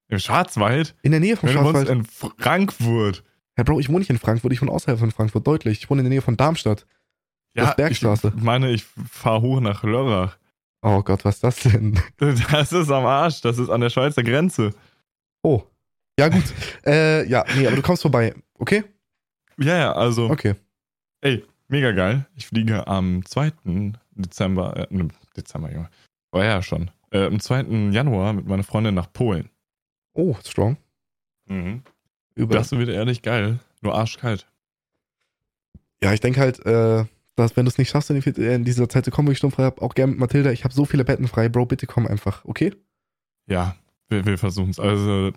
Im 0.09 0.19
Schwarzwald? 0.19 0.97
In 1.03 1.13
der 1.13 1.21
Nähe 1.21 1.37
vom 1.37 1.49
wohnst 1.49 1.61
Schwarzwald. 1.61 1.89
in 1.89 2.05
Frankfurt. 2.05 3.23
Herr 3.55 3.65
Bro, 3.65 3.79
ich 3.79 3.89
wohne 3.89 4.01
nicht 4.01 4.11
in 4.11 4.19
Frankfurt, 4.19 4.53
ich 4.53 4.61
wohne 4.61 4.73
außerhalb 4.73 4.99
von 4.99 5.13
Frankfurt, 5.13 5.47
deutlich. 5.47 5.79
Ich 5.83 5.91
wohne 5.91 6.01
in 6.01 6.07
der 6.07 6.11
Nähe 6.11 6.23
von 6.23 6.37
Darmstadt. 6.37 6.87
Das 7.55 7.65
Ja, 7.65 7.71
ist 7.71 7.77
Bergstraße. 7.77 8.33
ich 8.37 8.43
meine, 8.43 8.71
ich 8.73 8.85
fahre 8.85 9.43
hoch 9.43 9.61
nach 9.61 9.85
Lörrach. 9.85 10.37
Oh 10.83 11.03
Gott, 11.03 11.25
was 11.25 11.37
ist 11.37 11.45
das 11.45 11.57
denn? 11.61 12.01
Das 12.19 12.73
ist 12.73 12.91
am 12.91 13.05
Arsch, 13.05 13.41
das 13.43 13.59
ist 13.59 13.69
an 13.71 13.81
der 13.81 13.91
Schweizer 13.91 14.23
Grenze. 14.25 14.71
Oh. 15.43 15.63
Ja, 16.19 16.29
gut. 16.29 16.45
äh, 16.87 17.27
ja, 17.29 17.45
nee, 17.57 17.67
aber 17.67 17.77
du 17.77 17.83
kommst 17.83 18.03
vorbei. 18.03 18.35
Okay? 18.55 18.85
Ja, 19.59 19.77
ja, 19.79 19.93
also, 19.93 20.31
Okay. 20.31 20.55
ey, 21.21 21.45
mega 21.69 21.93
geil. 21.93 22.27
Ich 22.37 22.47
fliege 22.47 22.87
am 22.87 23.25
2. 23.25 23.53
Dezember, 24.13 24.77
äh, 24.77 24.87
ne, 24.91 25.09
Dezember, 25.37 25.73
Junge. 25.73 25.91
War 26.31 26.45
ja 26.45 26.63
schon. 26.63 26.91
Äh, 27.11 27.27
am 27.27 27.41
2. 27.41 27.91
Januar 27.91 28.33
mit 28.33 28.47
meiner 28.47 28.63
Freundin 28.63 28.95
nach 28.95 29.13
Polen. 29.13 29.51
Oh, 30.13 30.37
strong. 30.45 30.77
Mhm. 31.47 31.83
Über. 32.35 32.55
Das 32.55 32.71
wird 32.73 32.89
ehrlich 32.89 33.23
geil. 33.23 33.59
Nur 33.83 33.95
arschkalt. 33.95 34.47
Ja, 36.03 36.13
ich 36.13 36.21
denke 36.21 36.41
halt, 36.41 36.65
äh, 36.65 37.05
dass 37.37 37.57
wenn 37.57 37.65
du 37.65 37.71
es 37.71 37.79
nicht 37.79 37.91
schaffst, 37.91 38.11
in, 38.11 38.21
die, 38.21 38.43
in 38.43 38.65
dieser 38.65 38.89
Zeit 38.89 39.05
zu 39.05 39.11
kommen, 39.11 39.29
wo 39.29 39.33
ich 39.33 39.39
sturmfrei 39.39 39.65
habe, 39.65 39.83
auch 39.83 39.95
gerne 39.95 40.13
mit 40.13 40.21
Mathilda, 40.21 40.51
ich 40.51 40.65
habe 40.65 40.75
so 40.75 40.85
viele 40.85 41.05
Betten 41.05 41.29
frei, 41.29 41.49
Bro, 41.49 41.67
bitte 41.67 41.87
komm 41.87 42.07
einfach, 42.07 42.45
okay? 42.45 42.75
Ja, 43.47 43.77
wir, 44.11 44.27
wir 44.27 44.39
versuchen 44.39 44.71
es. 44.71 44.81
Also, 44.81 45.33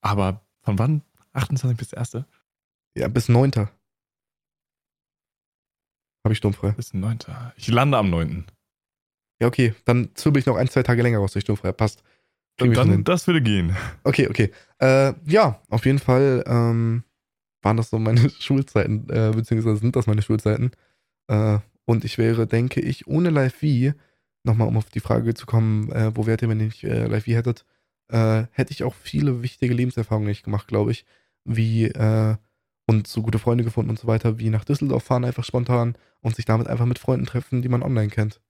aber 0.00 0.40
von 0.62 0.78
wann? 0.78 1.02
28 1.32 1.76
bis 1.78 1.94
1. 1.94 2.24
Ja, 2.96 3.08
bis 3.08 3.28
9. 3.28 3.52
Habe 3.56 3.68
ich 6.32 6.38
sturmfrei. 6.38 6.70
Bis 6.72 6.94
9. 6.94 7.18
Ich 7.56 7.68
lande 7.68 7.98
am 7.98 8.10
9. 8.10 8.46
Ja, 9.40 9.48
okay, 9.48 9.74
dann 9.84 10.14
zwirbel 10.14 10.40
ich 10.40 10.46
noch 10.46 10.56
ein, 10.56 10.68
zwei 10.68 10.82
Tage 10.82 11.02
länger 11.02 11.18
raus, 11.18 11.32
durch 11.32 11.42
sturmfrei. 11.42 11.72
Passt. 11.72 12.02
Schon 12.58 12.72
Dann, 12.72 13.02
das 13.02 13.26
würde 13.26 13.42
gehen. 13.42 13.76
Okay, 14.04 14.28
okay. 14.28 14.52
Äh, 14.78 15.12
ja, 15.26 15.60
auf 15.70 15.86
jeden 15.86 15.98
Fall 15.98 16.44
ähm, 16.46 17.02
waren 17.62 17.76
das 17.76 17.90
so 17.90 17.98
meine 17.98 18.30
Schulzeiten, 18.38 19.08
äh, 19.10 19.32
beziehungsweise 19.34 19.78
sind 19.78 19.96
das 19.96 20.06
meine 20.06 20.22
Schulzeiten. 20.22 20.70
Äh, 21.26 21.58
und 21.84 22.04
ich 22.04 22.16
wäre, 22.16 22.46
denke 22.46 22.80
ich, 22.80 23.08
ohne 23.08 23.30
Live-V, 23.30 23.96
nochmal 24.44 24.68
um 24.68 24.76
auf 24.76 24.88
die 24.88 25.00
Frage 25.00 25.34
zu 25.34 25.46
kommen, 25.46 25.90
äh, 25.90 26.12
wo 26.14 26.26
wärt 26.26 26.42
ihr, 26.42 26.48
wenn 26.48 26.60
ihr 26.60 26.66
nicht 26.66 26.84
äh, 26.84 27.06
Live-V 27.06 27.32
hättet, 27.32 27.64
äh, 28.08 28.44
hätte 28.52 28.72
ich 28.72 28.84
auch 28.84 28.94
viele 28.94 29.42
wichtige 29.42 29.74
Lebenserfahrungen 29.74 30.28
nicht 30.28 30.44
gemacht, 30.44 30.68
glaube 30.68 30.90
ich. 30.92 31.04
Wie, 31.44 31.84
äh, 31.84 32.36
und 32.86 33.06
so 33.06 33.22
gute 33.22 33.38
Freunde 33.38 33.64
gefunden 33.64 33.90
und 33.90 33.98
so 33.98 34.06
weiter, 34.06 34.38
wie 34.38 34.50
nach 34.50 34.64
Düsseldorf 34.64 35.04
fahren 35.04 35.24
einfach 35.24 35.44
spontan 35.44 35.96
und 36.20 36.36
sich 36.36 36.44
damit 36.44 36.66
einfach 36.66 36.86
mit 36.86 36.98
Freunden 36.98 37.26
treffen, 37.26 37.62
die 37.62 37.68
man 37.68 37.82
online 37.82 38.08
kennt. 38.08 38.40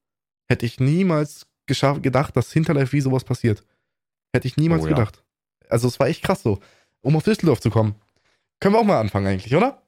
Hätte 0.49 0.67
ich 0.67 0.81
niemals 0.81 1.47
geschafft, 1.67 2.03
gedacht, 2.03 2.37
dass 2.37 2.53
hinter 2.53 2.75
Live-V 2.75 3.01
sowas 3.01 3.25
passiert. 3.25 3.65
Hätte 4.33 4.49
ich 4.49 4.57
niemals 4.57 4.83
Oh 4.83 4.87
ja. 4.89 4.95
gedacht. 4.95 5.23
Also 5.69 5.89
es 5.89 5.99
war 6.01 6.09
echt 6.09 6.23
krass 6.23 6.43
so. 6.43 6.61
Um 7.03 7.17
auf 7.17 7.23
Düsseldorf 7.25 7.61
zu 7.61 7.71
kommen. 7.71 7.95
Können 8.61 8.75
wir 8.75 8.81
auch 8.81 8.85
mal 8.85 9.01
anfangen 9.01 9.27
eigentlich, 9.27 9.55
oder? 9.55 9.83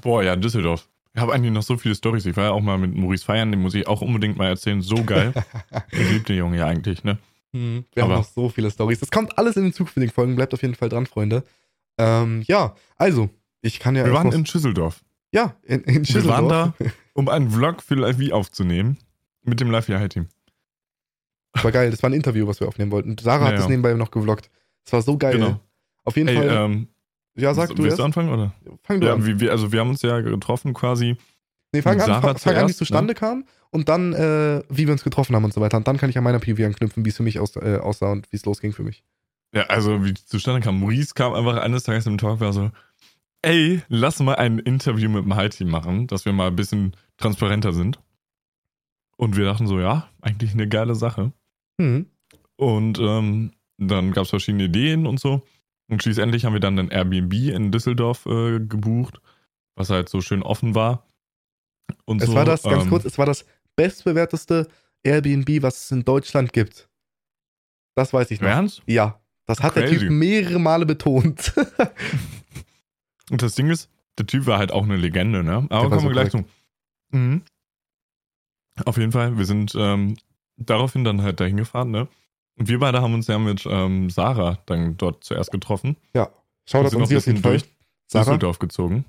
Boah, 0.00 0.22
ja, 0.22 0.36
Düsseldorf. 0.36 0.88
Ich 1.14 1.20
habe 1.20 1.32
eigentlich 1.32 1.52
noch 1.52 1.62
so 1.62 1.76
viele 1.76 1.94
Storys. 1.94 2.26
Ich 2.26 2.36
war 2.36 2.44
ja 2.44 2.50
auch 2.50 2.60
mal 2.60 2.78
mit 2.78 2.94
Maurice 2.94 3.24
feiern, 3.24 3.50
den 3.52 3.62
muss 3.62 3.74
ich 3.74 3.86
auch 3.86 4.00
unbedingt 4.00 4.36
mal 4.36 4.48
erzählen. 4.48 4.82
So 4.82 5.04
geil. 5.04 5.32
ich 5.92 6.10
liebe 6.10 6.24
den 6.24 6.36
Jungen 6.36 6.58
ja 6.58 6.66
eigentlich, 6.66 7.04
ne? 7.04 7.18
Wir 7.54 8.02
haben 8.02 8.10
Aber- 8.10 8.16
noch 8.20 8.24
so 8.28 8.48
viele 8.48 8.70
Stories. 8.70 9.00
Das 9.00 9.10
kommt 9.10 9.38
alles 9.38 9.56
in 9.56 9.62
den 9.62 9.72
Zug 9.72 9.88
für 9.88 10.00
den 10.00 10.10
Folgen. 10.10 10.34
Bleibt 10.36 10.52
auf 10.54 10.62
jeden 10.62 10.74
Fall 10.74 10.88
dran, 10.88 11.06
Freunde. 11.06 11.44
Ähm, 11.98 12.42
ja, 12.46 12.74
also, 12.96 13.30
ich 13.62 13.78
kann 13.78 13.94
ja 13.96 14.04
Wir 14.04 14.12
waren 14.12 14.32
in 14.32 14.44
Schüsseldorf. 14.44 15.04
ja, 15.32 15.54
in, 15.62 15.80
in 15.82 15.86
Wir 15.86 15.94
waren 15.94 16.04
Schüsseldorf. 16.04 16.48
da, 16.48 16.74
um 17.14 17.28
einen 17.28 17.50
Vlog 17.50 17.82
für 17.82 17.94
Live 17.94 18.18
aufzunehmen. 18.32 18.98
Mit 19.44 19.60
dem 19.60 19.70
Live 19.70 19.88
High 19.88 20.08
Team. 20.08 20.26
War 21.62 21.70
geil. 21.70 21.90
Das 21.90 22.02
war 22.02 22.10
ein 22.10 22.14
Interview, 22.14 22.46
was 22.48 22.58
wir 22.60 22.66
aufnehmen 22.66 22.90
wollten. 22.90 23.16
Sarah 23.18 23.44
hat 23.44 23.50
Ja, 23.52 23.56
das 23.56 23.64
ja. 23.66 23.70
nebenbei 23.70 23.94
noch 23.94 24.10
gevloggt. 24.10 24.50
Das 24.84 24.92
war 24.94 25.02
so 25.02 25.16
geil. 25.16 25.34
Genau. 25.34 25.60
Auf 26.04 26.16
jeden 26.16 26.28
Ey, 26.28 26.36
Fall. 26.36 26.48
ähm, 26.48 26.88
ja, 27.36 27.54
sag 27.54 27.68
du 27.70 27.78
willst 27.78 27.90
erst. 27.90 27.98
du 28.00 28.04
anfangen, 28.04 28.30
oder? 28.30 28.52
Fang 28.82 29.00
du 29.00 29.06
Ja, 29.06 29.14
an. 29.14 29.40
wir, 29.40 29.50
also 29.52 29.70
wir 29.70 29.80
haben 29.80 29.90
uns 29.90 30.02
ja 30.02 30.20
getroffen 30.20 30.74
quasi. 30.74 31.16
Nee, 31.74 31.82
fang 31.82 32.00
an, 32.00 32.22
fang, 32.22 32.38
fang 32.38 32.54
an, 32.54 32.68
wie 32.68 32.70
es 32.70 32.76
zuerst, 32.76 32.80
ne? 32.80 32.86
zustande 32.86 33.14
kam 33.14 33.44
und 33.70 33.88
dann, 33.88 34.12
äh, 34.12 34.62
wie 34.68 34.86
wir 34.86 34.92
uns 34.92 35.02
getroffen 35.02 35.34
haben 35.34 35.44
und 35.44 35.52
so 35.52 35.60
weiter. 35.60 35.76
Und 35.76 35.88
dann 35.88 35.96
kann 35.96 36.08
ich 36.08 36.16
an 36.16 36.22
meiner 36.22 36.38
PV 36.38 36.64
anknüpfen, 36.64 37.04
wie 37.04 37.08
es 37.08 37.16
für 37.16 37.24
mich 37.24 37.40
aus, 37.40 37.56
äh, 37.56 37.78
aussah 37.82 38.12
und 38.12 38.30
wie 38.30 38.36
es 38.36 38.44
losging 38.46 38.72
für 38.72 38.84
mich. 38.84 39.02
Ja, 39.52 39.64
also 39.64 40.04
wie 40.04 40.12
es 40.12 40.24
zustande 40.26 40.60
kam. 40.60 40.78
Maurice 40.78 41.14
kam 41.14 41.32
einfach 41.34 41.56
eines 41.56 41.82
Tages 41.82 42.06
im 42.06 42.16
Talk, 42.16 42.38
war 42.38 42.52
so, 42.52 42.70
ey, 43.42 43.82
lass 43.88 44.20
mal 44.20 44.36
ein 44.36 44.60
Interview 44.60 45.10
mit 45.10 45.24
dem 45.24 45.34
High 45.34 45.50
Team 45.50 45.68
machen, 45.68 46.06
dass 46.06 46.24
wir 46.24 46.32
mal 46.32 46.46
ein 46.46 46.56
bisschen 46.56 46.96
transparenter 47.16 47.72
sind. 47.72 47.98
Und 49.16 49.36
wir 49.36 49.44
dachten 49.44 49.66
so, 49.66 49.80
ja, 49.80 50.08
eigentlich 50.20 50.52
eine 50.52 50.68
geile 50.68 50.94
Sache. 50.94 51.32
Hm. 51.80 52.06
Und 52.54 53.00
ähm, 53.00 53.50
dann 53.78 54.12
gab 54.12 54.24
es 54.24 54.30
verschiedene 54.30 54.64
Ideen 54.64 55.08
und 55.08 55.18
so. 55.18 55.42
Und 55.88 56.00
schließlich 56.00 56.44
haben 56.44 56.52
wir 56.52 56.60
dann 56.60 56.78
ein 56.78 56.90
Airbnb 56.90 57.32
in 57.32 57.72
Düsseldorf 57.72 58.26
äh, 58.26 58.60
gebucht, 58.60 59.20
was 59.74 59.90
halt 59.90 60.08
so 60.08 60.20
schön 60.20 60.44
offen 60.44 60.76
war. 60.76 61.08
Und 62.04 62.22
Es 62.22 62.28
so, 62.28 62.34
war 62.34 62.44
das, 62.44 62.62
ganz 62.62 62.84
ähm, 62.84 62.90
kurz, 62.90 63.04
es 63.04 63.18
war 63.18 63.26
das 63.26 63.44
bestbewerteste 63.76 64.68
Airbnb, 65.02 65.62
was 65.62 65.84
es 65.84 65.90
in 65.90 66.04
Deutschland 66.04 66.52
gibt. 66.52 66.88
Das 67.94 68.12
weiß 68.12 68.30
ich 68.30 68.40
noch. 68.40 68.48
Ernst? 68.48 68.82
Ja, 68.86 69.20
das 69.46 69.62
hat 69.62 69.76
der 69.76 69.84
Crazy. 69.84 70.00
Typ 70.00 70.10
mehrere 70.10 70.58
Male 70.58 70.86
betont. 70.86 71.54
Und 73.30 73.42
das 73.42 73.54
Ding 73.54 73.70
ist, 73.70 73.90
der 74.18 74.26
Typ 74.26 74.46
war 74.46 74.58
halt 74.58 74.72
auch 74.72 74.84
eine 74.84 74.96
Legende, 74.96 75.42
ne? 75.42 75.66
Der 75.70 75.78
Aber 75.78 75.88
kommen 75.88 76.00
so 76.00 76.06
wir 76.08 76.12
gleich 76.12 76.30
zu. 76.30 76.44
Mhm. 77.10 77.42
Auf 78.84 78.96
jeden 78.96 79.12
Fall, 79.12 79.38
wir 79.38 79.44
sind 79.44 79.74
ähm, 79.76 80.16
daraufhin 80.56 81.04
dann 81.04 81.22
halt 81.22 81.40
dahin 81.40 81.56
gefahren, 81.56 81.90
ne? 81.90 82.08
Und 82.56 82.68
wir 82.68 82.78
beide 82.78 83.00
haben 83.02 83.14
uns 83.14 83.26
ja 83.26 83.38
mit 83.38 83.66
ähm, 83.66 84.10
Sarah 84.10 84.58
dann 84.66 84.96
dort 84.96 85.24
zuerst 85.24 85.50
getroffen. 85.50 85.96
Schau 86.66 86.78
Wir 86.78 86.84
das 86.84 86.94
ein 86.94 87.02
auf 87.02 87.10
jeden 87.10 87.42
Fall. 87.42 87.52
durch 87.52 87.64
Sarah, 88.06 88.24
Düsseldorf 88.24 88.58
gezogen. 88.58 89.04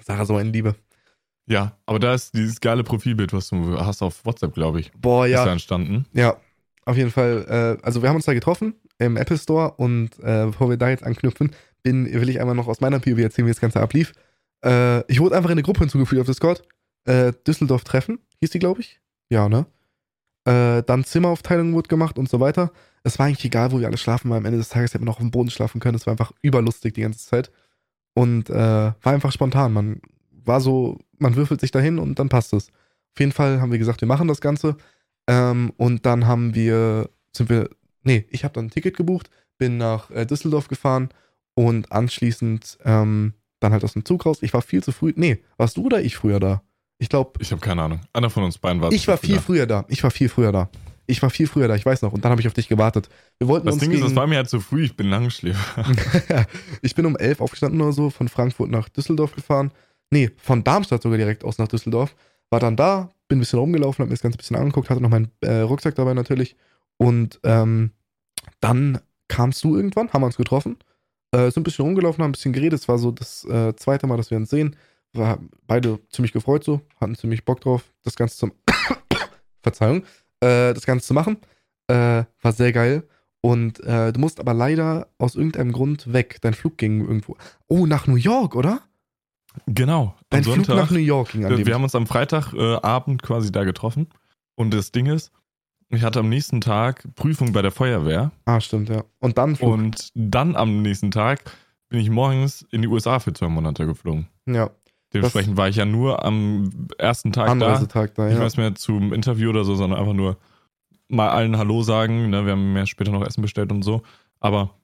Sarah, 0.00 0.24
so 0.24 0.36
eine 0.36 0.50
Liebe. 0.50 0.74
Ja, 1.48 1.72
aber 1.86 1.98
da 1.98 2.14
ist 2.14 2.34
dieses 2.34 2.60
geile 2.60 2.84
Profilbild, 2.84 3.32
was 3.32 3.48
du 3.48 3.78
hast 3.78 4.02
auf 4.02 4.24
WhatsApp, 4.24 4.54
glaube 4.54 4.80
ich, 4.80 4.92
Boah, 4.92 5.26
ist 5.26 5.34
da 5.34 5.46
ja. 5.46 5.52
entstanden. 5.52 6.06
Ja, 6.12 6.36
auf 6.84 6.96
jeden 6.96 7.10
Fall. 7.10 7.78
Äh, 7.80 7.84
also 7.84 8.02
wir 8.02 8.10
haben 8.10 8.16
uns 8.16 8.26
da 8.26 8.34
getroffen 8.34 8.74
im 8.98 9.16
Apple 9.16 9.38
Store 9.38 9.72
und 9.72 10.18
äh, 10.20 10.46
bevor 10.46 10.68
wir 10.68 10.76
da 10.76 10.90
jetzt 10.90 11.04
anknüpfen, 11.04 11.52
bin, 11.82 12.06
will 12.12 12.28
ich 12.28 12.40
einmal 12.40 12.54
noch 12.54 12.68
aus 12.68 12.80
meiner 12.80 12.98
POV 13.00 13.18
erzählen, 13.18 13.46
wie 13.46 13.52
das 13.52 13.60
Ganze 13.60 13.80
ablief. 13.80 14.12
Äh, 14.64 15.10
ich 15.10 15.20
wurde 15.20 15.36
einfach 15.36 15.50
in 15.50 15.54
eine 15.54 15.62
Gruppe 15.62 15.80
hinzugefügt 15.80 16.20
auf 16.20 16.26
Discord. 16.26 16.62
Äh, 17.04 17.32
Düsseldorf 17.46 17.84
Treffen, 17.84 18.18
hieß 18.40 18.50
die, 18.50 18.58
glaube 18.58 18.80
ich. 18.80 19.00
Ja, 19.30 19.48
ne? 19.48 19.66
Äh, 20.44 20.82
dann 20.82 21.04
Zimmeraufteilung 21.04 21.72
wurde 21.74 21.88
gemacht 21.88 22.18
und 22.18 22.28
so 22.28 22.40
weiter. 22.40 22.72
Es 23.04 23.18
war 23.18 23.26
eigentlich 23.26 23.44
egal, 23.44 23.72
wo 23.72 23.80
wir 23.80 23.86
alle 23.86 23.96
schlafen, 23.96 24.30
weil 24.30 24.38
am 24.38 24.44
Ende 24.44 24.58
des 24.58 24.68
Tages 24.68 24.92
hätten 24.92 25.04
wir 25.04 25.06
noch 25.06 25.16
auf 25.16 25.22
dem 25.22 25.30
Boden 25.30 25.50
schlafen 25.50 25.80
können. 25.80 25.94
Es 25.96 26.06
war 26.06 26.12
einfach 26.12 26.32
überlustig 26.42 26.94
die 26.94 27.02
ganze 27.02 27.26
Zeit. 27.26 27.50
Und 28.14 28.50
äh, 28.50 28.54
war 28.54 29.12
einfach 29.12 29.32
spontan. 29.32 29.72
Man 29.72 30.00
war 30.44 30.60
so, 30.60 30.98
man 31.18 31.36
würfelt 31.36 31.60
sich 31.60 31.70
dahin 31.70 31.98
und 31.98 32.18
dann 32.18 32.28
passt 32.28 32.52
es. 32.52 32.68
Auf 32.68 33.20
jeden 33.20 33.32
Fall 33.32 33.60
haben 33.60 33.72
wir 33.72 33.78
gesagt, 33.78 34.00
wir 34.00 34.08
machen 34.08 34.28
das 34.28 34.40
Ganze. 34.40 34.76
Ähm, 35.26 35.72
und 35.76 36.06
dann 36.06 36.26
haben 36.26 36.54
wir, 36.54 37.10
sind 37.36 37.50
wir, 37.50 37.68
nee, 38.02 38.24
ich 38.30 38.44
habe 38.44 38.54
dann 38.54 38.66
ein 38.66 38.70
Ticket 38.70 38.96
gebucht, 38.96 39.30
bin 39.58 39.76
nach 39.76 40.10
äh, 40.10 40.24
Düsseldorf 40.24 40.68
gefahren 40.68 41.08
und 41.54 41.90
anschließend 41.92 42.78
ähm, 42.84 43.34
dann 43.60 43.72
halt 43.72 43.84
aus 43.84 43.92
dem 43.94 44.04
Zug 44.04 44.24
raus. 44.24 44.38
Ich 44.42 44.54
war 44.54 44.62
viel 44.62 44.82
zu 44.82 44.92
früh, 44.92 45.12
nee, 45.16 45.38
warst 45.56 45.76
du 45.76 45.86
oder 45.86 46.00
ich 46.00 46.16
früher 46.16 46.40
da? 46.40 46.62
Ich 46.98 47.08
glaube, 47.08 47.32
Ich 47.40 47.50
habe 47.52 47.60
keine 47.60 47.82
Ahnung. 47.82 48.00
Einer 48.12 48.30
von 48.30 48.42
uns 48.44 48.58
beiden 48.58 48.80
war 48.80 48.90
ich 48.92 49.06
war 49.06 49.16
viel 49.18 49.36
früher. 49.36 49.42
früher 49.42 49.66
da. 49.66 49.84
Ich 49.88 50.02
war 50.02 50.10
viel 50.10 50.28
früher 50.28 50.52
da. 50.52 50.68
Ich 51.06 51.22
war 51.22 51.30
viel 51.30 51.46
früher 51.46 51.68
da, 51.68 51.74
ich 51.74 51.86
weiß 51.86 52.02
noch. 52.02 52.12
Und 52.12 52.24
dann 52.24 52.30
habe 52.32 52.40
ich 52.40 52.46
auf 52.46 52.54
dich 52.54 52.68
gewartet. 52.68 53.08
Wir 53.38 53.48
wollten 53.48 53.66
Das 53.66 53.74
uns 53.74 53.80
Ding 53.82 53.90
ist, 53.90 53.96
gegen, 53.98 54.08
das 54.08 54.16
war 54.16 54.26
mir 54.26 54.36
halt 54.36 54.50
zu 54.50 54.60
früh, 54.60 54.84
ich 54.84 54.96
bin 54.96 55.08
Langschläfer. 55.08 55.84
ich 56.82 56.94
bin 56.94 57.06
um 57.06 57.16
elf 57.16 57.40
aufgestanden 57.40 57.80
oder 57.80 57.92
so, 57.92 58.10
von 58.10 58.28
Frankfurt 58.28 58.70
nach 58.70 58.88
Düsseldorf 58.88 59.34
gefahren. 59.34 59.70
Nee, 60.10 60.30
von 60.38 60.64
Darmstadt 60.64 61.02
sogar 61.02 61.18
direkt 61.18 61.44
aus 61.44 61.58
nach 61.58 61.68
Düsseldorf. 61.68 62.14
War 62.50 62.60
dann 62.60 62.76
da, 62.76 63.10
bin 63.28 63.38
ein 63.38 63.40
bisschen 63.40 63.58
rumgelaufen, 63.58 64.02
hab 64.02 64.08
mir 64.08 64.14
das 64.14 64.22
Ganze 64.22 64.36
ein 64.36 64.38
bisschen 64.38 64.56
angeguckt, 64.56 64.88
hatte 64.88 65.02
noch 65.02 65.10
meinen 65.10 65.30
äh, 65.40 65.60
Rucksack 65.60 65.94
dabei 65.94 66.14
natürlich. 66.14 66.56
Und 66.96 67.38
ähm, 67.44 67.92
dann 68.60 69.00
kamst 69.28 69.62
du 69.64 69.76
irgendwann, 69.76 70.10
haben 70.12 70.22
wir 70.22 70.26
uns 70.26 70.36
getroffen, 70.36 70.78
äh, 71.32 71.50
sind 71.50 71.58
ein 71.58 71.62
bisschen 71.64 71.84
rumgelaufen, 71.84 72.22
haben 72.22 72.30
ein 72.30 72.32
bisschen 72.32 72.54
geredet. 72.54 72.80
Es 72.80 72.88
war 72.88 72.98
so 72.98 73.10
das 73.10 73.44
äh, 73.44 73.76
zweite 73.76 74.06
Mal, 74.06 74.16
dass 74.16 74.30
wir 74.30 74.38
uns 74.38 74.50
sehen. 74.50 74.76
War 75.12 75.38
beide 75.66 75.98
ziemlich 76.10 76.32
gefreut 76.32 76.64
so, 76.64 76.80
hatten 77.00 77.14
ziemlich 77.14 77.44
Bock 77.44 77.60
drauf, 77.60 77.84
das 78.02 78.16
Ganze 78.16 78.36
zum 78.36 78.52
Verzeihung, 79.62 80.02
äh, 80.40 80.72
das 80.72 80.86
Ganze 80.86 81.06
zu 81.06 81.14
machen. 81.14 81.38
Äh, 81.88 82.24
war 82.42 82.52
sehr 82.52 82.72
geil. 82.72 83.06
Und 83.40 83.80
äh, 83.84 84.12
du 84.12 84.20
musst 84.20 84.40
aber 84.40 84.52
leider 84.52 85.08
aus 85.18 85.36
irgendeinem 85.36 85.72
Grund 85.72 86.12
weg. 86.12 86.38
Dein 86.40 86.54
Flug 86.54 86.76
ging 86.76 87.00
irgendwo. 87.00 87.36
Oh, 87.68 87.86
nach 87.86 88.06
New 88.06 88.16
York, 88.16 88.56
oder? 88.56 88.82
Genau. 89.66 90.14
Dein 90.30 90.38
Am 90.38 90.44
Flug 90.44 90.56
Sonntag. 90.56 90.76
nach 90.76 90.90
New 90.90 90.98
York 90.98 91.32
ging 91.32 91.44
an 91.44 91.52
Äh, 91.52 91.56
dem 91.56 91.66
wir 91.66 91.74
haben 91.74 91.82
uns 91.84 91.94
am 91.94 92.06
Freitagabend 92.06 93.22
quasi 93.22 93.50
da 93.52 93.64
getroffen. 93.64 94.08
Und 94.56 94.72
das 94.74 94.92
Ding 94.92 95.06
ist, 95.06 95.30
ich 95.90 96.02
hatte 96.02 96.20
am 96.20 96.28
nächsten 96.28 96.60
Tag 96.60 97.06
Prüfung 97.14 97.52
bei 97.52 97.62
der 97.62 97.70
Feuerwehr. 97.70 98.32
Ah, 98.44 98.60
stimmt, 98.60 98.88
ja. 98.88 99.04
Und 99.20 99.38
dann 99.38 99.56
Flug. 99.56 99.72
Und 99.72 100.10
dann 100.14 100.56
am 100.56 100.82
nächsten 100.82 101.10
Tag 101.10 101.50
bin 101.88 102.00
ich 102.00 102.10
morgens 102.10 102.66
in 102.70 102.82
die 102.82 102.88
USA 102.88 103.18
für 103.18 103.32
zwei 103.32 103.48
Monate 103.48 103.86
geflogen. 103.86 104.28
ja, 104.46 104.70
Dementsprechend 105.14 105.56
war 105.56 105.68
ich 105.70 105.76
ja 105.76 105.86
nur 105.86 106.22
am 106.24 106.88
ersten 106.98 107.32
Tag 107.32 107.46
da. 107.46 107.52
Anreisetag 107.52 108.14
da, 108.14 108.24
Nicht 108.26 108.34
ja. 108.34 108.40
mehr 108.40 108.50
mehr 108.56 108.74
zum 108.74 109.14
Interview 109.14 109.48
oder 109.48 109.64
so, 109.64 109.74
sondern 109.74 109.98
einfach 109.98 110.12
nur 110.12 110.36
mal 111.08 111.30
allen 111.30 111.56
Hallo 111.56 111.82
sagen. 111.82 112.28
Ne? 112.28 112.44
Wir 112.44 112.52
haben 112.52 112.74
mir 112.74 112.86
später 112.86 113.10
noch 113.10 113.24
Essen 113.26 113.40
bestellt 113.40 113.72
und 113.72 113.82
so. 113.82 114.02
Aber 114.40 114.74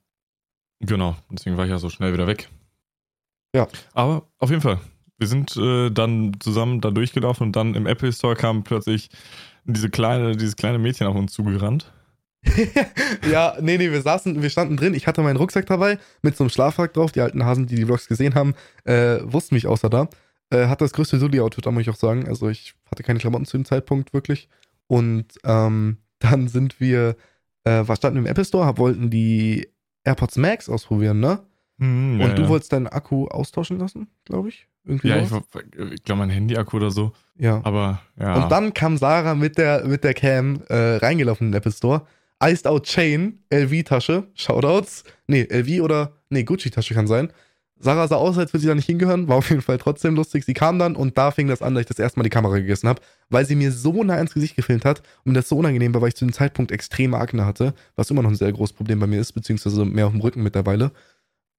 genau, 0.80 1.16
deswegen 1.30 1.58
war 1.58 1.66
ich 1.66 1.70
ja 1.70 1.78
so 1.78 1.90
schnell 1.90 2.14
wieder 2.14 2.26
weg. 2.26 2.48
Ja. 3.54 3.68
Aber 3.94 4.26
auf 4.38 4.50
jeden 4.50 4.62
Fall, 4.62 4.80
wir 5.18 5.28
sind 5.28 5.56
äh, 5.56 5.90
dann 5.90 6.36
zusammen 6.40 6.80
da 6.80 6.90
durchgelaufen 6.90 7.46
und 7.46 7.56
dann 7.56 7.74
im 7.74 7.86
Apple 7.86 8.12
Store 8.12 8.34
kam 8.34 8.64
plötzlich 8.64 9.08
diese 9.64 9.88
kleine, 9.88 10.36
dieses 10.36 10.56
kleine 10.56 10.78
Mädchen 10.78 11.06
auf 11.06 11.16
uns 11.16 11.32
zugerannt. 11.32 11.92
ja, 13.30 13.56
nee, 13.60 13.78
nee, 13.78 13.90
wir 13.90 14.02
saßen, 14.02 14.42
wir 14.42 14.50
standen 14.50 14.76
drin. 14.76 14.92
Ich 14.92 15.06
hatte 15.06 15.22
meinen 15.22 15.36
Rucksack 15.36 15.66
dabei 15.66 15.98
mit 16.20 16.36
so 16.36 16.44
einem 16.44 16.50
Schlafsack 16.50 16.92
drauf. 16.92 17.12
Die 17.12 17.20
alten 17.20 17.44
Hasen, 17.44 17.66
die 17.66 17.76
die 17.76 17.86
Vlogs 17.86 18.06
gesehen 18.06 18.34
haben, 18.34 18.54
äh, 18.84 19.20
wussten 19.22 19.54
mich 19.54 19.66
außer 19.66 19.88
da. 19.88 20.08
Äh, 20.50 20.66
hatte 20.66 20.84
das 20.84 20.92
größte 20.92 21.18
Sully-Outfit, 21.18 21.64
da 21.64 21.70
muss 21.70 21.82
ich 21.82 21.90
auch 21.90 21.96
sagen. 21.96 22.28
Also 22.28 22.48
ich 22.48 22.74
hatte 22.90 23.02
keine 23.02 23.18
Klamotten 23.18 23.46
zu 23.46 23.56
dem 23.56 23.64
Zeitpunkt 23.64 24.12
wirklich. 24.12 24.48
Und 24.88 25.26
ähm, 25.44 25.98
dann 26.18 26.48
sind 26.48 26.80
wir, 26.80 27.16
äh, 27.64 27.82
was 27.86 27.98
standen 27.98 28.18
im 28.18 28.26
Apple 28.26 28.44
Store, 28.44 28.76
wollten 28.76 29.08
die 29.08 29.68
AirPods 30.04 30.36
Max 30.36 30.68
ausprobieren, 30.68 31.20
ne? 31.20 31.40
Und 31.78 32.20
ja, 32.20 32.28
du 32.34 32.42
ja. 32.42 32.48
wolltest 32.48 32.72
deinen 32.72 32.86
Akku 32.86 33.26
austauschen 33.26 33.78
lassen, 33.78 34.08
glaube 34.24 34.48
ich. 34.50 34.68
Irgendwie 34.84 35.08
Ja, 35.08 35.16
ich, 35.16 35.28
sowas. 35.28 35.44
ich 35.92 36.02
glaube, 36.04 36.20
mein 36.20 36.30
Handy-Akku 36.30 36.76
oder 36.76 36.90
so. 36.90 37.12
ja. 37.36 37.60
Aber 37.64 38.00
ja. 38.18 38.42
Und 38.42 38.52
dann 38.52 38.74
kam 38.74 38.96
Sarah 38.96 39.34
mit 39.34 39.58
der, 39.58 39.84
mit 39.86 40.04
der 40.04 40.14
Cam 40.14 40.62
äh, 40.68 40.96
reingelaufen 40.96 41.46
in 41.48 41.52
den 41.52 41.58
Apple 41.58 41.72
Store. 41.72 42.06
Iced 42.42 42.66
Out 42.66 42.84
Chain, 42.84 43.38
LV-Tasche, 43.50 44.24
Shoutouts. 44.34 45.04
Nee, 45.26 45.48
LV 45.50 45.82
oder, 45.82 46.12
nee, 46.28 46.42
Gucci-Tasche 46.44 46.94
kann 46.94 47.06
sein. 47.06 47.32
Sarah 47.78 48.08
sah 48.08 48.16
aus, 48.16 48.38
als 48.38 48.52
würde 48.52 48.62
sie 48.62 48.68
da 48.68 48.74
nicht 48.74 48.86
hingehören, 48.86 49.28
war 49.28 49.36
auf 49.36 49.50
jeden 49.50 49.60
Fall 49.60 49.78
trotzdem 49.78 50.14
lustig. 50.14 50.44
Sie 50.44 50.54
kam 50.54 50.78
dann 50.78 50.96
und 50.96 51.18
da 51.18 51.30
fing 51.30 51.48
das 51.48 51.60
an, 51.60 51.74
dass 51.74 51.82
ich 51.82 51.86
das 51.86 51.98
erste 51.98 52.18
Mal 52.18 52.24
die 52.24 52.30
Kamera 52.30 52.56
gegessen 52.56 52.88
habe, 52.88 53.02
weil 53.30 53.44
sie 53.44 53.56
mir 53.56 53.72
so 53.72 54.02
nah 54.04 54.18
ins 54.18 54.32
Gesicht 54.32 54.56
gefilmt 54.56 54.84
hat 54.84 55.02
und 55.24 55.32
mir 55.32 55.38
das 55.40 55.48
so 55.48 55.58
unangenehm 55.58 55.92
war, 55.92 56.00
weil 56.00 56.08
ich 56.08 56.14
zu 56.14 56.24
dem 56.24 56.32
Zeitpunkt 56.32 56.70
extreme 56.72 57.18
Akne 57.18 57.44
hatte, 57.44 57.74
was 57.96 58.10
immer 58.10 58.22
noch 58.22 58.30
ein 58.30 58.36
sehr 58.36 58.52
großes 58.52 58.74
Problem 58.74 59.00
bei 59.00 59.06
mir 59.06 59.20
ist, 59.20 59.32
beziehungsweise 59.32 59.84
mehr 59.84 60.06
auf 60.06 60.12
dem 60.12 60.20
Rücken 60.20 60.42
mittlerweile. 60.42 60.92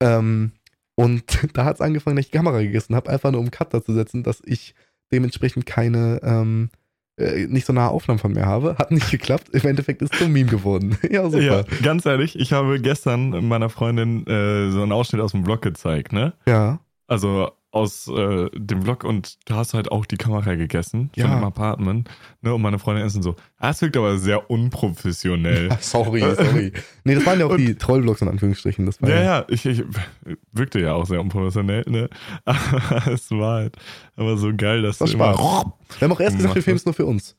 Ähm, 0.01 0.51
und 0.95 1.23
da 1.53 1.65
hat 1.65 1.75
es 1.75 1.81
angefangen, 1.81 2.15
dass 2.15 2.25
ich 2.25 2.31
die 2.31 2.37
Kamera 2.37 2.61
gegessen 2.61 2.95
habe, 2.95 3.09
einfach 3.09 3.31
nur 3.31 3.39
um 3.39 3.45
einen 3.45 3.51
Cut 3.51 3.73
da 3.73 3.83
zu 3.83 3.93
setzen, 3.93 4.23
dass 4.23 4.41
ich 4.45 4.75
dementsprechend 5.11 5.65
keine, 5.65 6.19
ähm, 6.23 6.69
äh, 7.17 7.45
nicht 7.47 7.65
so 7.65 7.73
nahe 7.73 7.89
Aufnahmen 7.89 8.19
von 8.19 8.33
mir 8.33 8.45
habe. 8.45 8.75
Hat 8.77 8.91
nicht 8.91 9.11
geklappt. 9.11 9.49
Im 9.49 9.65
Endeffekt 9.67 10.01
ist 10.01 10.13
es 10.13 10.19
zum 10.19 10.33
Meme 10.33 10.49
geworden. 10.49 10.97
ja, 11.09 11.23
super. 11.29 11.41
Ja. 11.41 11.63
ganz 11.83 12.05
ehrlich, 12.05 12.37
ich 12.37 12.53
habe 12.53 12.79
gestern 12.79 13.47
meiner 13.47 13.69
Freundin 13.69 14.25
äh, 14.27 14.71
so 14.71 14.81
einen 14.81 14.91
Ausschnitt 14.91 15.21
aus 15.21 15.31
dem 15.31 15.45
Vlog 15.45 15.61
gezeigt, 15.61 16.11
ne? 16.13 16.33
ja. 16.47 16.79
Also 17.07 17.51
aus 17.75 18.07
äh, 18.07 18.49
dem 18.53 18.83
Vlog 18.83 19.03
und 19.03 19.37
du 19.49 19.55
hast 19.55 19.73
halt 19.73 19.91
auch 19.91 20.05
die 20.05 20.15
Kamera 20.15 20.55
gegessen 20.55 21.09
Ja. 21.15 21.27
von 21.27 21.35
dem 21.39 21.43
Apartment. 21.43 22.09
Ne? 22.41 22.53
Und 22.53 22.61
meine 22.61 22.79
Freundin 22.79 23.07
dann 23.07 23.21
so, 23.21 23.35
ah, 23.57 23.67
das 23.67 23.81
wirkt 23.81 23.97
aber 23.97 24.17
sehr 24.17 24.49
unprofessionell. 24.49 25.69
Sorry, 25.81 26.21
sorry. 26.21 26.71
Nee, 27.03 27.15
das 27.15 27.25
waren 27.25 27.39
ja 27.39 27.45
auch 27.47 27.51
Und- 27.51 27.57
die 27.57 27.75
Trollvlogs 27.75 28.21
in 28.21 28.29
Anführungsstrichen. 28.29 28.85
Das 28.85 29.01
war 29.01 29.09
Ja, 29.09 29.21
ja, 29.21 29.45
ich, 29.49 29.65
ich 29.65 29.83
wirkte 30.53 30.79
ja 30.79 30.93
auch 30.93 31.05
sehr 31.05 31.19
unprofessionell, 31.19 31.83
ne? 31.87 32.09
Aber 32.45 33.07
es 33.11 33.29
war 33.31 33.55
halt 33.55 33.75
aber 34.15 34.37
so 34.37 34.51
geil, 34.55 34.81
dass 34.81 34.97
Das 34.99 35.11
du 35.11 35.19
war 35.19 35.33
immer. 35.33 35.73
Wir 35.99 36.05
haben 36.07 36.11
auch 36.13 36.19
erst 36.21 36.37
gesagt, 36.37 36.55
wir 36.55 36.63
filmen 36.63 36.77
es 36.77 36.85
nur 36.85 36.93
für 36.93 37.05
uns. 37.05 37.35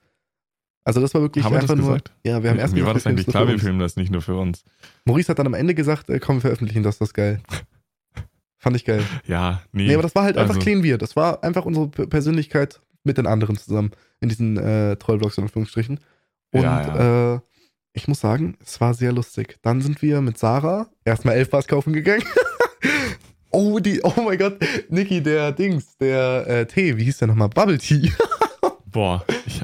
Also 0.84 1.01
das 1.01 1.12
war 1.14 1.22
wirklich 1.22 1.45
Haben 1.45 1.53
wir 1.55 1.61
einfach 1.62 1.74
das 1.74 1.84
nur. 1.84 1.95
gesagt? 1.95 2.12
Ja, 2.24 2.43
wir 2.43 2.51
haben 2.51 2.59
erst 2.59 2.74
Mir 2.74 2.84
war 2.84 2.95
gesagt, 2.95 3.07
das 3.07 3.16
wir 3.16 3.24
filmen's 3.24 3.26
eigentlich 3.26 3.32
klar, 3.32 3.49
wir 3.49 3.59
filmen 3.59 3.78
das 3.80 3.97
nicht 3.97 4.12
nur 4.12 4.22
für 4.22 4.37
uns. 4.37 4.64
Maurice 5.07 5.28
hat 5.30 5.39
dann 5.39 5.47
am 5.47 5.55
Ende 5.55 5.74
gesagt, 5.74 6.11
äh, 6.11 6.20
komm, 6.20 6.37
wir 6.37 6.41
veröffentlichen 6.43 6.82
das, 6.82 6.99
das 6.99 7.09
ist 7.09 7.14
geil. 7.14 7.41
Fand 8.59 8.76
ich 8.76 8.84
geil. 8.84 9.02
Ja, 9.26 9.62
nee. 9.72 9.86
Nee, 9.86 9.94
aber 9.94 10.02
das 10.02 10.14
war 10.14 10.24
halt 10.24 10.36
einfach 10.38 10.54
also- 10.54 10.64
clean 10.64 10.82
wir. 10.82 10.98
Das 10.98 11.16
war 11.16 11.42
einfach 11.44 11.64
unsere 11.64 11.88
Persönlichkeit 11.88 12.80
mit 13.04 13.18
den 13.18 13.26
anderen 13.26 13.57
zusammen 13.57 13.92
in 14.20 14.28
diesen 14.28 14.57
äh, 14.57 14.96
Trollvlogs 14.96 15.38
in 15.38 15.44
Anführungsstrichen. 15.44 16.00
Und 16.52 16.62
Ja, 16.62 17.34
Äh, 17.34 17.40
ich 17.92 18.09
muss 18.09 18.20
sagen, 18.20 18.57
es 18.62 18.80
war 18.80 18.92
sehr 18.94 19.12
lustig. 19.12 19.59
Dann 19.62 19.80
sind 19.80 20.02
wir 20.02 20.20
mit 20.20 20.38
Sarah 20.38 20.88
erstmal 21.04 21.36
Elfbars 21.36 21.66
kaufen 21.66 21.92
gegangen. 21.92 22.24
oh, 23.50 23.78
die, 23.78 24.02
oh 24.02 24.20
mein 24.22 24.38
Gott, 24.38 24.59
Niki, 24.90 25.22
der 25.22 25.52
Dings, 25.52 25.96
der 25.98 26.46
äh, 26.46 26.66
Tee, 26.66 26.96
wie 26.96 27.04
hieß 27.04 27.18
der 27.18 27.28
nochmal? 27.28 27.48
Bubble 27.48 27.78
Tea. 27.78 28.12
Boah, 28.86 29.24
ich, 29.46 29.62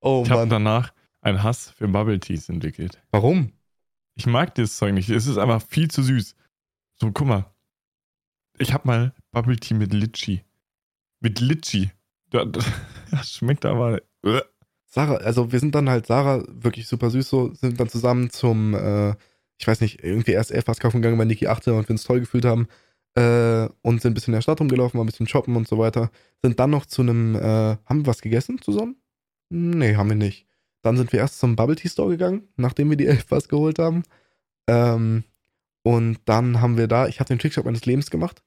Oh 0.00 0.22
ich 0.24 0.30
habe 0.30 0.46
danach 0.46 0.92
einen 1.22 1.42
Hass 1.42 1.70
für 1.70 1.88
Bubble 1.88 2.20
Teas 2.20 2.48
entwickelt. 2.48 3.00
Warum? 3.10 3.52
Ich 4.14 4.26
mag 4.26 4.54
dieses 4.54 4.76
Zeug 4.76 4.92
nicht. 4.94 5.08
Es 5.08 5.26
ist 5.26 5.38
einfach 5.38 5.62
viel 5.66 5.90
zu 5.90 6.02
süß. 6.02 6.36
So, 7.00 7.10
guck 7.12 7.26
mal. 7.26 7.46
Ich 8.58 8.72
habe 8.72 8.86
mal 8.86 9.14
Bubble 9.32 9.56
Tea 9.56 9.74
mit 9.74 9.92
Litchi. 9.92 10.44
Mit 11.20 11.40
Litchi. 11.40 11.90
Das, 13.10 13.30
schmeckt 13.30 13.64
aber. 13.64 14.00
Äh. 14.24 14.40
Sarah, 14.86 15.16
also 15.16 15.52
wir 15.52 15.60
sind 15.60 15.74
dann 15.76 15.88
halt 15.88 16.06
Sarah, 16.06 16.42
wirklich 16.48 16.88
super 16.88 17.10
süß 17.10 17.28
so, 17.28 17.54
sind 17.54 17.78
dann 17.78 17.88
zusammen 17.88 18.30
zum, 18.30 18.74
äh, 18.74 19.14
ich 19.56 19.66
weiß 19.66 19.80
nicht, 19.80 20.02
irgendwie 20.02 20.32
erst 20.32 20.50
Elfbars 20.50 20.80
kaufen 20.80 21.00
gegangen, 21.00 21.18
weil 21.18 21.26
Niki 21.26 21.46
achte 21.46 21.74
und 21.74 21.88
wir 21.88 21.92
uns 21.92 22.02
toll 22.02 22.20
gefühlt 22.20 22.44
haben. 22.44 22.66
Äh, 23.16 23.68
und 23.82 24.02
sind 24.02 24.12
ein 24.12 24.14
bisschen 24.14 24.34
in 24.34 24.38
der 24.38 24.42
Stadt 24.42 24.60
rumgelaufen, 24.60 24.98
waren 24.98 25.04
ein 25.04 25.10
bisschen 25.10 25.28
shoppen 25.28 25.54
und 25.54 25.68
so 25.68 25.78
weiter. 25.78 26.10
Sind 26.42 26.58
dann 26.58 26.70
noch 26.70 26.86
zu 26.86 27.02
einem, 27.02 27.36
äh, 27.36 27.76
haben 27.86 28.00
wir 28.00 28.06
was 28.06 28.20
gegessen 28.20 28.60
zusammen? 28.60 28.96
Nee, 29.50 29.94
haben 29.94 30.08
wir 30.08 30.16
nicht. 30.16 30.46
Dann 30.82 30.96
sind 30.96 31.12
wir 31.12 31.20
erst 31.20 31.38
zum 31.38 31.56
Bubble 31.56 31.76
Tea 31.76 31.88
Store 31.88 32.10
gegangen, 32.10 32.48
nachdem 32.56 32.90
wir 32.90 32.96
die 32.96 33.06
Elfbars 33.06 33.48
geholt 33.48 33.78
haben. 33.78 34.02
Ähm, 34.68 35.24
und 35.82 36.18
dann 36.26 36.60
haben 36.60 36.76
wir 36.76 36.88
da, 36.88 37.08
ich 37.08 37.20
habe 37.20 37.28
den 37.28 37.38
Trickshot 37.38 37.64
meines 37.64 37.86
Lebens 37.86 38.10
gemacht. 38.10 38.43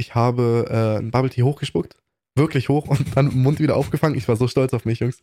Ich 0.00 0.14
habe 0.14 0.66
äh, 0.68 0.98
einen 0.98 1.10
Bubble 1.10 1.30
Tea 1.30 1.42
hochgespuckt, 1.42 1.94
wirklich 2.34 2.70
hoch 2.70 2.88
und 2.88 3.16
dann 3.16 3.30
im 3.30 3.42
Mund 3.42 3.60
wieder 3.60 3.76
aufgefangen. 3.76 4.16
Ich 4.16 4.26
war 4.28 4.36
so 4.36 4.48
stolz 4.48 4.72
auf 4.72 4.86
mich, 4.86 5.00
Jungs. 5.00 5.18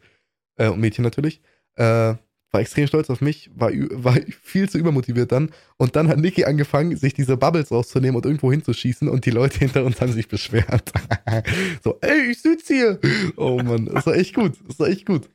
Äh, 0.56 0.70
und 0.70 0.80
Mädchen 0.80 1.04
natürlich. 1.04 1.42
Äh, 1.76 2.14
war 2.52 2.62
extrem 2.62 2.88
stolz 2.88 3.10
auf 3.10 3.20
mich, 3.20 3.50
war, 3.56 3.72
war 3.72 4.16
viel 4.42 4.70
zu 4.70 4.78
übermotiviert 4.78 5.32
dann. 5.32 5.50
Und 5.78 5.96
dann 5.96 6.08
hat 6.08 6.18
Niki 6.20 6.46
angefangen, 6.46 6.96
sich 6.96 7.14
diese 7.14 7.36
Bubbles 7.36 7.72
rauszunehmen 7.72 8.16
und 8.16 8.26
irgendwo 8.26 8.52
hinzuschießen 8.52 9.10
und 9.10 9.26
die 9.26 9.32
Leute 9.32 9.60
hinter 9.60 9.84
uns 9.84 10.00
haben 10.00 10.14
sich 10.14 10.28
beschwert. 10.28 10.94
so, 11.84 11.98
ey, 12.02 12.32
ich 12.32 12.42
sitze 12.42 12.74
hier. 12.74 13.00
Oh 13.36 13.62
Mann, 13.62 13.88
das 13.88 14.06
war 14.06 14.16
echt 14.16 14.34
gut. 14.34 14.54
Das 14.68 14.80
war 14.80 14.88
echt 14.88 15.06
gut. 15.06 15.28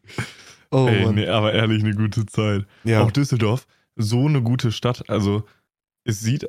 Oh 0.70 0.86
Ey, 0.88 1.04
Mann. 1.04 1.16
nee, 1.16 1.26
aber 1.26 1.52
ehrlich, 1.52 1.84
eine 1.84 1.94
gute 1.94 2.24
Zeit. 2.24 2.64
Ja. 2.84 3.02
Auch 3.02 3.10
Düsseldorf, 3.10 3.66
so 3.96 4.26
eine 4.26 4.40
gute 4.40 4.72
Stadt. 4.72 5.10
Also, 5.10 5.44
es 6.04 6.20
sieht. 6.20 6.48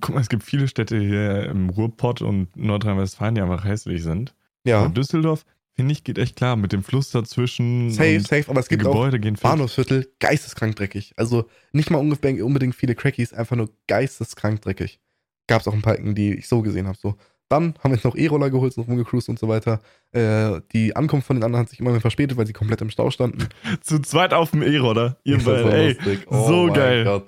Guck 0.00 0.14
mal, 0.14 0.20
es 0.20 0.28
gibt 0.28 0.42
viele 0.42 0.66
Städte 0.68 0.98
hier 0.98 1.46
im 1.46 1.70
Ruhrpott 1.70 2.20
und 2.22 2.54
Nordrhein-Westfalen, 2.56 3.34
die 3.36 3.40
einfach 3.40 3.64
hässlich 3.64 4.02
sind. 4.02 4.34
ja. 4.64 4.80
Aber 4.80 4.88
Düsseldorf, 4.88 5.44
finde 5.74 5.92
ich, 5.92 6.04
geht 6.04 6.18
echt 6.18 6.36
klar. 6.36 6.56
Mit 6.56 6.72
dem 6.72 6.82
Fluss 6.82 7.10
dazwischen. 7.10 7.90
Safe, 7.90 8.16
und 8.16 8.26
safe, 8.26 8.44
aber 8.48 8.60
es 8.60 8.68
gibt 8.68 8.84
auch 8.84 8.92
Gebäude 8.92 9.20
gehen 9.20 9.36
fit. 9.36 9.44
Bahnhofsviertel 9.44 10.08
geisteskrank 10.20 10.76
dreckig. 10.76 11.14
Also 11.16 11.48
nicht 11.72 11.90
mal 11.90 11.98
unbedingt 11.98 12.74
viele 12.74 12.94
Crackies, 12.94 13.32
einfach 13.32 13.56
nur 13.56 13.70
geisteskrank 13.86 14.62
dreckig. 14.62 15.00
Gab 15.46 15.60
es 15.60 15.68
auch 15.68 15.74
ein 15.74 15.82
paar 15.82 15.94
Ecken, 15.94 16.14
die 16.14 16.34
ich 16.34 16.48
so 16.48 16.62
gesehen 16.62 16.86
habe. 16.86 16.98
So. 17.00 17.16
Dann 17.50 17.74
haben 17.80 17.90
wir 17.90 17.96
uns 17.96 18.04
noch 18.04 18.16
E-Roller 18.16 18.50
geholt, 18.50 18.72
sind 18.72 18.88
rumgecruised 18.88 19.28
und 19.28 19.38
so 19.38 19.48
weiter. 19.48 19.80
Äh, 20.12 20.60
die 20.72 20.96
Ankunft 20.96 21.26
von 21.26 21.36
den 21.36 21.44
anderen 21.44 21.64
hat 21.64 21.68
sich 21.70 21.80
immer 21.80 21.90
mehr 21.90 22.00
verspätet, 22.00 22.36
weil 22.38 22.46
sie 22.46 22.52
komplett 22.54 22.80
im 22.80 22.88
Stau 22.90 23.10
standen. 23.10 23.46
Zu 23.80 24.00
zweit 24.00 24.32
auf 24.32 24.52
dem 24.52 24.62
E-Roller. 24.62 25.18
Ihr 25.24 25.36
Das 25.36 25.46
war 25.46 25.54
beide, 25.62 25.76
ey. 25.76 25.92
lustig. 25.92 26.26
so 26.30 26.64
mein 26.66 26.74
geil. 26.74 27.04
Gott. 27.04 27.26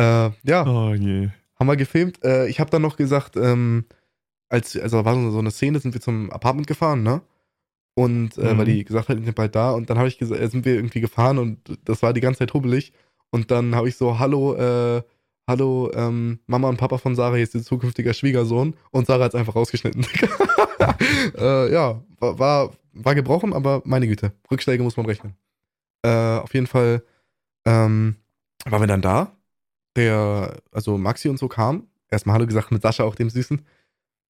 Äh, 0.00 0.30
ja, 0.44 0.64
Oh 0.66 0.94
je. 0.94 1.28
haben 1.58 1.66
wir 1.66 1.76
gefilmt. 1.76 2.22
Äh, 2.24 2.48
ich 2.48 2.58
habe 2.60 2.70
dann 2.70 2.82
noch 2.82 2.96
gesagt, 2.96 3.36
ähm, 3.36 3.84
als, 4.48 4.76
also 4.78 5.04
war 5.04 5.14
so 5.30 5.38
eine 5.38 5.50
Szene, 5.50 5.78
sind 5.80 5.94
wir 5.94 6.00
zum 6.00 6.30
Apartment 6.30 6.66
gefahren, 6.66 7.02
ne? 7.02 7.20
Und 7.94 8.38
äh, 8.38 8.54
Mhm. 8.54 8.58
weil 8.58 8.64
die 8.66 8.84
gesagt 8.84 9.08
hat, 9.08 9.18
die 9.18 9.24
sind 9.24 9.34
bald 9.36 9.54
da. 9.54 9.72
Und 9.72 9.90
dann 9.90 9.98
habe 9.98 10.08
ich 10.08 10.18
gesagt, 10.18 10.40
äh, 10.40 10.48
sind 10.48 10.64
wir 10.64 10.74
irgendwie 10.74 11.00
gefahren 11.00 11.38
und 11.38 11.58
das 11.84 12.02
war 12.02 12.12
die 12.12 12.20
ganze 12.20 12.38
Zeit 12.40 12.54
hubbelig. 12.54 12.92
Und 13.30 13.50
dann 13.50 13.74
habe 13.74 13.88
ich 13.88 13.96
so, 13.96 14.18
hallo, 14.18 14.54
äh, 14.54 15.02
hallo, 15.48 15.90
ähm, 15.94 16.40
Mama 16.46 16.68
und 16.68 16.78
Papa 16.78 16.98
von 16.98 17.14
Sarah, 17.14 17.34
hier 17.34 17.44
ist 17.44 17.54
ihr 17.54 17.62
zukünftiger 17.62 18.14
Schwiegersohn. 18.14 18.74
Und 18.90 19.06
Sarah 19.06 19.24
hat 19.24 19.34
es 19.34 19.38
einfach 19.40 19.54
rausgeschnitten. 19.56 20.04
äh, 21.38 21.72
ja, 21.72 22.02
war, 22.18 22.38
war, 22.38 22.70
war 22.92 23.14
gebrochen, 23.14 23.52
aber 23.52 23.82
meine 23.84 24.06
Güte, 24.08 24.32
Rückschläge 24.50 24.82
muss 24.82 24.96
man 24.96 25.06
rechnen. 25.06 25.34
Äh, 26.02 26.38
auf 26.38 26.54
jeden 26.54 26.66
Fall 26.66 27.02
ähm, 27.66 28.16
waren 28.66 28.80
wir 28.82 28.86
dann 28.86 29.02
da. 29.02 29.32
Der, 29.96 30.60
also 30.72 30.98
Maxi 30.98 31.28
und 31.28 31.38
so 31.38 31.48
kam. 31.48 31.88
Erstmal 32.08 32.34
Hallo 32.34 32.46
gesagt 32.46 32.70
mit 32.70 32.82
Sascha, 32.82 33.04
auch 33.04 33.14
dem 33.14 33.30
Süßen. 33.30 33.64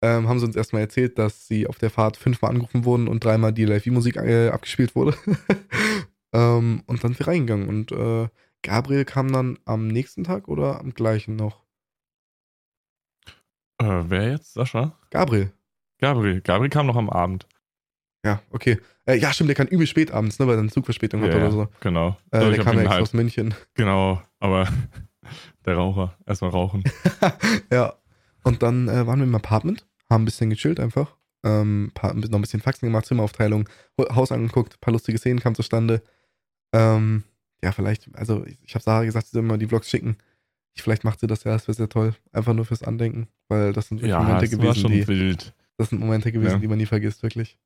Ähm, 0.02 0.28
haben 0.28 0.38
sie 0.38 0.46
uns 0.46 0.56
erstmal 0.56 0.82
erzählt, 0.82 1.18
dass 1.18 1.46
sie 1.46 1.66
auf 1.66 1.78
der 1.78 1.90
Fahrt 1.90 2.16
fünfmal 2.16 2.52
angerufen 2.52 2.84
wurden 2.84 3.06
und 3.06 3.22
dreimal 3.22 3.52
die 3.52 3.66
Live-Musik 3.66 4.16
äh, 4.16 4.48
abgespielt 4.48 4.94
wurde. 4.94 5.14
ähm, 6.32 6.82
und 6.86 7.04
dann 7.04 7.12
sind 7.12 7.18
wir 7.18 7.28
reingegangen. 7.28 7.68
Und 7.68 7.92
äh, 7.92 8.28
Gabriel 8.62 9.04
kam 9.04 9.30
dann 9.32 9.58
am 9.64 9.88
nächsten 9.88 10.24
Tag 10.24 10.48
oder 10.48 10.80
am 10.80 10.94
gleichen 10.94 11.36
noch? 11.36 11.64
Äh, 13.78 14.04
wer 14.08 14.30
jetzt? 14.30 14.54
Sascha? 14.54 14.98
Gabriel. 15.10 15.52
Gabriel. 15.98 16.40
Gabriel 16.40 16.70
kam 16.70 16.86
noch 16.86 16.96
am 16.96 17.10
Abend. 17.10 17.46
Ja, 18.24 18.42
okay. 18.50 18.78
Äh, 19.06 19.16
ja, 19.16 19.32
stimmt, 19.32 19.48
der 19.48 19.54
kam 19.56 19.66
übel 19.66 19.86
spät 19.86 20.10
abends, 20.10 20.38
ne, 20.38 20.46
weil 20.46 20.56
er 20.56 20.60
eine 20.60 20.70
Zugverspätung 20.70 21.22
hat 21.22 21.30
Ja, 21.30 21.36
oder 21.36 21.50
so. 21.50 21.68
Genau. 21.80 22.16
Äh, 22.30 22.50
der 22.50 22.64
kam 22.64 22.74
ja 22.74 22.80
extra 22.80 22.94
halt, 22.94 23.02
aus 23.02 23.12
München. 23.14 23.54
genau, 23.74 24.22
aber 24.38 24.68
der 25.70 25.76
Raucher. 25.78 26.16
Erstmal 26.26 26.50
rauchen. 26.50 26.84
ja. 27.72 27.94
Und 28.42 28.62
dann 28.62 28.88
äh, 28.88 29.06
waren 29.06 29.18
wir 29.20 29.26
im 29.26 29.34
Apartment, 29.34 29.86
haben 30.08 30.22
ein 30.22 30.24
bisschen 30.26 30.50
gechillt 30.50 30.80
einfach. 30.80 31.16
Ähm, 31.42 31.90
paar, 31.94 32.12
noch 32.14 32.30
ein 32.30 32.40
bisschen 32.40 32.60
Faxen 32.60 32.86
gemacht, 32.88 33.06
Zimmeraufteilung, 33.06 33.68
Haus 33.98 34.30
angeguckt, 34.32 34.80
paar 34.80 34.92
lustige 34.92 35.18
Szenen 35.18 35.40
kamen 35.40 35.54
zustande. 35.54 36.02
Ähm, 36.72 37.24
ja, 37.62 37.72
vielleicht, 37.72 38.14
also 38.16 38.44
ich, 38.46 38.58
ich 38.62 38.74
habe 38.74 38.82
Sarah 38.82 39.04
gesagt, 39.04 39.26
sie 39.26 39.32
soll 39.32 39.42
mal 39.42 39.58
die 39.58 39.66
Vlogs 39.66 39.88
schicken. 39.90 40.16
Ich, 40.74 40.82
vielleicht 40.82 41.04
macht 41.04 41.20
sie 41.20 41.26
das 41.26 41.44
ja, 41.44 41.52
das 41.52 41.66
wäre 41.66 41.74
sehr 41.76 41.88
toll. 41.88 42.14
Einfach 42.32 42.54
nur 42.54 42.64
fürs 42.64 42.82
Andenken, 42.82 43.28
weil 43.48 43.72
das 43.72 43.88
sind 43.88 43.98
wirklich 43.98 44.10
Ja, 44.10 44.22
Momente 44.22 44.48
gewesen, 44.48 44.90
die. 44.90 45.06
wild. 45.08 45.54
Das 45.76 45.90
sind 45.90 46.00
Momente 46.00 46.30
gewesen, 46.32 46.52
Ja. 46.52 46.58
die 46.58 46.68
man 46.68 46.78
nie 46.78 46.86
vergisst, 46.86 47.22
wirklich. 47.22 47.58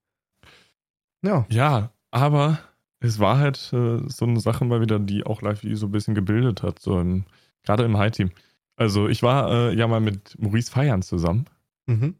Ja. 1.22 1.46
Ja, 1.50 1.90
aber 2.10 2.58
es 3.00 3.18
war 3.18 3.38
halt 3.38 3.58
äh, 3.72 4.00
so 4.08 4.24
eine 4.24 4.40
Sache 4.40 4.64
mal 4.64 4.80
wieder, 4.80 4.98
die 4.98 5.24
auch 5.24 5.42
Live 5.42 5.62
so 5.74 5.86
ein 5.86 5.92
bisschen 5.92 6.14
gebildet 6.14 6.62
hat, 6.62 6.78
so 6.78 6.98
im, 7.00 7.24
gerade 7.64 7.84
im 7.84 7.96
High-Team. 7.98 8.30
Also 8.76 9.08
ich 9.08 9.22
war 9.22 9.50
äh, 9.50 9.74
ja 9.74 9.86
mal 9.86 10.00
mit 10.00 10.36
Maurice 10.40 10.70
Feiern 10.70 11.02
zusammen 11.02 11.46
Mhm. 11.86 12.14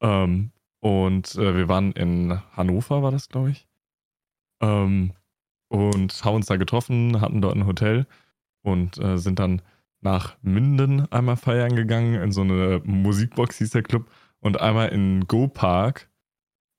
ähm, 0.00 0.50
und 0.80 1.34
äh, 1.36 1.54
wir 1.54 1.68
waren 1.68 1.92
in 1.92 2.40
Hannover, 2.52 3.02
war 3.02 3.10
das, 3.10 3.28
glaube 3.28 3.50
ich. 3.50 3.68
Ähm, 4.62 5.12
und 5.68 6.24
haben 6.24 6.36
uns 6.36 6.46
da 6.46 6.56
getroffen, 6.56 7.20
hatten 7.20 7.40
dort 7.42 7.56
ein 7.56 7.66
Hotel 7.66 8.06
und 8.62 8.98
äh, 8.98 9.18
sind 9.18 9.38
dann 9.38 9.62
nach 10.00 10.36
Minden 10.42 11.10
einmal 11.12 11.36
feiern 11.36 11.76
gegangen, 11.76 12.14
in 12.14 12.32
so 12.32 12.40
eine 12.40 12.80
Musikbox 12.84 13.58
hieß 13.58 13.70
der 13.70 13.82
Club 13.82 14.10
und 14.40 14.60
einmal 14.60 14.88
in 14.88 15.26
Go 15.28 15.46
Park. 15.46 16.08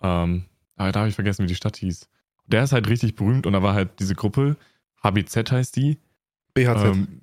Ähm, 0.01 0.45
aber 0.76 0.91
da 0.91 0.99
habe 1.01 1.09
ich 1.09 1.16
vergessen, 1.16 1.43
wie 1.43 1.47
die 1.47 1.55
Stadt 1.55 1.78
hieß. 1.78 2.09
Der 2.47 2.64
ist 2.64 2.74
halt 2.74 2.89
richtig 2.89 3.16
berühmt 3.16 3.45
und 3.47 3.53
da 3.53 3.64
war 3.64 3.74
halt 3.74 3.99
diese 3.99 4.16
Gruppe, 4.16 4.57
HBZ 5.01 5.51
heißt 5.51 5.76
die. 5.76 5.99
BHZ. 6.53 6.84
Ähm, 6.84 7.22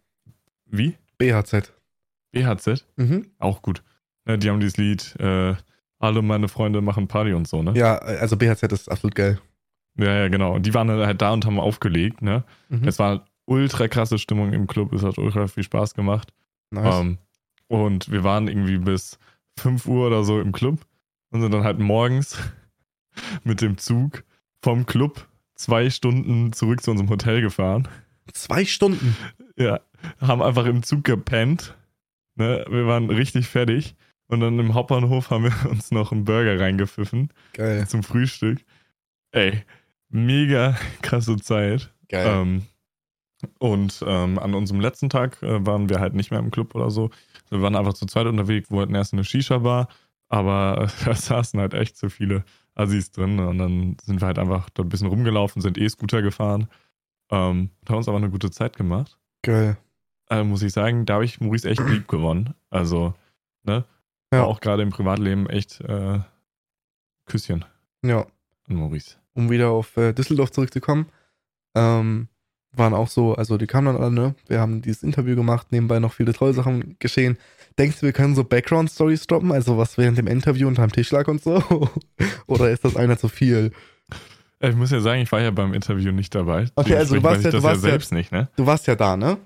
wie? 0.70 0.96
BHZ. 1.18 1.72
BHZ? 2.32 2.86
Mhm. 2.96 3.26
Auch 3.38 3.62
gut. 3.62 3.82
Ja, 4.26 4.36
die 4.36 4.50
haben 4.50 4.60
dieses 4.60 4.76
Lied, 4.76 5.16
äh, 5.18 5.54
alle 5.98 6.22
meine 6.22 6.48
Freunde 6.48 6.80
machen 6.80 7.08
Party 7.08 7.32
und 7.32 7.46
so, 7.46 7.62
ne? 7.62 7.72
Ja, 7.76 7.96
also 7.98 8.36
BHZ 8.36 8.72
ist 8.72 8.90
absolut 8.90 9.14
geil. 9.14 9.40
Ja, 9.98 10.14
ja, 10.14 10.28
genau. 10.28 10.54
Und 10.54 10.66
die 10.66 10.74
waren 10.74 10.88
halt 10.90 11.20
da 11.20 11.32
und 11.32 11.44
haben 11.44 11.60
aufgelegt, 11.60 12.22
ne? 12.22 12.44
Mhm. 12.68 12.88
Es 12.88 12.98
war 12.98 13.26
ultra 13.44 13.88
krasse 13.88 14.18
Stimmung 14.18 14.52
im 14.52 14.66
Club, 14.66 14.92
es 14.92 15.02
hat 15.02 15.18
ultra 15.18 15.46
viel 15.48 15.64
Spaß 15.64 15.94
gemacht. 15.94 16.32
Nice. 16.70 17.00
Ähm, 17.00 17.18
und 17.68 18.10
wir 18.10 18.24
waren 18.24 18.48
irgendwie 18.48 18.78
bis 18.78 19.18
5 19.58 19.86
Uhr 19.86 20.06
oder 20.06 20.24
so 20.24 20.40
im 20.40 20.52
Club 20.52 20.80
und 21.30 21.40
sind 21.40 21.52
dann 21.52 21.64
halt 21.64 21.78
morgens 21.78 22.38
mit 23.44 23.60
dem 23.60 23.76
Zug 23.76 24.24
vom 24.62 24.86
Club 24.86 25.26
zwei 25.54 25.90
Stunden 25.90 26.52
zurück 26.52 26.82
zu 26.82 26.90
unserem 26.92 27.10
Hotel 27.10 27.42
gefahren. 27.42 27.88
Zwei 28.32 28.64
Stunden. 28.64 29.16
Ja, 29.56 29.80
haben 30.20 30.42
einfach 30.42 30.66
im 30.66 30.82
Zug 30.82 31.04
gepennt. 31.04 31.76
Ne? 32.36 32.64
Wir 32.68 32.86
waren 32.86 33.10
richtig 33.10 33.48
fertig. 33.48 33.94
Und 34.26 34.40
dann 34.40 34.58
im 34.60 34.74
Hauptbahnhof 34.74 35.30
haben 35.30 35.44
wir 35.44 35.70
uns 35.70 35.90
noch 35.90 36.12
einen 36.12 36.24
Burger 36.24 36.58
reingepfiffen 36.58 37.32
Geil. 37.52 37.86
zum 37.88 38.04
Frühstück. 38.04 38.60
Ey, 39.32 39.64
mega 40.08 40.76
krasse 41.02 41.36
Zeit. 41.36 41.92
Geil. 42.08 42.26
Ähm, 42.28 42.62
und 43.58 44.04
ähm, 44.06 44.38
an 44.38 44.54
unserem 44.54 44.80
letzten 44.80 45.08
Tag 45.08 45.42
äh, 45.42 45.64
waren 45.66 45.88
wir 45.88 46.00
halt 46.00 46.14
nicht 46.14 46.30
mehr 46.30 46.40
im 46.40 46.50
Club 46.50 46.74
oder 46.74 46.90
so. 46.90 47.10
Wir 47.48 47.62
waren 47.62 47.74
einfach 47.74 47.94
zu 47.94 48.06
zweit 48.06 48.26
unterwegs, 48.26 48.70
wollten 48.70 48.94
erst 48.94 49.12
in 49.12 49.18
eine 49.18 49.24
Shisha-Bar, 49.24 49.88
aber 50.28 50.82
äh, 50.82 50.88
da 51.04 51.14
saßen 51.14 51.58
halt 51.58 51.74
echt 51.74 51.96
so 51.96 52.08
viele 52.08 52.44
Assis 52.74 53.10
drin. 53.10 53.38
Und 53.40 53.58
dann 53.58 53.96
sind 54.02 54.20
wir 54.20 54.26
halt 54.26 54.38
einfach 54.38 54.70
dort 54.70 54.86
ein 54.86 54.90
bisschen 54.90 55.08
rumgelaufen, 55.08 55.62
sind 55.62 55.78
E-Scooter 55.78 56.22
gefahren. 56.22 56.68
Ähm, 57.30 57.70
haben 57.88 57.96
uns 57.96 58.08
aber 58.08 58.18
eine 58.18 58.30
gute 58.30 58.50
Zeit 58.50 58.76
gemacht. 58.76 59.18
Geil. 59.42 59.76
Äh, 60.30 60.44
muss 60.44 60.62
ich 60.62 60.72
sagen, 60.72 61.06
da 61.06 61.14
habe 61.14 61.24
ich 61.24 61.40
Maurice 61.40 61.68
echt 61.68 61.80
lieb 61.88 62.06
gewonnen. 62.08 62.54
Also, 62.70 63.14
ne? 63.64 63.84
Ja. 64.32 64.44
Auch 64.44 64.60
gerade 64.60 64.82
im 64.82 64.90
Privatleben 64.90 65.48
echt 65.50 65.80
äh, 65.80 66.20
Küsschen 67.26 67.64
Ja. 68.04 68.26
an 68.68 68.76
Maurice. 68.76 69.16
um 69.34 69.50
wieder 69.50 69.70
auf 69.70 69.96
äh, 69.96 70.12
Düsseldorf 70.12 70.52
zurückzukommen, 70.52 71.06
ähm, 71.76 72.28
waren 72.72 72.94
auch 72.94 73.08
so, 73.08 73.34
also 73.34 73.58
die 73.58 73.66
kamen 73.66 73.86
dann 73.92 73.96
alle, 74.02 74.12
ne? 74.12 74.34
Wir 74.46 74.60
haben 74.60 74.82
dieses 74.82 75.02
Interview 75.02 75.34
gemacht, 75.34 75.68
nebenbei 75.72 75.98
noch 75.98 76.12
viele 76.12 76.32
tolle 76.32 76.52
Sachen 76.54 76.94
geschehen. 77.00 77.36
Denkst 77.78 77.98
du, 78.00 78.06
wir 78.06 78.12
können 78.12 78.34
so 78.36 78.44
Background-Stories 78.44 79.26
droppen, 79.26 79.50
also 79.50 79.76
was 79.78 79.98
während 79.98 80.18
dem 80.18 80.26
Interview 80.28 80.68
unterm 80.68 80.92
Tisch 80.92 81.10
lag 81.10 81.26
und 81.26 81.42
so? 81.42 81.60
Oder 82.46 82.70
ist 82.70 82.84
das 82.84 82.94
einer 82.96 83.18
zu 83.18 83.28
viel? 83.28 83.72
Äh, 84.60 84.70
Ich 84.70 84.76
muss 84.76 84.92
ja 84.92 85.00
sagen, 85.00 85.22
ich 85.22 85.32
war 85.32 85.40
ja 85.40 85.50
beim 85.50 85.74
Interview 85.74 86.12
nicht 86.12 86.32
dabei. 86.34 86.66
Okay, 86.76 86.94
also 86.94 87.16
du 87.16 87.22
warst 87.24 87.44
ja- 87.44 87.50
du 87.50 87.62
warst 87.64 87.82
ja- 87.82 87.90
selbst 87.90 88.12
nicht, 88.12 88.30
ne? 88.30 88.48
Du 88.56 88.66
warst 88.66 88.86
ja 88.86 88.94
da, 88.94 89.16
ne? 89.16 89.38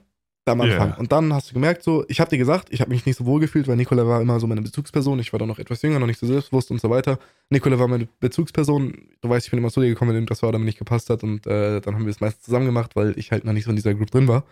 Da 0.45 0.53
am 0.53 0.61
Anfang. 0.61 0.91
Ja. 0.91 0.97
Und 0.97 1.11
dann 1.11 1.33
hast 1.33 1.51
du 1.51 1.55
gemerkt, 1.55 1.83
so, 1.83 2.05
ich 2.09 2.21
habe 2.21 2.29
dir 2.29 2.37
gesagt, 2.37 2.69
ich 2.71 2.83
habe 2.83 2.91
mich 2.91 3.07
nicht 3.07 3.17
so 3.17 3.25
wohl 3.25 3.41
gefühlt, 3.41 3.67
weil 3.67 3.77
Nicola 3.77 4.07
war 4.07 4.21
immer 4.21 4.39
so 4.41 4.47
meine 4.47 4.61
Bezugsperson. 4.61 5.19
Ich 5.19 5.33
war 5.33 5.39
dann 5.39 5.49
noch 5.49 5.59
etwas 5.59 5.81
jünger, 5.81 5.99
noch 5.99 6.07
nicht 6.07 6.21
so 6.21 6.27
selbstbewusst 6.27 6.71
und 6.71 6.83
so 6.83 6.91
weiter. 6.91 7.19
Nicola 7.49 7.79
war 7.79 7.89
meine 7.89 8.07
Bezugsperson. 8.21 8.93
Du 9.23 9.29
weißt, 9.31 9.47
ich 9.47 9.51
bin 9.51 9.59
immer 9.59 9.71
zu 9.71 9.81
dir 9.81 9.89
gekommen, 9.89 10.15
wenn 10.15 10.27
das 10.27 10.43
war, 10.43 10.51
oder 10.51 10.59
mir 10.59 10.67
nicht 10.67 10.79
gepasst 10.79 11.09
hat. 11.09 11.23
Und 11.23 11.47
äh, 11.47 11.81
dann 11.81 11.95
haben 11.95 12.05
wir 12.05 12.11
es 12.11 12.21
meistens 12.21 12.45
zusammen 12.45 12.67
gemacht, 12.67 12.95
weil 12.95 13.19
ich 13.19 13.33
halt 13.33 13.45
noch 13.45 13.55
nicht 13.55 13.65
so 13.65 13.71
in 13.71 13.77
dieser 13.77 13.95
Group 13.95 14.11
drin 14.11 14.29
war. 14.29 14.45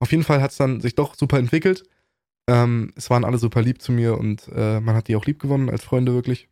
Auf 0.00 0.10
jeden 0.10 0.24
Fall 0.24 0.42
hat 0.42 0.50
es 0.50 0.56
dann 0.56 0.80
sich 0.80 0.96
doch 0.96 1.14
super 1.14 1.38
entwickelt. 1.38 1.84
Ähm, 2.48 2.92
es 2.96 3.08
waren 3.10 3.24
alle 3.24 3.38
super 3.38 3.62
lieb 3.62 3.80
zu 3.80 3.92
mir 3.92 4.18
und 4.18 4.48
äh, 4.54 4.80
man 4.80 4.96
hat 4.96 5.06
die 5.06 5.16
auch 5.16 5.26
lieb 5.26 5.38
gewonnen 5.40 5.70
als 5.70 5.84
Freunde 5.84 6.12
wirklich. 6.12 6.48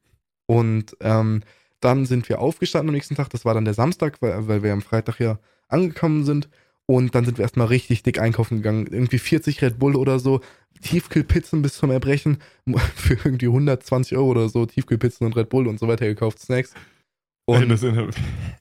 Und 0.47 0.97
ähm, 1.01 1.43
dann 1.81 2.07
sind 2.07 2.29
wir 2.29 2.41
aufgestanden 2.41 2.91
am 2.91 2.95
nächsten 2.95 3.17
Tag. 3.17 3.31
Das 3.31 3.45
war 3.45 3.55
dann 3.55 3.65
der 3.65 3.75
Samstag, 3.75 4.23
weil, 4.23 4.47
weil 4.47 4.63
wir 4.63 4.73
am 4.73 4.83
Freitag 4.83 5.19
ja 5.19 5.39
angekommen 5.69 6.25
sind. 6.25 6.49
Und 6.87 7.15
dann 7.15 7.25
sind 7.25 7.39
wir 7.39 7.43
erstmal 7.43 7.69
richtig 7.69 8.03
dick 8.03 8.21
einkaufen 8.21 8.59
gegangen. 8.59 8.87
Irgendwie 8.91 9.19
40 9.19 9.63
Red 9.63 9.79
Bull 9.79 9.97
oder 9.97 10.19
so. 10.19 10.41
Tiefkühlpizzen 10.83 11.63
bis 11.63 11.75
zum 11.75 11.91
Erbrechen. 11.91 12.39
Für 12.95 13.15
irgendwie 13.25 13.47
120 13.47 14.17
Euro 14.17 14.29
oder 14.31 14.49
so. 14.49 14.67
Tiefkühlpizzen 14.67 15.27
und 15.27 15.37
Red 15.37 15.49
Bull 15.49 15.67
und 15.67 15.79
so 15.79 15.89
weiter 15.89 16.07
gekauft. 16.07 16.41
Snacks. 16.41 16.75
Und 17.47 17.69
das, 17.71 17.83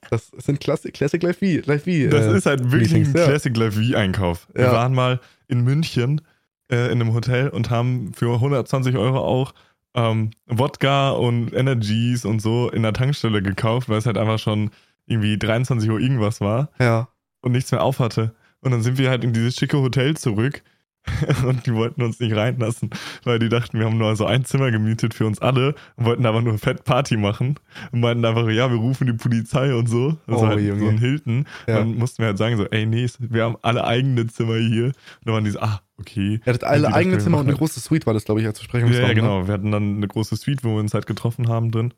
das, 0.09 0.27
sind 0.39 0.59
Classic, 0.59 0.93
Classic 0.93 1.21
Life. 1.23 1.45
Life 1.45 1.89
v 1.89 2.09
das 2.09 2.25
äh, 2.25 2.37
ist 2.37 2.45
halt 2.45 2.69
wirklich 2.71 2.91
Meetings, 2.91 3.15
ein 3.15 3.17
ja. 3.21 3.27
Classic 3.27 3.55
Life 3.55 3.81
V-Einkauf. 3.81 4.47
Wir 4.53 4.65
Ja. 4.65 4.73
waren 4.73 4.93
mal 4.93 5.21
in 5.47 5.61
München 5.61 6.21
äh, 6.69 6.87
in 6.91 7.01
einem 7.01 7.13
Hotel 7.13 7.47
und 7.49 7.69
haben 7.69 8.11
für 8.13 8.33
120 8.33 8.97
Euro 8.97 9.19
auch 9.19 9.53
ähm, 9.95 10.31
Wodka 10.47 11.11
und 11.11 11.53
Energies 11.53 12.25
und 12.25 12.41
so 12.41 12.69
in 12.71 12.83
der 12.83 12.91
Tankstelle 12.93 13.41
gekauft, 13.41 13.87
weil 13.87 13.99
es 13.99 14.05
halt 14.05 14.17
einfach 14.17 14.39
schon 14.39 14.71
irgendwie 15.05 15.37
23 15.37 15.89
Uhr 15.89 15.99
irgendwas 15.99 16.41
war. 16.41 16.69
ja. 16.79 17.07
Und 17.43 17.51
nichts 17.51 17.71
mehr 17.71 17.83
auf 17.83 17.99
hatte. 17.99 18.33
Und 18.61 18.71
dann 18.71 18.81
sind 18.81 18.97
wir 18.97 19.09
halt 19.11 19.23
in 19.23 19.33
dieses 19.33 19.55
schicke 19.55 19.77
Hotel 19.77 20.15
zurück 20.17 20.63
und 21.45 21.65
die 21.65 21.73
wollten 21.73 22.01
uns 22.01 22.21
nicht 22.21 22.33
reinlassen, 22.33 22.89
weil 23.25 23.37
die 23.37 23.49
dachten, 23.49 23.77
wir 23.77 23.85
haben 23.87 23.97
nur 23.97 24.15
so 24.15 24.25
ein 24.25 24.45
Zimmer 24.45 24.71
gemietet 24.71 25.13
für 25.13 25.25
uns 25.25 25.39
alle 25.41 25.75
und 25.97 26.05
wollten 26.05 26.25
aber 26.25 26.41
nur 26.41 26.57
Fett 26.57 26.85
Party 26.85 27.17
machen 27.17 27.59
und 27.91 27.99
meinten 27.99 28.23
einfach, 28.23 28.47
ja, 28.49 28.71
wir 28.71 28.77
rufen 28.77 29.07
die 29.07 29.11
Polizei 29.13 29.75
und 29.75 29.89
so. 29.89 30.11
Das 30.27 30.37
Oh, 30.39 30.47
halt 30.47 30.61
Junge. 30.61 30.79
so 30.79 30.87
ein 30.87 30.97
Hilton. 30.97 31.45
Ja. 31.67 31.79
Dann 31.79 31.95
mussten 31.95 32.19
wir 32.19 32.27
halt 32.27 32.37
sagen 32.37 32.55
so, 32.55 32.65
ey, 32.69 32.85
nee, 32.85 33.05
wir 33.19 33.43
haben 33.43 33.57
alle 33.63 33.83
eigene 33.83 34.27
Zimmer 34.27 34.55
hier. 34.55 34.85
Und 34.85 34.95
dann 35.25 35.33
waren 35.33 35.43
die 35.43 35.51
so, 35.51 35.59
ah, 35.59 35.81
okay. 35.99 36.35
Ihr 36.35 36.45
hattet 36.45 36.63
alle 36.63 36.83
dachten, 36.83 36.93
eigene 36.93 37.15
wir 37.17 37.19
Zimmer 37.21 37.39
und 37.39 37.47
eine 37.49 37.57
große 37.57 37.81
Suite 37.81 38.05
war 38.05 38.13
das, 38.13 38.23
glaube 38.23 38.39
ich, 38.39 38.47
als 38.47 38.59
Ja, 38.59 38.63
ja, 38.63 38.67
Besprechungsraum. 38.67 39.07
ne? 39.09 39.13
genau. 39.15 39.47
Wir 39.47 39.53
hatten 39.55 39.71
dann 39.71 39.97
eine 39.97 40.07
große 40.07 40.37
Suite, 40.37 40.63
wo 40.63 40.69
wir 40.75 40.79
uns 40.79 40.93
halt 40.93 41.05
getroffen 41.05 41.49
haben 41.49 41.69
drin. 41.71 41.93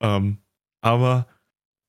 Ähm, 0.00 0.38
aber, 0.80 1.26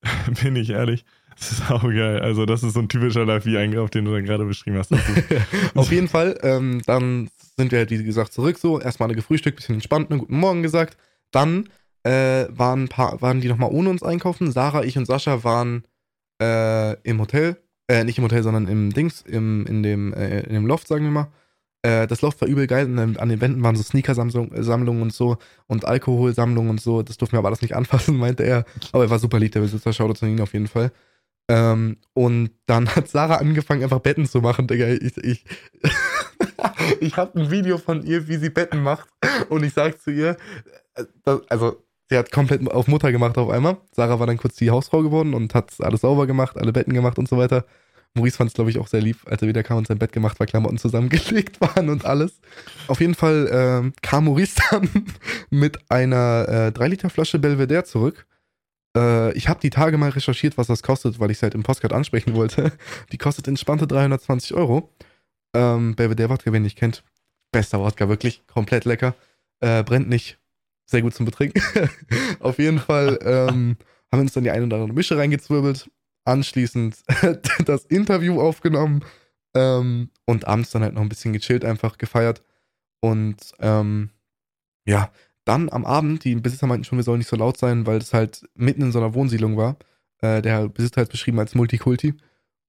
bin 0.42 0.56
ich 0.56 0.70
ehrlich, 0.70 1.04
das 1.40 1.52
ist 1.52 1.70
auch 1.70 1.82
geil. 1.82 2.20
Also, 2.20 2.44
das 2.44 2.62
ist 2.62 2.74
so 2.74 2.80
ein 2.80 2.88
typischer 2.88 3.24
Live-Eingriff, 3.24 3.88
den 3.88 4.04
du 4.04 4.12
da 4.12 4.20
gerade 4.20 4.44
beschrieben 4.44 4.76
hast. 4.76 4.92
Auf 5.74 5.90
jeden 5.90 6.08
Fall, 6.08 6.38
ähm, 6.42 6.82
dann 6.84 7.30
sind 7.56 7.72
wir 7.72 7.78
halt, 7.78 7.90
wie 7.90 8.04
gesagt, 8.04 8.34
zurück 8.34 8.58
so. 8.58 8.78
Erstmal 8.78 9.08
alle 9.08 9.16
gefrühstückt, 9.16 9.56
bisschen 9.56 9.76
entspannt, 9.76 10.10
einen 10.10 10.20
guten 10.20 10.36
Morgen 10.36 10.62
gesagt. 10.62 10.98
Dann 11.30 11.70
äh, 12.02 12.44
waren, 12.50 12.88
paar, 12.88 13.22
waren 13.22 13.40
die 13.40 13.48
nochmal 13.48 13.70
ohne 13.72 13.88
uns 13.88 14.02
einkaufen. 14.02 14.52
Sarah, 14.52 14.84
ich 14.84 14.98
und 14.98 15.06
Sascha 15.06 15.42
waren 15.42 15.84
äh, 16.42 16.94
im 17.02 17.18
Hotel. 17.20 17.56
Äh, 17.88 18.04
nicht 18.04 18.18
im 18.18 18.24
Hotel, 18.24 18.42
sondern 18.42 18.68
im 18.68 18.92
Dings, 18.92 19.22
im, 19.22 19.66
in, 19.66 19.82
dem, 19.82 20.12
äh, 20.12 20.40
in 20.40 20.52
dem 20.52 20.66
Loft, 20.66 20.88
sagen 20.88 21.04
wir 21.04 21.10
mal. 21.10 21.28
Äh, 21.82 22.06
das 22.06 22.20
Loft 22.20 22.40
war 22.42 22.48
übel 22.48 22.66
geil. 22.66 22.84
Und 22.84 22.96
dann 22.96 23.16
an 23.16 23.30
den 23.30 23.40
Wänden 23.40 23.62
waren 23.62 23.76
so 23.76 23.82
Sneaker-Sammlungen 23.82 25.02
und 25.02 25.12
so 25.12 25.38
und 25.66 25.86
Alkoholsammlungen 25.86 26.70
und 26.70 26.80
so. 26.80 27.02
Das 27.02 27.16
durften 27.16 27.34
wir 27.34 27.38
aber 27.38 27.48
alles 27.48 27.62
nicht 27.62 27.74
anfassen, 27.74 28.16
meinte 28.18 28.44
er. 28.44 28.64
Aber 28.92 29.04
er 29.04 29.10
war 29.10 29.18
super 29.18 29.38
lieb, 29.38 29.52
der 29.52 29.60
Besitzer. 29.60 29.92
Schaut 29.92 30.18
zu 30.18 30.26
ihn 30.26 30.40
auf 30.40 30.52
jeden 30.52 30.68
Fall. 30.68 30.92
Ähm, 31.50 31.96
und 32.14 32.50
dann 32.66 32.94
hat 32.94 33.08
Sarah 33.08 33.36
angefangen, 33.36 33.82
einfach 33.82 33.98
Betten 33.98 34.24
zu 34.24 34.40
machen, 34.40 34.68
Digga. 34.68 34.86
Ich, 34.86 35.16
ich, 35.16 35.44
ich 37.00 37.16
habe 37.16 37.40
ein 37.40 37.50
Video 37.50 37.76
von 37.76 38.04
ihr, 38.04 38.28
wie 38.28 38.36
sie 38.36 38.50
Betten 38.50 38.84
macht. 38.84 39.08
Und 39.48 39.64
ich 39.64 39.72
sag 39.72 40.00
zu 40.00 40.12
ihr, 40.12 40.36
äh, 40.94 41.04
also, 41.48 41.82
sie 42.08 42.16
hat 42.16 42.30
komplett 42.30 42.70
auf 42.70 42.86
Mutter 42.86 43.10
gemacht 43.10 43.36
auf 43.36 43.50
einmal. 43.50 43.78
Sarah 43.90 44.20
war 44.20 44.28
dann 44.28 44.36
kurz 44.36 44.54
die 44.56 44.70
Hausfrau 44.70 45.02
geworden 45.02 45.34
und 45.34 45.52
hat 45.56 45.72
alles 45.80 46.02
sauber 46.02 46.28
gemacht, 46.28 46.56
alle 46.56 46.72
Betten 46.72 46.94
gemacht 46.94 47.18
und 47.18 47.28
so 47.28 47.36
weiter. 47.36 47.64
Maurice 48.14 48.36
fand 48.36 48.50
es, 48.50 48.54
glaube 48.54 48.70
ich, 48.70 48.78
auch 48.78 48.86
sehr 48.86 49.00
lieb, 49.00 49.18
als 49.26 49.42
er 49.42 49.48
wieder 49.48 49.64
kam 49.64 49.78
und 49.78 49.88
sein 49.88 49.98
Bett 49.98 50.12
gemacht, 50.12 50.38
weil 50.38 50.46
Klamotten 50.46 50.78
zusammengelegt 50.78 51.60
waren 51.60 51.88
und 51.88 52.04
alles. 52.04 52.40
Auf 52.86 53.00
jeden 53.00 53.16
Fall 53.16 53.48
ähm, 53.52 53.92
kam 54.02 54.26
Maurice 54.26 54.54
dann 54.70 54.88
mit 55.50 55.78
einer 55.90 56.46
äh, 56.48 56.78
3-Liter-Flasche 56.78 57.40
Belvedere 57.40 57.82
zurück. 57.82 58.26
Äh, 58.96 59.32
ich 59.32 59.48
habe 59.48 59.60
die 59.60 59.70
Tage 59.70 59.98
mal 59.98 60.10
recherchiert, 60.10 60.58
was 60.58 60.66
das 60.66 60.82
kostet, 60.82 61.20
weil 61.20 61.30
ich 61.30 61.38
es 61.38 61.42
halt 61.42 61.54
im 61.54 61.62
Postcard 61.62 61.92
ansprechen 61.92 62.34
wollte. 62.34 62.72
Die 63.12 63.18
kostet 63.18 63.48
entspannte 63.48 63.86
320 63.86 64.54
Euro. 64.54 64.92
Ähm, 65.54 65.94
Belvedere 65.96 66.30
Wodka, 66.30 66.52
wen 66.52 66.62
ihr 66.62 66.66
nicht 66.66 66.78
kennt. 66.78 67.04
Bester 67.52 67.80
Wodka, 67.80 68.08
wirklich. 68.08 68.46
Komplett 68.46 68.84
lecker. 68.84 69.14
Äh, 69.60 69.82
brennt 69.82 70.08
nicht. 70.08 70.38
Sehr 70.86 71.02
gut 71.02 71.14
zum 71.14 71.26
Betrinken. 71.26 71.62
Auf 72.40 72.58
jeden 72.58 72.78
Fall 72.78 73.18
ähm, 73.22 73.76
haben 74.10 74.18
wir 74.18 74.20
uns 74.20 74.32
dann 74.32 74.44
die 74.44 74.50
eine 74.50 74.66
oder 74.66 74.76
andere 74.76 74.94
Mische 74.94 75.16
reingezwirbelt. 75.16 75.90
Anschließend 76.24 76.96
das 77.64 77.84
Interview 77.86 78.40
aufgenommen. 78.40 79.04
Ähm, 79.54 80.10
und 80.26 80.46
abends 80.46 80.70
dann 80.70 80.82
halt 80.82 80.94
noch 80.94 81.02
ein 81.02 81.08
bisschen 81.08 81.32
gechillt, 81.32 81.64
einfach 81.64 81.98
gefeiert. 81.98 82.42
Und 83.00 83.36
ähm, 83.60 84.10
ja, 84.84 85.10
dann 85.50 85.68
am 85.68 85.84
Abend, 85.84 86.22
die 86.24 86.36
Besitzer 86.36 86.68
meinten 86.68 86.84
schon, 86.84 86.98
wir 86.98 87.02
sollen 87.02 87.18
nicht 87.18 87.28
so 87.28 87.34
laut 87.34 87.56
sein, 87.56 87.84
weil 87.84 87.98
es 87.98 88.14
halt 88.14 88.48
mitten 88.54 88.82
in 88.82 88.92
so 88.92 89.00
einer 89.00 89.14
Wohnsiedlung 89.14 89.56
war. 89.56 89.76
Äh, 90.20 90.42
der 90.42 90.68
Besitzer 90.68 91.00
hat 91.00 91.08
es 91.08 91.12
beschrieben 91.12 91.40
als 91.40 91.56
Multikulti. 91.56 92.14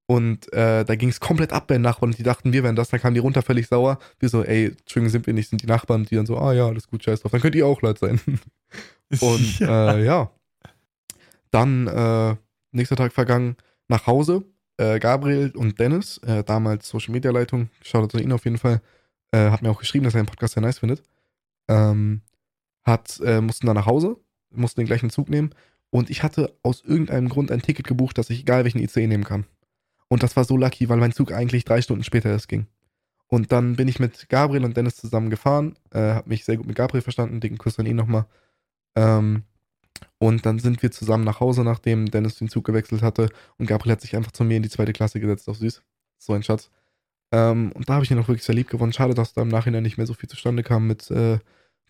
Und 0.08 0.52
äh, 0.52 0.84
da 0.84 0.96
ging 0.96 1.10
es 1.10 1.20
komplett 1.20 1.54
ab 1.54 1.68
bei 1.68 1.76
den 1.76 1.84
Nachbarn 1.84 2.10
und 2.10 2.18
die 2.18 2.24
dachten, 2.24 2.52
wir 2.52 2.64
wären 2.64 2.76
das. 2.76 2.90
Dann 2.90 3.00
kamen 3.00 3.14
die 3.14 3.20
runter 3.20 3.44
völlig 3.44 3.68
sauer. 3.68 4.00
Wir 4.20 4.30
so, 4.30 4.44
ey, 4.44 4.70
Entschuldigung, 4.80 5.12
sind 5.12 5.28
wir 5.28 5.34
nicht, 5.36 5.50
sind 5.50 5.62
die 5.62 5.68
Nachbarn. 5.68 6.06
Die 6.06 6.16
dann 6.16 6.26
so, 6.26 6.38
ah 6.40 6.54
ja, 6.54 6.66
alles 6.66 6.88
gut, 6.88 7.04
scheiß 7.04 7.22
drauf. 7.22 7.32
Dann 7.32 7.40
könnt 7.40 7.54
ihr 7.54 7.68
auch 7.68 7.84
laut 7.84 8.00
sein. 8.00 8.20
und 9.20 9.60
ja. 9.60 9.94
Äh, 9.94 10.04
ja. 10.04 10.32
Dann, 11.52 11.86
äh, 11.86 12.36
nächster 12.72 12.96
Tag 12.96 13.14
vergangen, 13.14 13.58
nach 13.90 14.08
Hause. 14.08 14.44
Äh, 14.78 14.98
Gabriel 15.00 15.52
und 15.56 15.80
Dennis, 15.80 16.18
äh, 16.26 16.44
damals 16.44 16.90
Social 16.90 17.12
Media 17.12 17.30
Leitung, 17.30 17.70
schaut 17.84 18.16
an 18.16 18.22
ihn 18.22 18.32
auf 18.32 18.46
jeden 18.46 18.58
Fall, 18.58 18.82
äh, 19.32 19.52
hat 19.52 19.62
mir 19.62 19.70
auch 19.70 19.80
geschrieben, 19.80 20.06
dass 20.06 20.16
er 20.16 20.24
den 20.24 20.28
Podcast 20.28 20.56
sehr 20.56 20.64
nice 20.64 20.80
findet. 20.80 21.04
Ähm, 21.68 22.22
hat, 22.84 23.20
äh, 23.24 23.42
mussten 23.42 23.68
dann 23.68 23.76
nach 23.76 23.86
Hause, 23.86 24.18
mussten 24.50 24.82
den 24.82 24.88
gleichen 24.88 25.10
Zug 25.10 25.30
nehmen. 25.30 25.54
Und 25.90 26.10
ich 26.10 26.24
hatte 26.24 26.56
aus 26.64 26.84
irgendeinem 26.84 27.30
Grund 27.30 27.52
ein 27.52 27.62
Ticket 27.62 27.88
gebucht, 27.88 28.18
dass 28.18 28.30
ich 28.30 28.42
egal 28.42 28.64
welchen 28.64 28.80
ICE 28.80 29.08
nehmen 29.08 29.24
kann. 29.24 29.46
Und 30.08 30.24
das 30.24 30.36
war 30.36 30.46
so 30.46 30.58
lucky, 30.58 30.90
weil 30.90 30.98
mein 30.98 31.12
Zug 31.12 31.32
eigentlich 31.32 31.66
drei 31.66 31.82
Stunden 31.82 32.04
später 32.04 32.30
erst 32.30 32.48
ging. 32.48 32.68
Und 33.28 33.52
dann 33.52 33.78
bin 33.78 33.88
ich 33.88 34.00
mit 34.00 34.28
Gabriel 34.30 34.66
und 34.66 34.76
Dennis 34.76 34.98
zusammen 34.98 35.30
gefahren, 35.30 35.78
äh, 35.92 36.00
habe 36.00 36.30
mich 36.30 36.44
sehr 36.44 36.58
gut 36.58 36.68
mit 36.68 36.76
Gabriel 36.76 37.02
verstanden, 37.02 37.40
dicken 37.40 37.58
Kuss 37.58 37.80
an 37.80 37.86
ihn 37.86 37.96
nochmal. 37.96 38.26
Ähm, 38.96 39.44
und 40.18 40.46
dann 40.46 40.60
sind 40.60 40.82
wir 40.84 40.92
zusammen 40.92 41.24
nach 41.24 41.40
Hause, 41.40 41.64
nachdem 41.64 42.12
Dennis 42.12 42.38
den 42.38 42.50
Zug 42.50 42.66
gewechselt 42.66 43.02
hatte. 43.02 43.30
Und 43.58 43.68
Gabriel 43.68 43.94
hat 43.94 44.02
sich 44.02 44.16
einfach 44.16 44.32
zu 44.32 44.44
mir 44.44 44.58
in 44.58 44.64
die 44.64 44.70
zweite 44.70 44.94
Klasse 44.94 45.20
gesetzt, 45.20 45.48
auf 45.48 45.58
süß. 45.58 45.82
So 46.18 46.34
ein 46.34 46.44
Schatz. 46.44 46.70
Ähm, 47.32 47.72
und 47.74 47.88
da 47.88 47.94
habe 47.94 48.04
ich 48.04 48.12
ihn 48.12 48.20
auch 48.20 48.28
wirklich 48.28 48.44
sehr 48.44 48.56
lieb 48.56 48.70
gewonnen. 48.70 48.94
Schade, 48.94 49.14
dass 49.14 49.34
da 49.34 49.42
im 49.42 49.48
Nachhinein 49.48 49.84
nicht 49.84 49.98
mehr 49.98 50.08
so 50.08 50.14
viel 50.14 50.30
zustande 50.30 50.64
kam 50.64 50.88
mit 50.88 51.10
äh, 51.10 51.40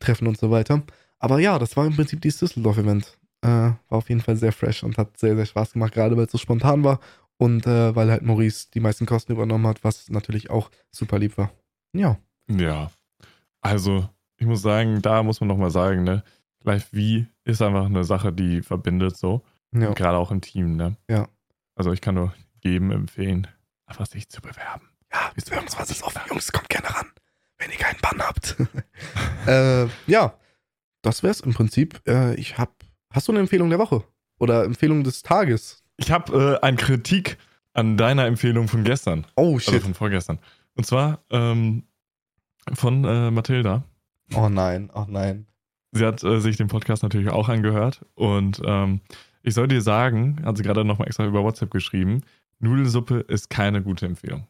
Treffen 0.02 0.28
und 0.28 0.38
so 0.38 0.52
weiter. 0.52 0.84
Aber 1.20 1.40
ja, 1.40 1.60
das 1.60 1.78
war 1.78 1.86
im 1.86 1.96
Prinzip 1.96 2.22
dieses 2.22 2.40
Düsseldorf-Event. 2.40 3.18
Äh, 3.42 3.48
war 3.48 3.78
auf 3.90 4.10
jeden 4.10 4.22
Fall 4.22 4.36
sehr 4.36 4.52
fresh 4.52 4.84
und 4.84 4.98
hat 4.98 5.18
sehr, 5.18 5.36
sehr 5.36 5.46
Spaß 5.46 5.74
gemacht, 5.74 5.94
gerade 5.94 6.16
weil 6.18 6.26
es 6.26 6.32
so 6.32 6.38
spontan 6.38 6.84
war 6.84 7.00
und 7.38 7.66
äh, 7.66 7.96
weil 7.96 8.12
halt 8.12 8.22
Maurice 8.22 8.68
die 8.72 8.80
meisten 8.80 9.08
Kosten 9.08 9.32
übernommen 9.32 9.66
hat, 9.66 9.84
was 9.84 10.10
natürlich 10.10 10.52
auch 10.52 10.70
super 10.92 11.18
lieb 11.18 11.38
war. 11.38 11.52
Ja. 11.94 12.18
Ja. 12.48 12.92
Also, 13.62 14.08
ich 14.38 14.46
muss 14.46 14.62
sagen, 14.62 15.02
da 15.02 15.24
muss 15.24 15.40
man 15.40 15.48
nochmal 15.48 15.72
sagen, 15.72 16.04
ne? 16.04 16.24
Live 16.64 16.90
wie 16.92 17.28
ist 17.44 17.62
einfach 17.62 17.86
eine 17.86 18.04
Sache, 18.04 18.32
die 18.32 18.62
verbindet 18.62 19.18
so. 19.18 19.42
Ja. 19.74 19.92
Gerade 19.94 20.18
auch 20.18 20.32
im 20.32 20.42
Team, 20.42 20.76
ne? 20.76 20.98
Ja. 21.10 21.28
Also 21.76 21.92
ich 21.92 22.02
kann 22.02 22.16
nur 22.16 22.34
jedem 22.64 22.92
empfehlen, 22.92 23.48
einfach 23.88 24.06
sich 24.06 24.30
zu 24.30 24.42
bewerben. 24.42 24.90
Ja, 25.12 25.32
wir 25.34 25.62
uns 25.62 25.78
was 25.80 25.90
ist 25.90 26.04
offen, 26.04 26.22
Jungs, 26.30 26.52
kommt 26.52 26.70
gerne 26.70 26.90
ran, 26.90 27.08
wenn 27.62 27.72
ihr 27.72 27.78
keinen 27.78 28.00
Bann 28.02 28.22
habt. 28.22 28.58
äh, 29.48 29.88
ja, 30.08 30.34
das 31.02 31.24
wär's 31.24 31.42
im 31.42 31.54
Prinzip. 31.54 32.02
Äh, 32.08 32.36
ich 32.36 32.58
hab. 32.58 32.84
Hast 33.14 33.28
du 33.28 33.32
eine 33.32 33.42
Empfehlung 33.42 33.70
der 33.70 33.80
Woche? 33.80 34.04
Oder 34.40 34.64
Empfehlung 34.64 35.04
des 35.04 35.22
Tages? 35.22 35.84
Ich 35.98 36.12
habe 36.12 36.60
äh, 36.62 36.66
eine 36.66 36.78
Kritik 36.78 37.38
an 37.74 37.98
deiner 37.98 38.26
Empfehlung 38.26 38.68
von 38.68 38.84
gestern. 38.84 39.28
Oh 39.36 39.60
shit. 39.60 39.76
Also 39.76 39.86
von 39.86 39.94
vorgestern. 39.94 40.40
Und 40.76 40.86
zwar 40.86 41.24
ähm, 41.30 41.84
von 42.74 43.04
äh, 43.04 43.32
Mathilda. 43.32 43.84
Oh 44.34 44.50
nein, 44.50 44.90
oh 44.94 45.06
nein. 45.08 45.46
Sie 45.92 46.06
hat 46.06 46.24
äh, 46.24 46.40
sich 46.40 46.58
den 46.58 46.68
Podcast 46.68 47.04
natürlich 47.04 47.30
auch 47.30 47.50
angehört 47.50 48.06
und 48.16 48.62
ähm, 48.66 49.02
ich 49.44 49.54
soll 49.54 49.68
dir 49.68 49.82
sagen, 49.82 50.42
hat 50.46 50.58
sie 50.58 50.64
gerade 50.64 50.86
nochmal 50.86 51.08
extra 51.08 51.26
über 51.26 51.44
WhatsApp 51.44 51.72
geschrieben, 51.72 52.22
Nudelsuppe 52.60 53.26
ist 53.28 53.50
keine 53.50 53.82
gute 53.82 54.06
Empfehlung. 54.06 54.48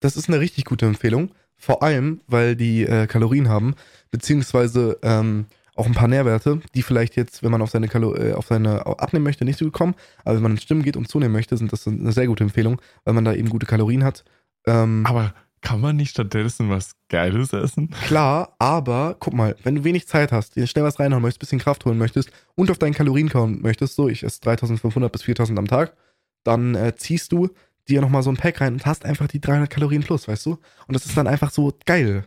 Das 0.00 0.16
ist 0.16 0.28
eine 0.28 0.40
richtig 0.40 0.64
gute 0.64 0.86
Empfehlung, 0.86 1.30
vor 1.58 1.82
allem, 1.82 2.20
weil 2.26 2.56
die 2.56 2.84
äh, 2.84 3.06
Kalorien 3.06 3.48
haben, 3.48 3.74
beziehungsweise 4.10 4.98
ähm, 5.02 5.46
auch 5.74 5.86
ein 5.86 5.94
paar 5.94 6.08
Nährwerte, 6.08 6.60
die 6.74 6.82
vielleicht 6.82 7.16
jetzt, 7.16 7.42
wenn 7.42 7.50
man 7.52 7.62
auf 7.62 7.70
seine, 7.70 7.88
Kalo 7.88 8.14
äh, 8.14 8.32
auf 8.32 8.46
seine 8.46 8.86
abnehmen 8.86 9.24
möchte, 9.24 9.44
nicht 9.44 9.58
so 9.58 9.70
kommen, 9.70 9.94
aber 10.24 10.36
wenn 10.36 10.42
man 10.42 10.52
ins 10.52 10.62
Stimmen 10.62 10.82
geht 10.82 10.96
und 10.96 11.08
zunehmen 11.08 11.32
möchte, 11.32 11.56
sind 11.56 11.72
das 11.72 11.86
eine 11.86 12.12
sehr 12.12 12.26
gute 12.26 12.44
Empfehlung, 12.44 12.80
weil 13.04 13.14
man 13.14 13.24
da 13.24 13.32
eben 13.32 13.48
gute 13.48 13.66
Kalorien 13.66 14.02
hat. 14.02 14.24
Ähm, 14.66 15.04
aber 15.06 15.34
kann 15.60 15.80
man 15.80 15.96
nicht 15.96 16.10
stattdessen 16.10 16.70
was 16.70 16.92
Geiles 17.08 17.52
essen? 17.52 17.90
Klar, 18.06 18.54
aber 18.58 19.16
guck 19.18 19.34
mal, 19.34 19.56
wenn 19.62 19.74
du 19.74 19.84
wenig 19.84 20.06
Zeit 20.06 20.32
hast, 20.32 20.56
dir 20.56 20.66
schnell 20.66 20.84
was 20.84 20.98
reinhauen 21.00 21.22
möchtest, 21.22 21.40
bisschen 21.40 21.58
Kraft 21.58 21.84
holen 21.84 21.98
möchtest 21.98 22.30
und 22.54 22.70
auf 22.70 22.78
deinen 22.78 22.94
Kalorien 22.94 23.28
kommen 23.28 23.62
möchtest, 23.62 23.96
so 23.96 24.08
ich 24.08 24.22
esse 24.22 24.40
3500 24.40 25.10
bis 25.10 25.22
4000 25.22 25.58
am 25.58 25.66
Tag, 25.66 25.96
dann 26.44 26.74
äh, 26.74 26.94
ziehst 26.96 27.32
du 27.32 27.50
dir 27.88 28.00
nochmal 28.00 28.22
so 28.22 28.30
ein 28.30 28.36
Pack 28.36 28.60
rein 28.60 28.74
und 28.74 28.86
hast 28.86 29.04
einfach 29.04 29.28
die 29.28 29.40
300 29.40 29.68
Kalorien 29.68 30.02
plus, 30.02 30.28
weißt 30.28 30.46
du? 30.46 30.58
Und 30.86 30.94
das 30.94 31.06
ist 31.06 31.16
dann 31.16 31.26
einfach 31.26 31.50
so 31.50 31.72
geil. 31.84 32.26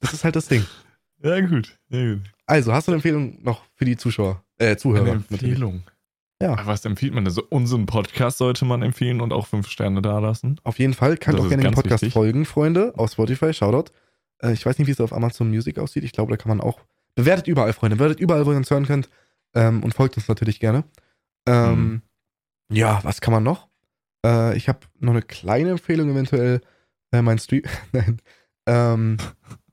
Das 0.00 0.12
ist 0.12 0.24
halt 0.24 0.36
das 0.36 0.48
Ding. 0.48 0.64
Ja, 1.22 1.40
gut. 1.40 1.78
Ja, 1.88 2.14
gut. 2.14 2.22
Also, 2.46 2.72
hast 2.72 2.88
du 2.88 2.92
eine 2.92 2.96
Empfehlung 2.96 3.38
noch 3.42 3.64
für 3.74 3.84
die 3.84 3.96
Zuschauer, 3.96 4.42
äh, 4.58 4.76
Zuhörer? 4.76 5.02
Eine 5.02 5.24
Empfehlung. 5.28 5.74
Natürlich. 5.74 5.90
Ja. 6.42 6.66
Was 6.66 6.84
empfiehlt 6.86 7.12
man? 7.12 7.26
Also 7.26 7.42
unseren 7.50 7.84
Podcast 7.84 8.38
sollte 8.38 8.64
man 8.64 8.82
empfehlen 8.82 9.20
und 9.20 9.32
auch 9.32 9.46
fünf 9.46 9.68
Sterne 9.68 10.00
da 10.00 10.18
lassen. 10.20 10.58
Auf 10.64 10.78
jeden 10.78 10.94
Fall. 10.94 11.18
Könnt 11.18 11.38
auch 11.38 11.48
gerne 11.48 11.64
den 11.64 11.74
Podcast 11.74 12.02
wichtig. 12.02 12.14
folgen, 12.14 12.46
Freunde, 12.46 12.94
auf 12.96 13.12
Spotify. 13.12 13.52
Shoutout. 13.52 13.92
Äh, 14.42 14.52
ich 14.52 14.64
weiß 14.64 14.78
nicht, 14.78 14.88
wie 14.88 14.92
es 14.92 15.00
auf 15.00 15.12
Amazon 15.12 15.50
Music 15.50 15.78
aussieht. 15.78 16.02
Ich 16.02 16.12
glaube, 16.12 16.30
da 16.30 16.36
kann 16.38 16.48
man 16.48 16.60
auch. 16.60 16.80
Bewertet 17.14 17.46
überall, 17.46 17.74
Freunde. 17.74 17.96
Bewertet 17.96 18.20
überall, 18.20 18.46
wo 18.46 18.52
ihr 18.52 18.56
uns 18.56 18.70
hören 18.70 18.86
könnt. 18.86 19.10
Ähm, 19.54 19.82
und 19.82 19.92
folgt 19.92 20.16
uns 20.16 20.28
natürlich 20.28 20.60
gerne. 20.60 20.84
Ähm, 21.46 21.74
mhm. 21.74 22.02
Ja, 22.72 23.00
was 23.02 23.20
kann 23.20 23.34
man 23.34 23.42
noch? 23.42 23.68
Äh, 24.24 24.56
ich 24.56 24.68
habe 24.68 24.80
noch 24.98 25.12
eine 25.12 25.22
kleine 25.22 25.70
Empfehlung, 25.70 26.10
eventuell. 26.10 26.60
Äh, 27.12 27.22
mein 27.22 27.38
Stream. 27.38 27.62
Nein. 27.92 28.20
Ähm, 28.66 29.16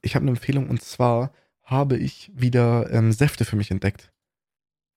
ich 0.01 0.15
habe 0.15 0.23
eine 0.23 0.31
Empfehlung 0.31 0.69
und 0.69 0.81
zwar 0.81 1.31
habe 1.63 1.97
ich 1.97 2.31
wieder 2.33 2.89
ähm, 2.91 3.11
Säfte 3.11 3.45
für 3.45 3.57
mich 3.57 3.71
entdeckt. 3.71 4.11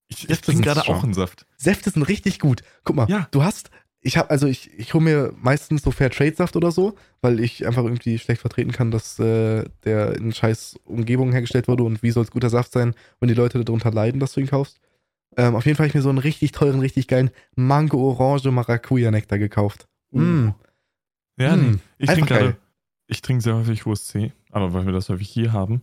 Ich, 0.08 0.28
ich 0.28 0.40
trinke 0.40 0.62
gerade 0.62 0.88
auch 0.88 1.02
einen 1.02 1.14
Saft. 1.14 1.46
Säfte 1.56 1.90
sind 1.90 2.02
richtig 2.02 2.38
gut. 2.38 2.62
Guck 2.84 2.96
mal, 2.96 3.08
ja. 3.08 3.28
du 3.30 3.42
hast, 3.42 3.70
ich 4.00 4.16
habe, 4.16 4.30
also 4.30 4.46
ich, 4.46 4.70
ich 4.78 4.94
hole 4.94 5.04
mir 5.04 5.34
meistens 5.36 5.82
so 5.82 5.90
Fair 5.90 6.10
Trade 6.10 6.34
Saft 6.34 6.56
oder 6.56 6.72
so, 6.72 6.94
weil 7.20 7.40
ich 7.40 7.66
einfach 7.66 7.84
irgendwie 7.84 8.18
schlecht 8.18 8.40
vertreten 8.40 8.72
kann, 8.72 8.90
dass 8.90 9.18
äh, 9.18 9.64
der 9.84 10.16
in 10.16 10.32
scheiß 10.32 10.78
Umgebung 10.84 11.32
hergestellt 11.32 11.68
wurde 11.68 11.84
und 11.84 12.02
wie 12.02 12.10
soll 12.10 12.24
es 12.24 12.30
guter 12.30 12.50
Saft 12.50 12.72
sein, 12.72 12.94
wenn 13.20 13.28
die 13.28 13.34
Leute 13.34 13.62
darunter 13.64 13.90
leiden, 13.90 14.20
dass 14.20 14.32
du 14.32 14.40
ihn 14.40 14.48
kaufst. 14.48 14.80
Ähm, 15.36 15.54
auf 15.54 15.64
jeden 15.64 15.76
Fall 15.76 15.84
habe 15.84 15.88
ich 15.88 15.94
mir 15.94 16.02
so 16.02 16.08
einen 16.08 16.18
richtig 16.18 16.52
teuren, 16.52 16.80
richtig 16.80 17.06
geilen 17.08 17.30
Mango-Orange-Maracuja-Nektar 17.54 19.38
gekauft. 19.38 19.86
Mm. 20.10 20.48
Ja, 21.38 21.56
mm. 21.56 21.80
ich 21.98 22.10
trinke 22.10 22.34
gerade, 22.34 22.56
ich 23.06 23.22
trinke 23.22 23.42
sehr 23.42 23.54
häufig 23.54 23.86
USC, 23.86 24.32
aber 24.50 24.72
weil 24.72 24.86
wir 24.86 24.92
das 24.92 25.08
häufig 25.08 25.28
hier 25.28 25.52
haben. 25.52 25.82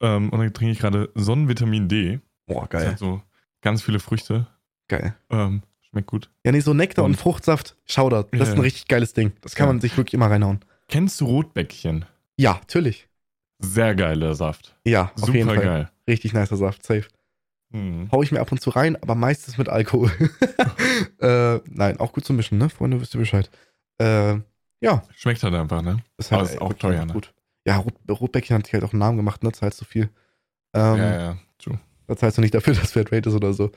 Ähm, 0.00 0.30
und 0.30 0.40
dann 0.40 0.52
trinke 0.52 0.72
ich 0.72 0.78
gerade 0.80 1.10
Sonnenvitamin 1.14 1.88
D. 1.88 2.20
Boah, 2.46 2.66
geil. 2.68 2.82
Das 2.82 2.92
hat 2.92 2.98
so 2.98 3.22
Ganz 3.62 3.82
viele 3.82 4.00
Früchte. 4.00 4.46
Geil. 4.88 5.14
Ähm, 5.28 5.62
schmeckt 5.80 6.08
gut. 6.08 6.30
Ja, 6.44 6.52
nee, 6.52 6.60
so 6.60 6.72
Nektar 6.72 7.04
und, 7.04 7.12
und 7.12 7.16
Fruchtsaft, 7.16 7.76
Schauder. 7.84 8.24
Das 8.24 8.40
ja, 8.40 8.46
ist 8.46 8.52
ein 8.54 8.60
richtig 8.60 8.88
geiles 8.88 9.12
Ding. 9.12 9.32
Das 9.42 9.54
kann 9.54 9.66
ja. 9.66 9.72
man 9.72 9.80
sich 9.80 9.96
wirklich 9.96 10.14
immer 10.14 10.30
reinhauen. 10.30 10.60
Kennst 10.88 11.20
du 11.20 11.26
Rotbäckchen? 11.26 12.06
Ja, 12.36 12.54
natürlich. 12.54 13.08
Sehr 13.58 13.94
geiler 13.94 14.34
Saft. 14.34 14.74
Ja, 14.84 15.12
Super 15.14 15.28
auf 15.28 15.34
jeden 15.34 15.48
Fall. 15.48 15.58
geil. 15.60 15.90
Richtig 16.08 16.32
nicer 16.32 16.56
Saft, 16.56 16.84
safe. 16.84 17.04
Hm. 17.72 18.08
Hau 18.10 18.22
ich 18.22 18.32
mir 18.32 18.40
ab 18.40 18.50
und 18.50 18.60
zu 18.60 18.70
rein, 18.70 18.96
aber 19.00 19.14
meistens 19.14 19.58
mit 19.58 19.68
Alkohol. 19.68 20.10
äh, 21.20 21.60
nein, 21.70 22.00
auch 22.00 22.12
gut 22.12 22.24
zu 22.24 22.32
mischen, 22.32 22.58
ne? 22.58 22.68
Freunde, 22.68 23.00
wisst 23.00 23.14
ihr 23.14 23.20
Bescheid. 23.20 23.50
Äh, 23.98 24.38
ja. 24.80 25.02
Schmeckt 25.14 25.42
halt 25.42 25.54
einfach, 25.54 25.82
ne? 25.82 26.02
Ist 26.16 26.32
halt 26.32 26.40
aber 26.40 26.50
ist 26.50 26.60
auch 26.60 26.72
teuer, 26.72 27.04
ne? 27.04 27.12
Gut. 27.12 27.32
Ja, 27.64 27.76
Rot, 27.76 27.94
Rotbäckchen 28.08 28.56
hat 28.56 28.66
sich 28.66 28.74
halt 28.74 28.84
auch 28.84 28.92
einen 28.92 29.00
Namen 29.00 29.16
gemacht, 29.16 29.42
ne? 29.42 29.52
Zahlst 29.52 29.78
so 29.78 29.84
viel. 29.84 30.10
Ähm, 30.74 30.96
ja, 30.96 31.20
ja, 31.20 31.38
true. 31.58 31.78
Da 32.06 32.16
zahlst 32.16 32.38
du 32.38 32.42
nicht 32.42 32.54
dafür, 32.54 32.74
dass 32.80 32.92
Fairtrade 32.92 33.28
ist 33.28 33.36
oder 33.36 33.52
so. 33.52 33.70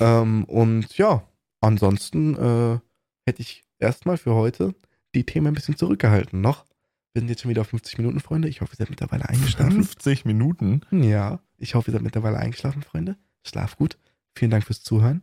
ähm, 0.00 0.44
und 0.44 0.96
ja, 0.96 1.22
ansonsten 1.60 2.34
äh, 2.36 2.78
hätte 3.26 3.42
ich 3.42 3.64
erstmal 3.78 4.16
für 4.16 4.34
heute 4.34 4.74
die 5.14 5.24
Themen 5.24 5.48
ein 5.48 5.54
bisschen 5.54 5.76
zurückgehalten 5.76 6.40
noch. 6.40 6.64
Wir 7.12 7.20
sind 7.20 7.28
jetzt 7.28 7.42
schon 7.42 7.50
wieder 7.50 7.62
auf 7.62 7.68
50 7.68 7.98
Minuten, 7.98 8.20
Freunde. 8.20 8.48
Ich 8.48 8.60
hoffe, 8.60 8.74
ihr 8.74 8.76
seid 8.76 8.90
mittlerweile 8.90 9.28
eingeschlafen. 9.28 9.72
50 9.72 10.24
Minuten? 10.26 10.82
Ja, 10.90 11.40
ich 11.56 11.74
hoffe, 11.74 11.90
ihr 11.90 11.92
seid 11.92 12.02
mittlerweile 12.02 12.38
eingeschlafen, 12.38 12.82
Freunde. 12.82 13.16
Schlaf 13.46 13.76
gut. 13.76 13.98
Vielen 14.34 14.50
Dank 14.50 14.64
fürs 14.64 14.82
Zuhören. 14.82 15.22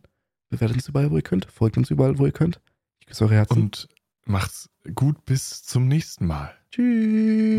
Bewertet 0.50 0.76
uns 0.76 0.88
überall, 0.88 1.10
wo 1.10 1.16
ihr 1.16 1.22
könnt. 1.22 1.46
Folgt 1.46 1.76
uns 1.76 1.90
überall, 1.90 2.18
wo 2.18 2.26
ihr 2.26 2.32
könnt. 2.32 2.60
Ich 3.00 3.06
küsse 3.06 3.24
eure 3.24 3.34
Herzen. 3.34 3.62
Und 3.62 3.88
macht's 4.24 4.70
gut 4.94 5.24
bis 5.24 5.62
zum 5.62 5.88
nächsten 5.88 6.26
Mal. 6.26 6.54
Tschüss. 6.70 7.44